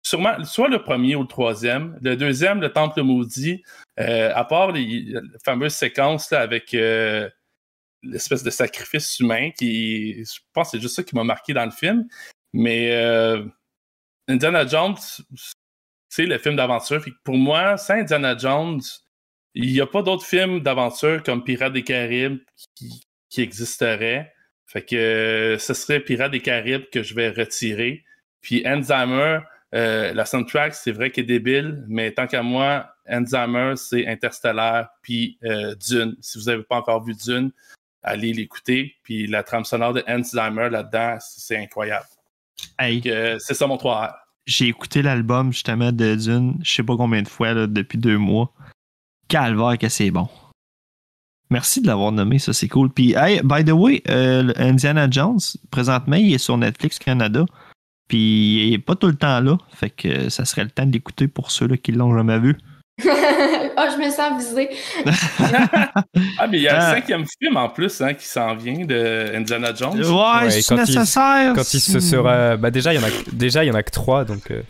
[0.07, 1.99] Sûrement, soit le premier ou le troisième.
[2.01, 3.65] Le deuxième, le Temple maudit,
[3.99, 7.29] euh, à part les, les fameuses séquences là, avec euh,
[8.05, 11.65] l'espèce de sacrifice humain, qui, je pense que c'est juste ça qui m'a marqué dans
[11.65, 12.07] le film.
[12.53, 13.45] Mais euh,
[14.29, 14.95] Indiana Jones,
[16.09, 17.05] c'est le film d'aventure.
[17.25, 18.83] Pour moi, sans Indiana Jones,
[19.55, 22.39] il n'y a pas d'autres films d'aventure comme Pirates des Caraïbes
[22.77, 24.33] qui, qui existeraient.
[24.67, 28.05] Fait que ce serait Pirates des Caraïbes que je vais retirer.
[28.41, 29.41] Puis Alzheimer,
[29.77, 34.89] euh, la soundtrack, c'est vrai qu'elle est débile, mais tant qu'à moi, Alzheimer, c'est Interstellar,
[35.03, 36.17] puis euh, Dune.
[36.21, 37.53] Si vous n'avez pas encore vu Dune,
[38.03, 38.95] allez l'écouter.
[39.03, 42.07] Puis la trame sonore de Alzheimer là-dedans, c'est incroyable.
[42.79, 44.15] Hey, euh, c'est ça mon 3R.
[44.47, 48.17] j'ai écouté l'album justement de Dune, je sais pas combien de fois là, depuis deux
[48.17, 48.53] mois.
[49.29, 50.29] Calvaire que c'est bon.
[51.51, 52.91] Merci de l'avoir nommé, ça c'est cool.
[52.91, 55.39] Puis, hey, by the way, euh, Indiana Jones,
[55.71, 57.45] présentement, il est sur Netflix Canada.
[58.09, 59.57] Puis, il est pas tout le temps là.
[59.75, 62.57] Fait que ça serait le temps de l'écouter pour ceux là, qui l'ont jamais vu.
[63.79, 64.71] Ah, je me sens visée.
[66.39, 66.91] Ah, mais il y a Ah.
[66.91, 69.99] un cinquième film en plus hein, qui s'en vient de Indiana Jones.
[70.01, 71.53] Ouais, Ouais, c'est quand il- nécessaire.
[71.55, 72.57] Quand il se sera.
[72.57, 74.51] Bah, déjà, il y en a, déjà, il y en a que trois, donc.
[74.51, 74.63] euh,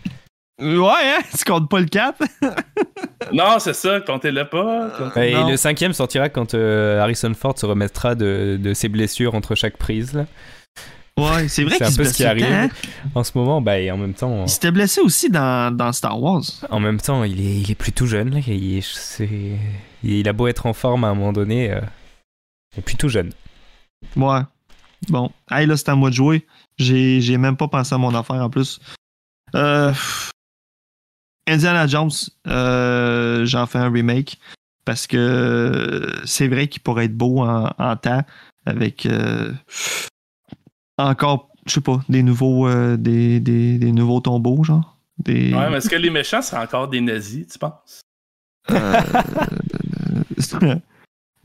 [0.60, 2.22] Ouais, hein, tu comptes pas le 4.
[3.32, 4.90] Non, c'est ça, comptez-le pas.
[4.98, 5.48] comptez- Et Non.
[5.48, 9.76] le cinquième sortira quand euh, Harrison Ford se remettra de, de ses blessures entre chaque
[9.76, 10.14] prise.
[10.14, 10.26] là.
[11.18, 12.70] Ouais, c'est vrai C'est qu'il un se peu blesse ce qui tout le temps, arrive.
[13.04, 13.08] hein?
[13.14, 16.20] En ce moment, bah, et en même temps, Il s'était blessé aussi dans, dans Star
[16.20, 16.42] Wars.
[16.68, 18.34] en même temps, il est, il est plus tout jeune.
[18.34, 18.40] là.
[18.46, 19.58] Il, est- c'est-
[20.02, 21.80] il a beau être en forme à un moment donné, euh,
[22.74, 23.32] il est plus tout jeune.
[24.14, 24.40] Ouais.
[25.08, 25.30] Bon.
[25.50, 26.46] Hey, là, c'est à moi de jouer.
[26.78, 28.78] J'ai, j'ai même pas pensé à mon affaire en plus.
[29.54, 29.92] Euh,
[31.48, 32.10] Indiana Jones,
[32.48, 34.38] euh, j'en fais un remake
[34.84, 38.22] parce que c'est vrai qu'il pourrait être beau en, en temps
[38.66, 39.52] avec euh,
[40.98, 44.96] encore, je sais pas, des nouveaux, euh, des, des, des nouveaux tombeaux, genre?
[45.18, 48.00] Des, Ouais, mais est-ce que les méchants seraient encore des nazis, tu penses?
[48.70, 49.00] Euh,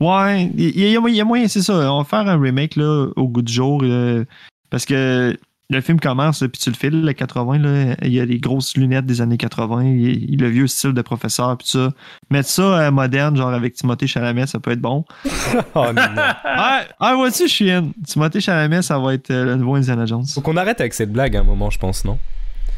[0.00, 1.92] ouais, il y, a- il y a moyen- il y a moyen, c'est ça.
[1.92, 3.80] On va faire un remake là, au goût du jour.
[3.82, 4.24] euh,
[4.70, 5.36] parce que
[5.72, 8.76] le film commence, puis tu le files, le 80, là, il y a les grosses
[8.76, 11.90] lunettes des années 80, il, le vieux style de professeur, puis ça.
[12.30, 15.04] Mettre ça euh, moderne, genre avec Timothée Chalamet, ça peut être bon.
[15.74, 16.02] Oh non.
[16.16, 17.90] ah, ah vois-tu, in.
[18.06, 20.26] Timothée Chalamet, ça va être euh, le nouveau Indiana Jones.
[20.26, 22.18] Faut qu'on arrête avec cette blague à un moment, je pense, non?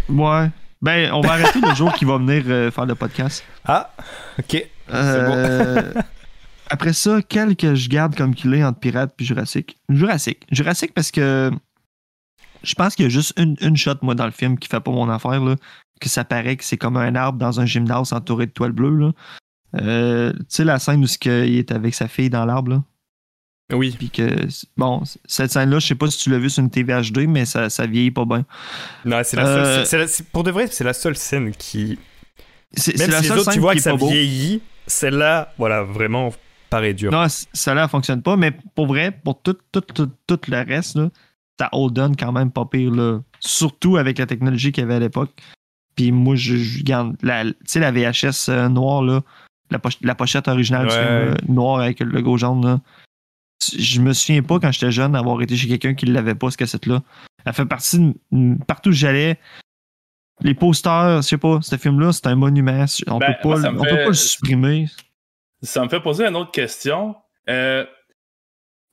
[0.09, 0.49] Ouais.
[0.83, 3.43] Ben, on va arrêter le jour qu'il va venir euh, faire le podcast.
[3.65, 3.91] Ah,
[4.39, 4.67] ok.
[4.93, 5.93] Euh,
[6.69, 10.47] Après ça, quel que je garde comme qu'il est entre Pirate puis Jurassic Jurassic.
[10.51, 11.51] Jurassic parce que
[12.65, 14.81] je pense qu'il y a juste une, une shot, moi, dans le film qui fait
[14.81, 15.57] pas mon affaire, là,
[16.01, 18.97] que ça paraît que c'est comme un arbre dans un gymnase entouré de toile bleue.
[18.99, 19.13] Là.
[19.81, 22.83] Euh, tu sais, la scène où il est avec sa fille dans l'arbre, là?
[23.73, 23.95] Oui.
[23.99, 24.47] Puis que,
[24.77, 27.47] bon, cette scène-là, je sais pas si tu l'as vu sur une TV HD, mais
[27.47, 28.45] ça, ça vieillit pas bien.
[29.07, 29.87] Non, c'est la Euh, seule.
[30.09, 31.99] c'est la- pour de vrai, c'est la seule scène qui.
[32.73, 34.09] C'est Même la si les seule autres, tu vois que ça beau.
[34.09, 36.31] vieillit, celle-là, voilà, vraiment
[36.69, 37.11] paraît dur.
[37.11, 40.97] Non, celle-là, elle fonctionne pas, mais pour vrai, pour tout, tout, tout, tout le reste,
[40.97, 41.09] là,
[41.59, 43.21] ça hold on quand même pas pire, là.
[43.41, 45.31] Surtout avec la technologie qu'il y avait à l'époque.
[45.97, 49.23] Puis moi, je, je garde la, tu sais, la VHS euh, noire, là,
[49.71, 51.01] la, poche- la pochette originale du Ouais.
[51.01, 52.81] film, euh, noire avec le logo jaune, là.
[53.77, 56.57] Je me souviens pas quand j'étais jeune d'avoir été chez quelqu'un qui l'avait pas, ce
[56.57, 57.03] cassette-là.
[57.47, 57.99] Elle fait partie
[58.33, 59.39] de, partout où j'allais.
[60.41, 62.85] Les posters, je sais pas, ce film-là, c'est un monument.
[63.07, 64.89] On, Ben, peut, pas, moi, on peut pas le supprimer.
[65.63, 67.15] Ça me fait poser une autre question.
[67.49, 67.87] Euh,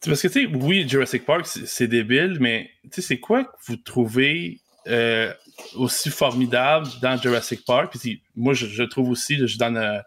[0.05, 3.55] parce que, tu sais, oui, Jurassic Park, c'est débile, mais tu sais, c'est quoi que
[3.67, 5.31] vous trouvez euh,
[5.75, 7.95] aussi formidable dans Jurassic Park?
[7.95, 9.99] Puis moi, je, je trouve aussi, je, donne, euh,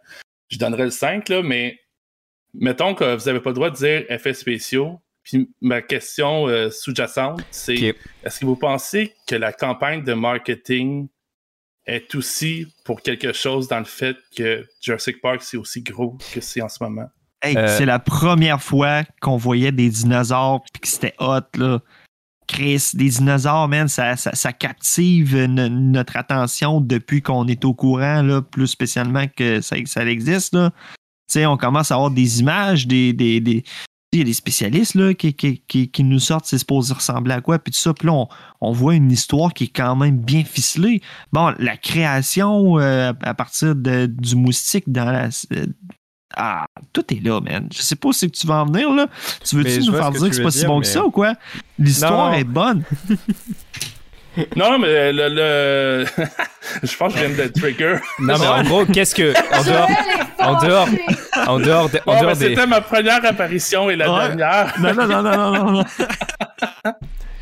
[0.48, 1.78] je donnerais le 5, là, mais
[2.54, 5.00] mettons que vous n'avez pas le droit de dire effets spéciaux.
[5.22, 7.94] Puis ma question euh, sous-jacente, c'est
[8.24, 11.08] est-ce que vous pensez que la campagne de marketing
[11.86, 16.40] est aussi pour quelque chose dans le fait que Jurassic Park, c'est aussi gros que
[16.40, 17.08] c'est en ce moment?
[17.44, 21.80] Hey, Euh, c'est la première fois qu'on voyait des dinosaures puis que c'était hot, là.
[22.46, 27.72] Chris, des dinosaures, man, ça, ça, ça captive no- notre attention depuis qu'on est au
[27.72, 30.70] courant, là, plus spécialement que ça, ça existe, là.
[31.36, 33.12] On commence à avoir des images, des.
[33.12, 33.64] des, des
[34.12, 37.34] il y a des spécialistes là, qui, qui, qui, qui nous sortent c'est supposé ressembler
[37.34, 37.92] à quoi, puis tout ça.
[37.92, 38.28] Puis là, on,
[38.60, 41.00] on voit une histoire qui est quand même bien ficelée.
[41.32, 45.66] Bon, la création euh, à partir de- du moustique dans la, euh,
[46.36, 47.68] ah, tout est là, man.
[47.74, 49.06] Je sais pas où c'est que tu vas en venir, là.
[49.44, 51.34] Tu veux-tu nous faire que dire que c'est pas si bon que ça ou quoi?
[51.78, 52.82] L'histoire est bonne.
[54.56, 55.28] Non, mais le.
[55.28, 56.04] le-
[56.82, 57.98] je pense que je viens de trigger.
[58.18, 59.32] Non, mais en gros, qu'est-ce que.
[59.56, 59.88] En dehors,
[60.40, 60.88] en dehors,
[61.46, 62.48] en dehors, des- en dehors des.
[62.48, 64.34] C'était ma première apparition et la Ouais.
[64.34, 64.74] dernière.
[64.80, 65.84] Non, non, non, non, non, non, non.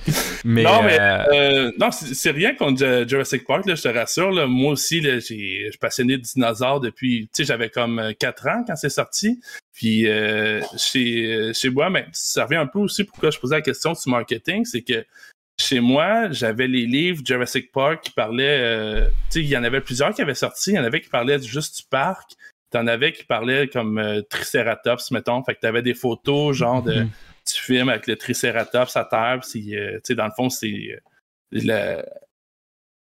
[0.44, 3.88] Mais, non, mais euh, euh, non, c'est rien contre euh, Jurassic Park, là, je te
[3.88, 4.32] rassure.
[4.32, 4.46] Là.
[4.46, 8.12] Moi aussi, là, j'ai- je suis passionné de dinosaures depuis, tu sais, j'avais comme euh,
[8.18, 9.40] 4 ans quand c'est sorti.
[9.72, 10.06] Puis
[10.76, 14.10] chez, chez moi, mais ça revient un peu aussi pourquoi je posais la question du
[14.10, 15.04] marketing, c'est que
[15.58, 19.64] chez moi, j'avais les livres Jurassic Park qui parlaient, euh, tu sais, il y en
[19.64, 22.32] avait plusieurs qui avaient sorti, il y en avait qui parlaient juste du parc,
[22.70, 27.00] t'en avais qui parlaient comme euh, Triceratops, mettons, fait que t'avais des photos genre de
[27.02, 27.10] Mhm.
[27.58, 29.40] Film avec le Triceratops à terre,
[29.76, 30.98] euh, dans le fond, c'est
[31.52, 32.02] euh,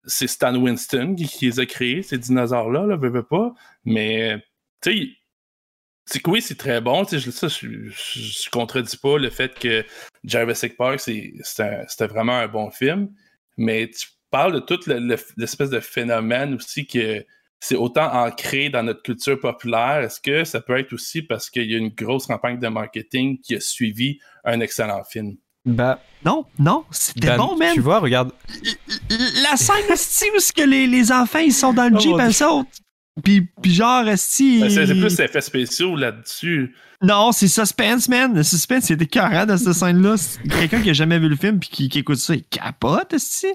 [0.06, 3.54] c'est Stan Winston qui, les a créés, ces dinosaures-là, là, veux, pas.
[3.86, 4.38] Mais,
[4.82, 5.10] tu sais,
[6.06, 7.04] c'est que oui, c'est très bon.
[7.04, 7.48] Je, ça,
[8.50, 9.86] contredis pas le fait que
[10.24, 13.14] Jurassic Park, c'était vraiment un bon film.
[13.58, 17.24] Mais tu parles de toute le- le- l'espèce de phénomène aussi que
[17.60, 20.00] c'est autant ancré dans notre culture populaire.
[20.00, 23.40] Est-ce que ça peut être aussi parce qu'il y a une grosse campagne de marketing
[23.42, 25.36] qui a suivi un excellent film?
[25.66, 27.74] bah, Non, non, c'était Dan, bon, man.
[27.74, 28.32] tu vois, regarde.
[29.44, 32.16] La scène, c'est où est-ce que les, les enfants, ils sont dans le Oh, Jeep,
[32.20, 32.68] elles sautent.
[33.24, 34.62] Puis, puis genre, esti.
[34.62, 36.74] Ben, C'est plus effets spéciaux là-dessus.
[37.02, 38.34] Non, c'est suspense, man.
[38.36, 40.16] Le suspense, c'était carré dans cette scène-là.
[40.18, 43.14] C'est Quelqu'un qui a jamais vu le film puis qui, qui écoute ça, il capote,
[43.14, 43.48] esti.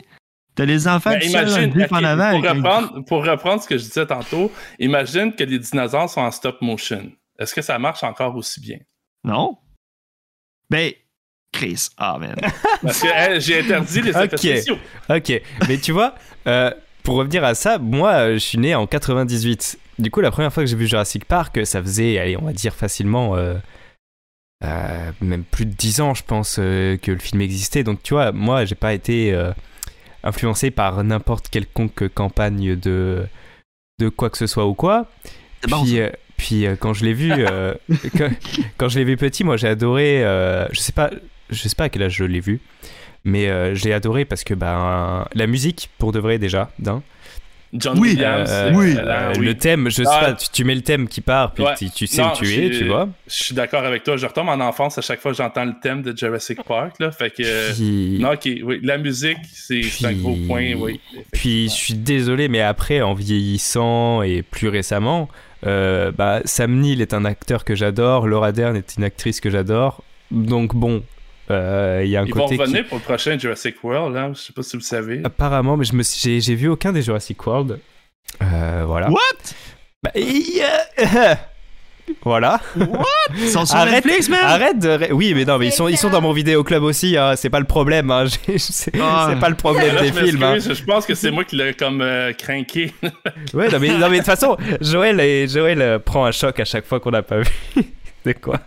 [0.57, 2.31] T'as les enfants Ben, qui imagine, griffe en avant.
[2.41, 6.31] pour, reprendre, pour reprendre ce que je disais tantôt, imagine que les dinosaures sont en
[6.31, 7.11] stop motion.
[7.39, 8.79] Est-ce que ça marche encore aussi bien?
[9.25, 9.57] Non?
[10.71, 10.93] Ben,
[11.53, 12.37] Chris, ah, man.
[12.83, 14.39] Parce que hey, j'ai interdit les effets Ok.
[14.39, 14.79] spéciaux.
[15.09, 16.15] Ok, mais tu vois,
[16.47, 16.71] euh,
[17.03, 19.79] pour revenir à ça, moi, euh, je suis né en 98.
[19.99, 22.53] Du coup, la première fois que j'ai vu Jurassic Park, ça faisait, allez, on va
[22.53, 23.55] dire facilement, euh,
[24.65, 27.83] euh, même plus de 10 ans, je pense, euh, que le film existait.
[27.85, 29.53] Donc, tu vois, moi, j'ai pas été euh,
[30.25, 33.27] influencé par n'importe quelconque campagne de,
[34.01, 35.07] de quoi que ce soit ou quoi.
[35.61, 37.75] Puis, euh, puis euh, quand je l'ai vu, euh,
[38.19, 38.31] quand,
[38.77, 40.21] quand je l'ai vu petit, moi j'ai adoré.
[40.73, 41.11] je sais pas,
[41.51, 42.61] je sais pas à quel âge je l'ai vu,
[43.25, 47.03] mais j'ai adoré parce que ben la musique pour de vrai déjà d'un.
[47.77, 48.95] John Oui, Williams, Euh, oui.
[48.97, 49.47] euh, oui.
[49.47, 50.21] Le thème, je sais Ah.
[50.27, 51.75] pas, tu, tu mets le thème qui part, puis Ouais.
[51.77, 53.09] tu, tu sais Non, où tu es, tu vois.
[53.27, 54.17] Je suis d'accord avec toi.
[54.17, 56.95] Je retombe en enfance à chaque fois que j'entends le thème de Jurassic Park.
[57.01, 57.11] Là.
[57.11, 57.73] Fait que.
[57.75, 58.81] Puis, Non, ok, oui.
[58.83, 61.01] La musique, c'est c'est un Puis- gros point, oui.
[61.33, 65.29] puis je suis désolé, mais après, en vieillissant et plus récemment,
[65.67, 69.51] euh, bah, Sam Neill est un acteur que j'adore, Laura Dern est une actrice que
[69.51, 70.03] j'adore.
[70.31, 71.03] Donc bon,
[71.51, 74.15] euh, il y a un Ils vont côté qui- revenir pour le prochain Jurassic World,
[74.15, 74.31] là.
[74.35, 75.21] Je sais pas si vous le savez.
[75.25, 77.79] Apparemment, mais je me suis- j'ai, j'ai vu aucun des Jurassic World.
[78.43, 79.11] Euh, voilà.
[79.11, 79.21] What?
[80.03, 81.35] Bah, euh,
[82.23, 82.61] voilà.
[83.39, 84.41] Ils sont sur Arrête- Netflix, man!
[84.43, 85.13] Arrête de.
[85.13, 87.17] Oui, mais non, mais ils sont, ils sont dans mon vidéo club aussi.
[87.17, 88.11] hein, c'est pas le problème.
[88.11, 88.25] hein,
[88.59, 89.29] c'est, Ah.
[89.31, 90.43] c'est pas le problème Là, des je films.
[90.43, 90.59] hein.
[90.59, 92.93] Je pense que c'est moi qui l'ai comme euh, craqué.
[93.55, 96.59] Ouais, non, mais non, mais de toute façon, Joël, et, Joël euh, prend un choc
[96.61, 97.47] à chaque fois qu'on n'a pas vu.
[98.25, 98.61] c'est quoi?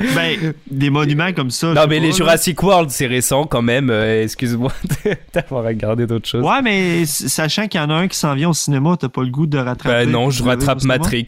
[0.14, 1.68] Ben, des monuments comme ça.
[1.68, 2.14] Non, mais pas, les là.
[2.16, 3.90] Jurassic World, c'est récent quand même.
[3.90, 4.72] euh, excuse-moi
[5.34, 6.44] d'avoir regardé d'autres choses.
[6.44, 9.22] Ouais, mais sachant qu'il y en a un qui s'en vient au cinéma, t'as pas
[9.22, 10.06] le goût de rattraper.
[10.06, 10.84] Bah non, je rattrape?
[10.84, 11.26] Matrix.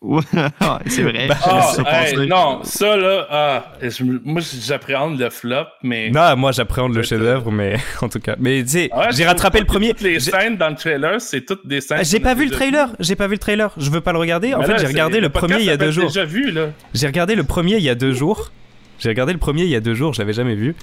[0.86, 1.28] C'est vrai.
[1.44, 6.10] Ah, ça hey, non, ça là, ah, je- moi j'appréhende le flop, mais.
[6.10, 8.36] Non, moi j'appréhende le chef-d'œuvre, mais en tout cas.
[8.38, 9.88] Mais tu sais, Ouais, j'ai rattrapé le premier.
[9.90, 11.98] Toutes les J'ai- scènes dans le trailer, c'est toutes des scènes.
[12.00, 14.18] Ah, J'ai pas vu le trailer, j'ai pas vu le trailer, je veux pas le
[14.18, 14.54] regarder.
[14.54, 16.06] En fait, j'ai regardé le premier il y a deux jours.
[16.06, 16.68] déjà vu, là.
[16.94, 18.52] J'ai regardé le premier il y a deux jours.
[19.00, 20.74] J'ai regardé le premier il y a deux jours, je l'avais jamais vu.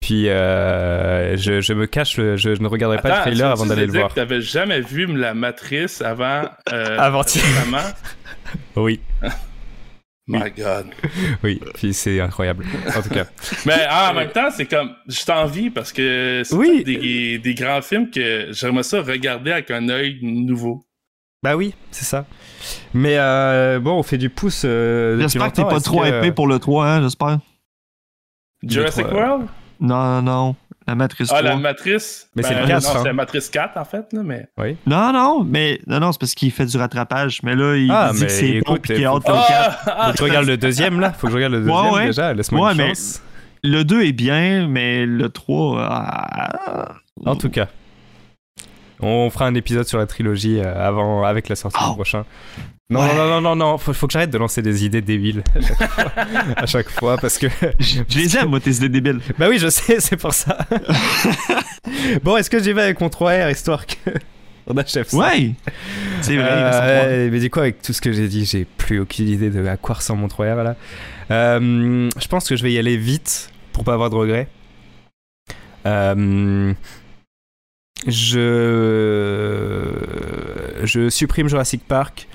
[0.00, 3.68] Puis euh, je, je me cache, je, je ne regarderai pas le trailer avant tu
[3.68, 4.08] d'aller le voir.
[4.08, 6.42] que T'avais jamais vu la matrice avant.
[6.72, 7.44] Euh, Avant-hier.
[8.76, 9.00] Oui,
[10.26, 10.86] My God.
[11.42, 12.64] oui, puis c'est incroyable.
[12.96, 13.24] En tout cas,
[13.66, 14.92] Mais ah, en même temps, c'est comme.
[15.08, 16.84] Je t'envie parce que c'est Oui.
[16.84, 20.84] des, des grands films que j'aimerais ça regarder avec un œil nouveau.
[21.42, 22.26] bah oui, c'est ça.
[22.94, 24.62] Mais euh, bon, on fait du pouce.
[24.64, 27.38] euh, J'espère que t'es pas trop que- épais pour le 3, hein, j'espère.
[28.62, 29.46] Jurassic euh, World?
[29.80, 30.56] Non, non, non.
[30.90, 31.50] La Matrice Ah, 3.
[31.50, 32.28] la matrice?
[32.34, 32.94] Mais c'est Ben, le 4, Non, hein.
[32.98, 34.48] c'est la matrice 4, en fait, là, mais.
[34.88, 37.44] Non, non, mais non, non, c'est parce qu'il fait du rattrapage.
[37.44, 39.78] Mais là, il Ah, dit que c'est bon puis qu'il hâte au 4.
[39.86, 41.12] Ah, Faut que je regarde le deuxième là.
[41.12, 42.06] Faut que je regarde le deuxième ouais.
[42.06, 42.34] déjà.
[42.34, 42.92] Laisse-moi Ouais, une mais-.
[43.62, 45.78] Le 2 est bien, mais le 3.
[45.80, 46.88] ah,
[47.24, 47.68] En tout cas,
[49.00, 51.90] on fera un épisode sur la trilogie euh, avant, avec la sortie Oh.
[51.90, 52.24] du prochain.
[52.90, 53.14] Non, Ouais.
[53.14, 55.78] non, non, non, non, faut, faut que j'arrête de lancer des idées débiles à chaque
[55.88, 56.12] fois,
[56.56, 57.46] à chaque fois, parce que.
[57.78, 59.20] Je je les aime, moi, tes idées débiles.
[59.38, 60.58] Bah oui, je sais, c'est pour ça.
[62.24, 64.10] bon, est-ce que j'y vais avec mon 3R histoire que.
[64.66, 65.16] On achève ça?
[65.16, 65.52] Ouais!
[66.20, 68.64] C'est vrai, il va Euh, mais du coup, avec tout ce que j'ai dit, j'ai
[68.64, 70.76] plus aucune idée de à quoi ressemble mon 3R là.
[71.30, 74.48] Euh, je pense que je vais y aller vite pour pas avoir de regrets.
[75.86, 76.72] Euh,
[78.06, 79.94] je
[80.84, 82.26] je supprime Jurassic Park.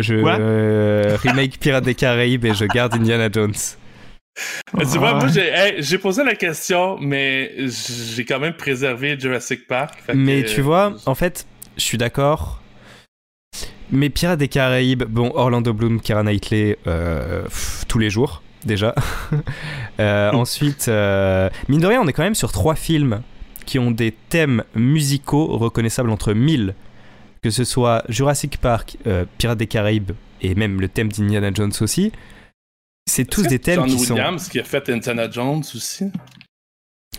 [0.00, 3.52] Je euh, remake Pirates des Caraïbes et je garde Indiana Jones.
[4.74, 5.14] Mais tu vois, Ah.
[5.16, 10.02] moi, j'ai hey, j'ai posé la question, mais j'ai quand même préservé Jurassic Park.
[10.06, 11.46] que, Mais tu vois, en fait,
[11.76, 12.62] je suis d'accord.
[13.90, 18.94] Mais Pirates des Caraïbes, bon, Orlando Bloom, Keira Knightley, euh, pff, tous les jours, déjà.
[20.00, 23.20] Euh, ensuite, euh, mine de rien, on est quand même sur trois films
[23.66, 26.74] qui ont des thèmes musicaux reconnaissables entre mille.
[27.42, 31.72] Que ce soit Jurassic Park, euh, Pirates des Caraïbes et même le thème d'Indiana Jones
[31.80, 32.12] aussi.
[33.10, 34.14] C'est tous des thèmes John qui sont.
[34.14, 36.04] Williams qui a fait Indiana Jones aussi.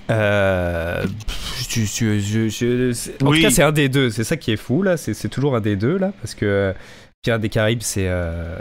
[0.10, 3.38] Euh, pff, je- je- je- je- c'est- en Oui.
[3.38, 4.10] tout cas, c'est un des deux.
[4.10, 4.98] C'est ça qui est fou là.
[4.98, 6.74] C'est toujours un des deux là, parce que euh,
[7.22, 8.08] Pirates des Caraïbes, c'est.
[8.08, 8.58] euh,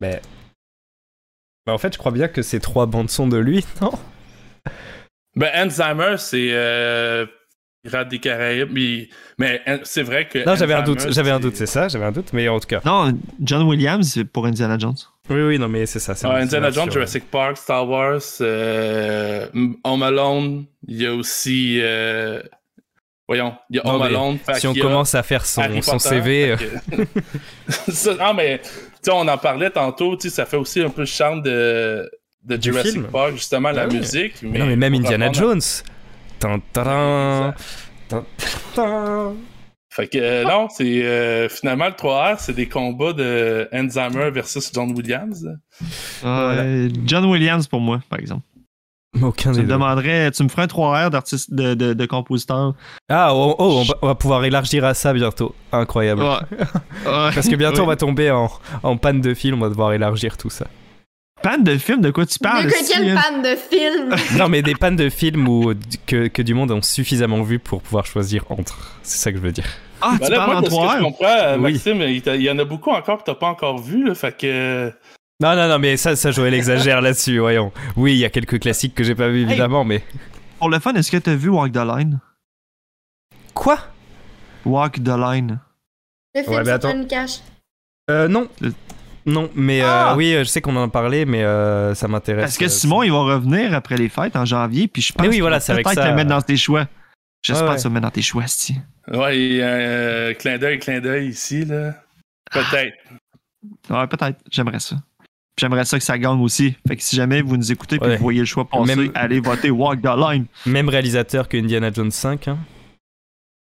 [0.00, 0.20] Mais.
[1.66, 3.92] Bah, en fait, je crois bien que c'est trois bandes son de lui, non?
[5.36, 7.26] Ben, Alzheimer, c'est euh,
[7.82, 8.70] Pirates des Caraïbes.
[8.72, 10.44] Mais, mais hein, c'est vrai que.
[10.44, 11.06] Non, j'avais un doute.
[11.10, 11.56] J'avais un doute.
[11.56, 11.88] C'est ça.
[11.88, 12.32] J'avais un doute.
[12.32, 12.80] Mais en tout cas.
[12.84, 14.96] Non, John Williams, c'est pour Indiana Jones.
[15.30, 16.14] Oui, oui, non, mais c'est ça.
[16.14, 19.46] c'est Ah, Indiana Jones, Jurassic Park, Star Wars, euh,
[19.84, 20.64] Home Alone.
[20.86, 22.40] Il y a aussi euh,
[23.26, 24.38] voyons, il y a Home mais Alone.
[24.54, 26.56] Si on commence à faire son, son CV, euh,
[27.68, 28.68] Ça, non, mais tu
[29.02, 32.10] sais, on en parlait tantôt, tu sais, ça fait aussi un peu le charme de,
[32.44, 33.04] de Jurassic film.
[33.12, 33.98] Park, justement, la Ah oui.
[33.98, 34.42] musique.
[34.42, 35.60] non, mais même Indiana Jones.
[39.90, 44.70] Fait que euh, non, c'est euh, finalement le 3R, c'est des combats de Alzheimer versus
[44.72, 45.48] John Williams.
[46.24, 48.42] Euh, John Williams pour moi, par exemple.
[49.22, 52.74] Aucun Tu me demanderais, tu me ferais un 3R d'artiste de, de, de compositeur?
[53.08, 55.54] Ah, oh, oh, on, va, on va pouvoir élargir à ça bientôt.
[55.72, 56.22] Incroyable.
[56.22, 56.58] Ouais.
[57.06, 57.30] Ouais.
[57.34, 57.84] Parce que bientôt Ouais.
[57.84, 58.50] on va tomber en,
[58.82, 60.66] en panne de film, on va devoir élargir tout ça.
[61.42, 62.64] Panne de film, de quoi tu parles?
[62.66, 64.14] Mieux que quelle fan de film?
[64.38, 65.72] Non, mais des pannes de films où,
[66.06, 68.98] que, que du monde ont suffisamment vu pour pouvoir choisir entre.
[69.02, 69.66] C'est ça que je veux dire.
[70.00, 71.02] Ah, Ben tu là, parles moi, en de ce que je 3R?
[71.02, 71.72] comprends, euh, Oui.
[71.72, 74.92] Maxime, il, y en a beaucoup encore que t'as pas encore vu, là, fait que...
[75.40, 77.70] Non, non, non, mais ça, ça Joël exagère là-dessus, voyons.
[77.96, 80.02] Oui, il y a quelques classiques que j'ai pas vu évidemment, mais.
[80.58, 82.18] Pour le fun, est-ce que t'as vu Walk the Line?
[83.54, 83.78] Quoi?
[84.64, 85.60] Walk the Line.
[86.34, 86.90] Le film Ouais, sur attends.
[86.90, 87.38] Johnny Cash.
[88.10, 88.48] Euh, non.
[88.60, 88.72] Le-
[89.28, 92.08] Non, mais euh, Ah oui, euh, je sais qu'on en a parlé, mais euh, ça
[92.08, 92.44] m'intéresse.
[92.44, 95.28] Parce que Simon, il va revenir après les fêtes en janvier, puis je pense Mais
[95.32, 96.08] oui, voilà, va c'est avec peut-être ça.
[96.10, 96.86] le mettre dans tes choix.
[97.42, 97.76] J'espère Ouais, ouais.
[97.76, 98.74] que ça va le mettre dans tes choix, si.
[99.12, 101.94] Ouais, un euh, clin d'œil, clin d'œil ici, là.
[102.50, 102.94] Peut-être.
[103.90, 104.38] Ouais, peut-être.
[104.50, 104.96] J'aimerais ça.
[105.58, 106.76] J'aimerais ça que ça gagne aussi.
[106.86, 108.16] Fait que si jamais vous nous écoutez et Ouais.
[108.16, 110.46] vous voyez le choix passer, Même- allez voter Walk the Line.
[110.66, 112.48] Même réalisateur que Indiana Jones 5.
[112.48, 112.58] Hein.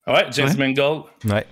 [0.09, 0.69] Ouais, James Ouais.
[0.69, 1.03] Mangold.
[1.25, 1.47] Ouais.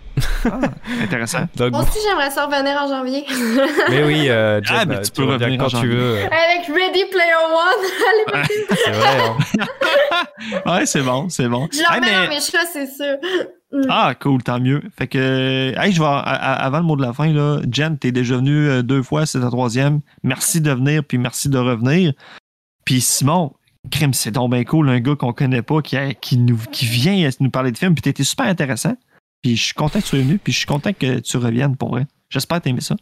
[0.45, 0.61] Ah,
[1.03, 1.41] intéressant.
[1.57, 3.25] Donc, Moi aussi, j'aimerais ça revenir en janvier.
[3.91, 6.19] mais oui, euh, Ah, ben, euh, tu tu, peux revenir quand tu veux.
[6.19, 8.33] euh, Avec Ready Player One.
[8.33, 9.19] Allez, C'est vrai.
[9.59, 9.67] hein.
[10.73, 11.69] Ouais, c'est bon, c'est bon.
[11.73, 13.17] Je leur Hey, mets mais- dans mes choix, c'est sûr.
[13.89, 14.83] Ah, cool, tant mieux.
[14.97, 18.37] Fait que, hey, je vais, avant le mot de la fin, là, Jen, t'es déjà
[18.37, 20.01] venu euh, deux fois, c'est ta troisième.
[20.23, 22.13] Merci de venir, puis merci de revenir.
[22.85, 23.53] Puis Simon,
[23.91, 27.29] crime, c'est donc bien cool, un gars qu'on connaît pas, qui, qui, nous, qui vient
[27.41, 28.97] nous parler de films, puis t'étais super intéressant.
[29.43, 31.77] Puis je suis content que tu sois venu, puis je suis content que tu reviennes
[31.77, 32.07] pour vrai.
[32.31, 32.97] J'espère que t'as aimé ça.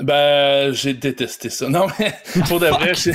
[0.00, 1.68] Ben, j'ai détesté ça.
[1.68, 2.14] Non, mais
[2.48, 3.12] pour de vrai, j'ai...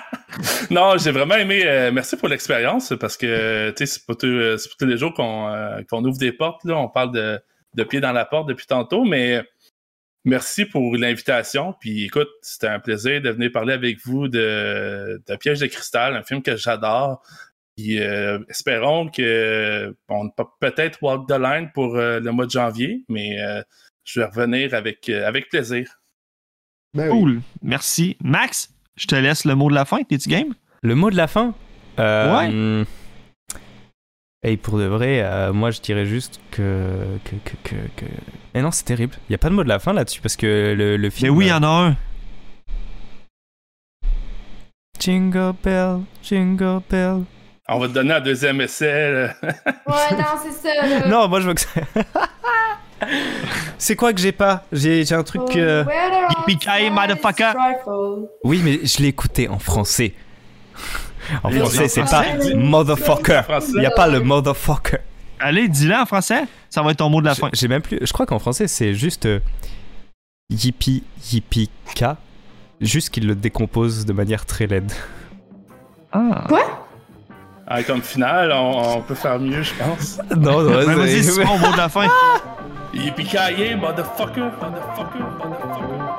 [0.70, 1.62] non, j'ai vraiment aimé.
[1.64, 5.14] euh, merci pour l'expérience parce que, tu sais, c'est pas, tous- euh, tous les jours
[5.14, 6.64] qu'on euh, qu'on ouvre des portes.
[6.64, 6.76] Là.
[6.76, 7.40] On parle de,
[7.74, 9.42] de pied dans la porte depuis tantôt, mais
[10.24, 11.74] merci pour l'invitation.
[11.80, 16.16] Puis écoute, c'était un plaisir de venir parler avec vous de, de Piège de cristal,
[16.16, 17.22] un film que j'adore.
[17.76, 22.50] Puis euh, espérons que on peut peut-être walk the line pour euh, le mois de
[22.50, 23.62] janvier, mais euh,
[24.04, 25.88] je vais revenir avec, euh, avec plaisir.
[26.96, 27.40] Cool.
[27.62, 28.16] Merci.
[28.22, 30.02] Max, je te laisse le mot de la fin.
[30.02, 30.54] T'es-tu game?
[30.82, 31.54] Le mot de la fin?
[31.98, 32.48] Euh, Ouais.
[32.48, 32.84] hum,
[34.42, 36.96] Et pour de vrai, euh, moi je dirais juste que.
[37.24, 38.10] que, que, que, que-
[38.54, 39.14] Mais non, c'est terrible.
[39.28, 41.10] Il n'y a pas de mot de la fin là-dessus parce que le, le Mais
[41.10, 41.36] film.
[41.36, 41.96] oui, il y en a un.
[44.98, 47.24] Jingle bell, jingle bell.
[47.68, 49.12] On va te donner un deuxième essai.
[49.12, 49.34] là.
[49.86, 50.86] Ouais, non, c'est ça.
[50.86, 51.06] là.
[51.08, 51.68] Non, moi je veux que ça.
[53.78, 54.64] c'est quoi que j'ai pas?
[54.72, 55.42] J'ai j'ai un truc.
[55.46, 55.84] Oh, euh,
[56.46, 57.52] flies, motherfucker.
[58.44, 60.14] Oui, mais je l'ai écouté en français.
[61.42, 62.24] En français, c'est pas
[62.54, 63.42] motherfucker.
[63.74, 64.98] Il n'y a pas le motherfucker.
[65.38, 66.44] Allez, dis-le en français.
[66.68, 67.48] Ça va être ton mot de la fin.
[67.52, 67.98] J'ai même plus.
[68.02, 69.40] Je crois qu'en français, c'est juste euh,
[70.50, 71.02] yippee
[71.32, 72.16] yippee ka.
[72.80, 74.90] Juste qu'il le décompose de manière très laide.
[76.12, 76.44] Ah.
[77.66, 80.18] Ah, comme finale, on, on peut faire mieux, je pense.
[80.36, 82.08] Non, non, vas-y, c'est- Simon, mot de la fin?
[82.92, 86.09] Yippee-ki-yay, motherfucker, motherfucker, motherfucker.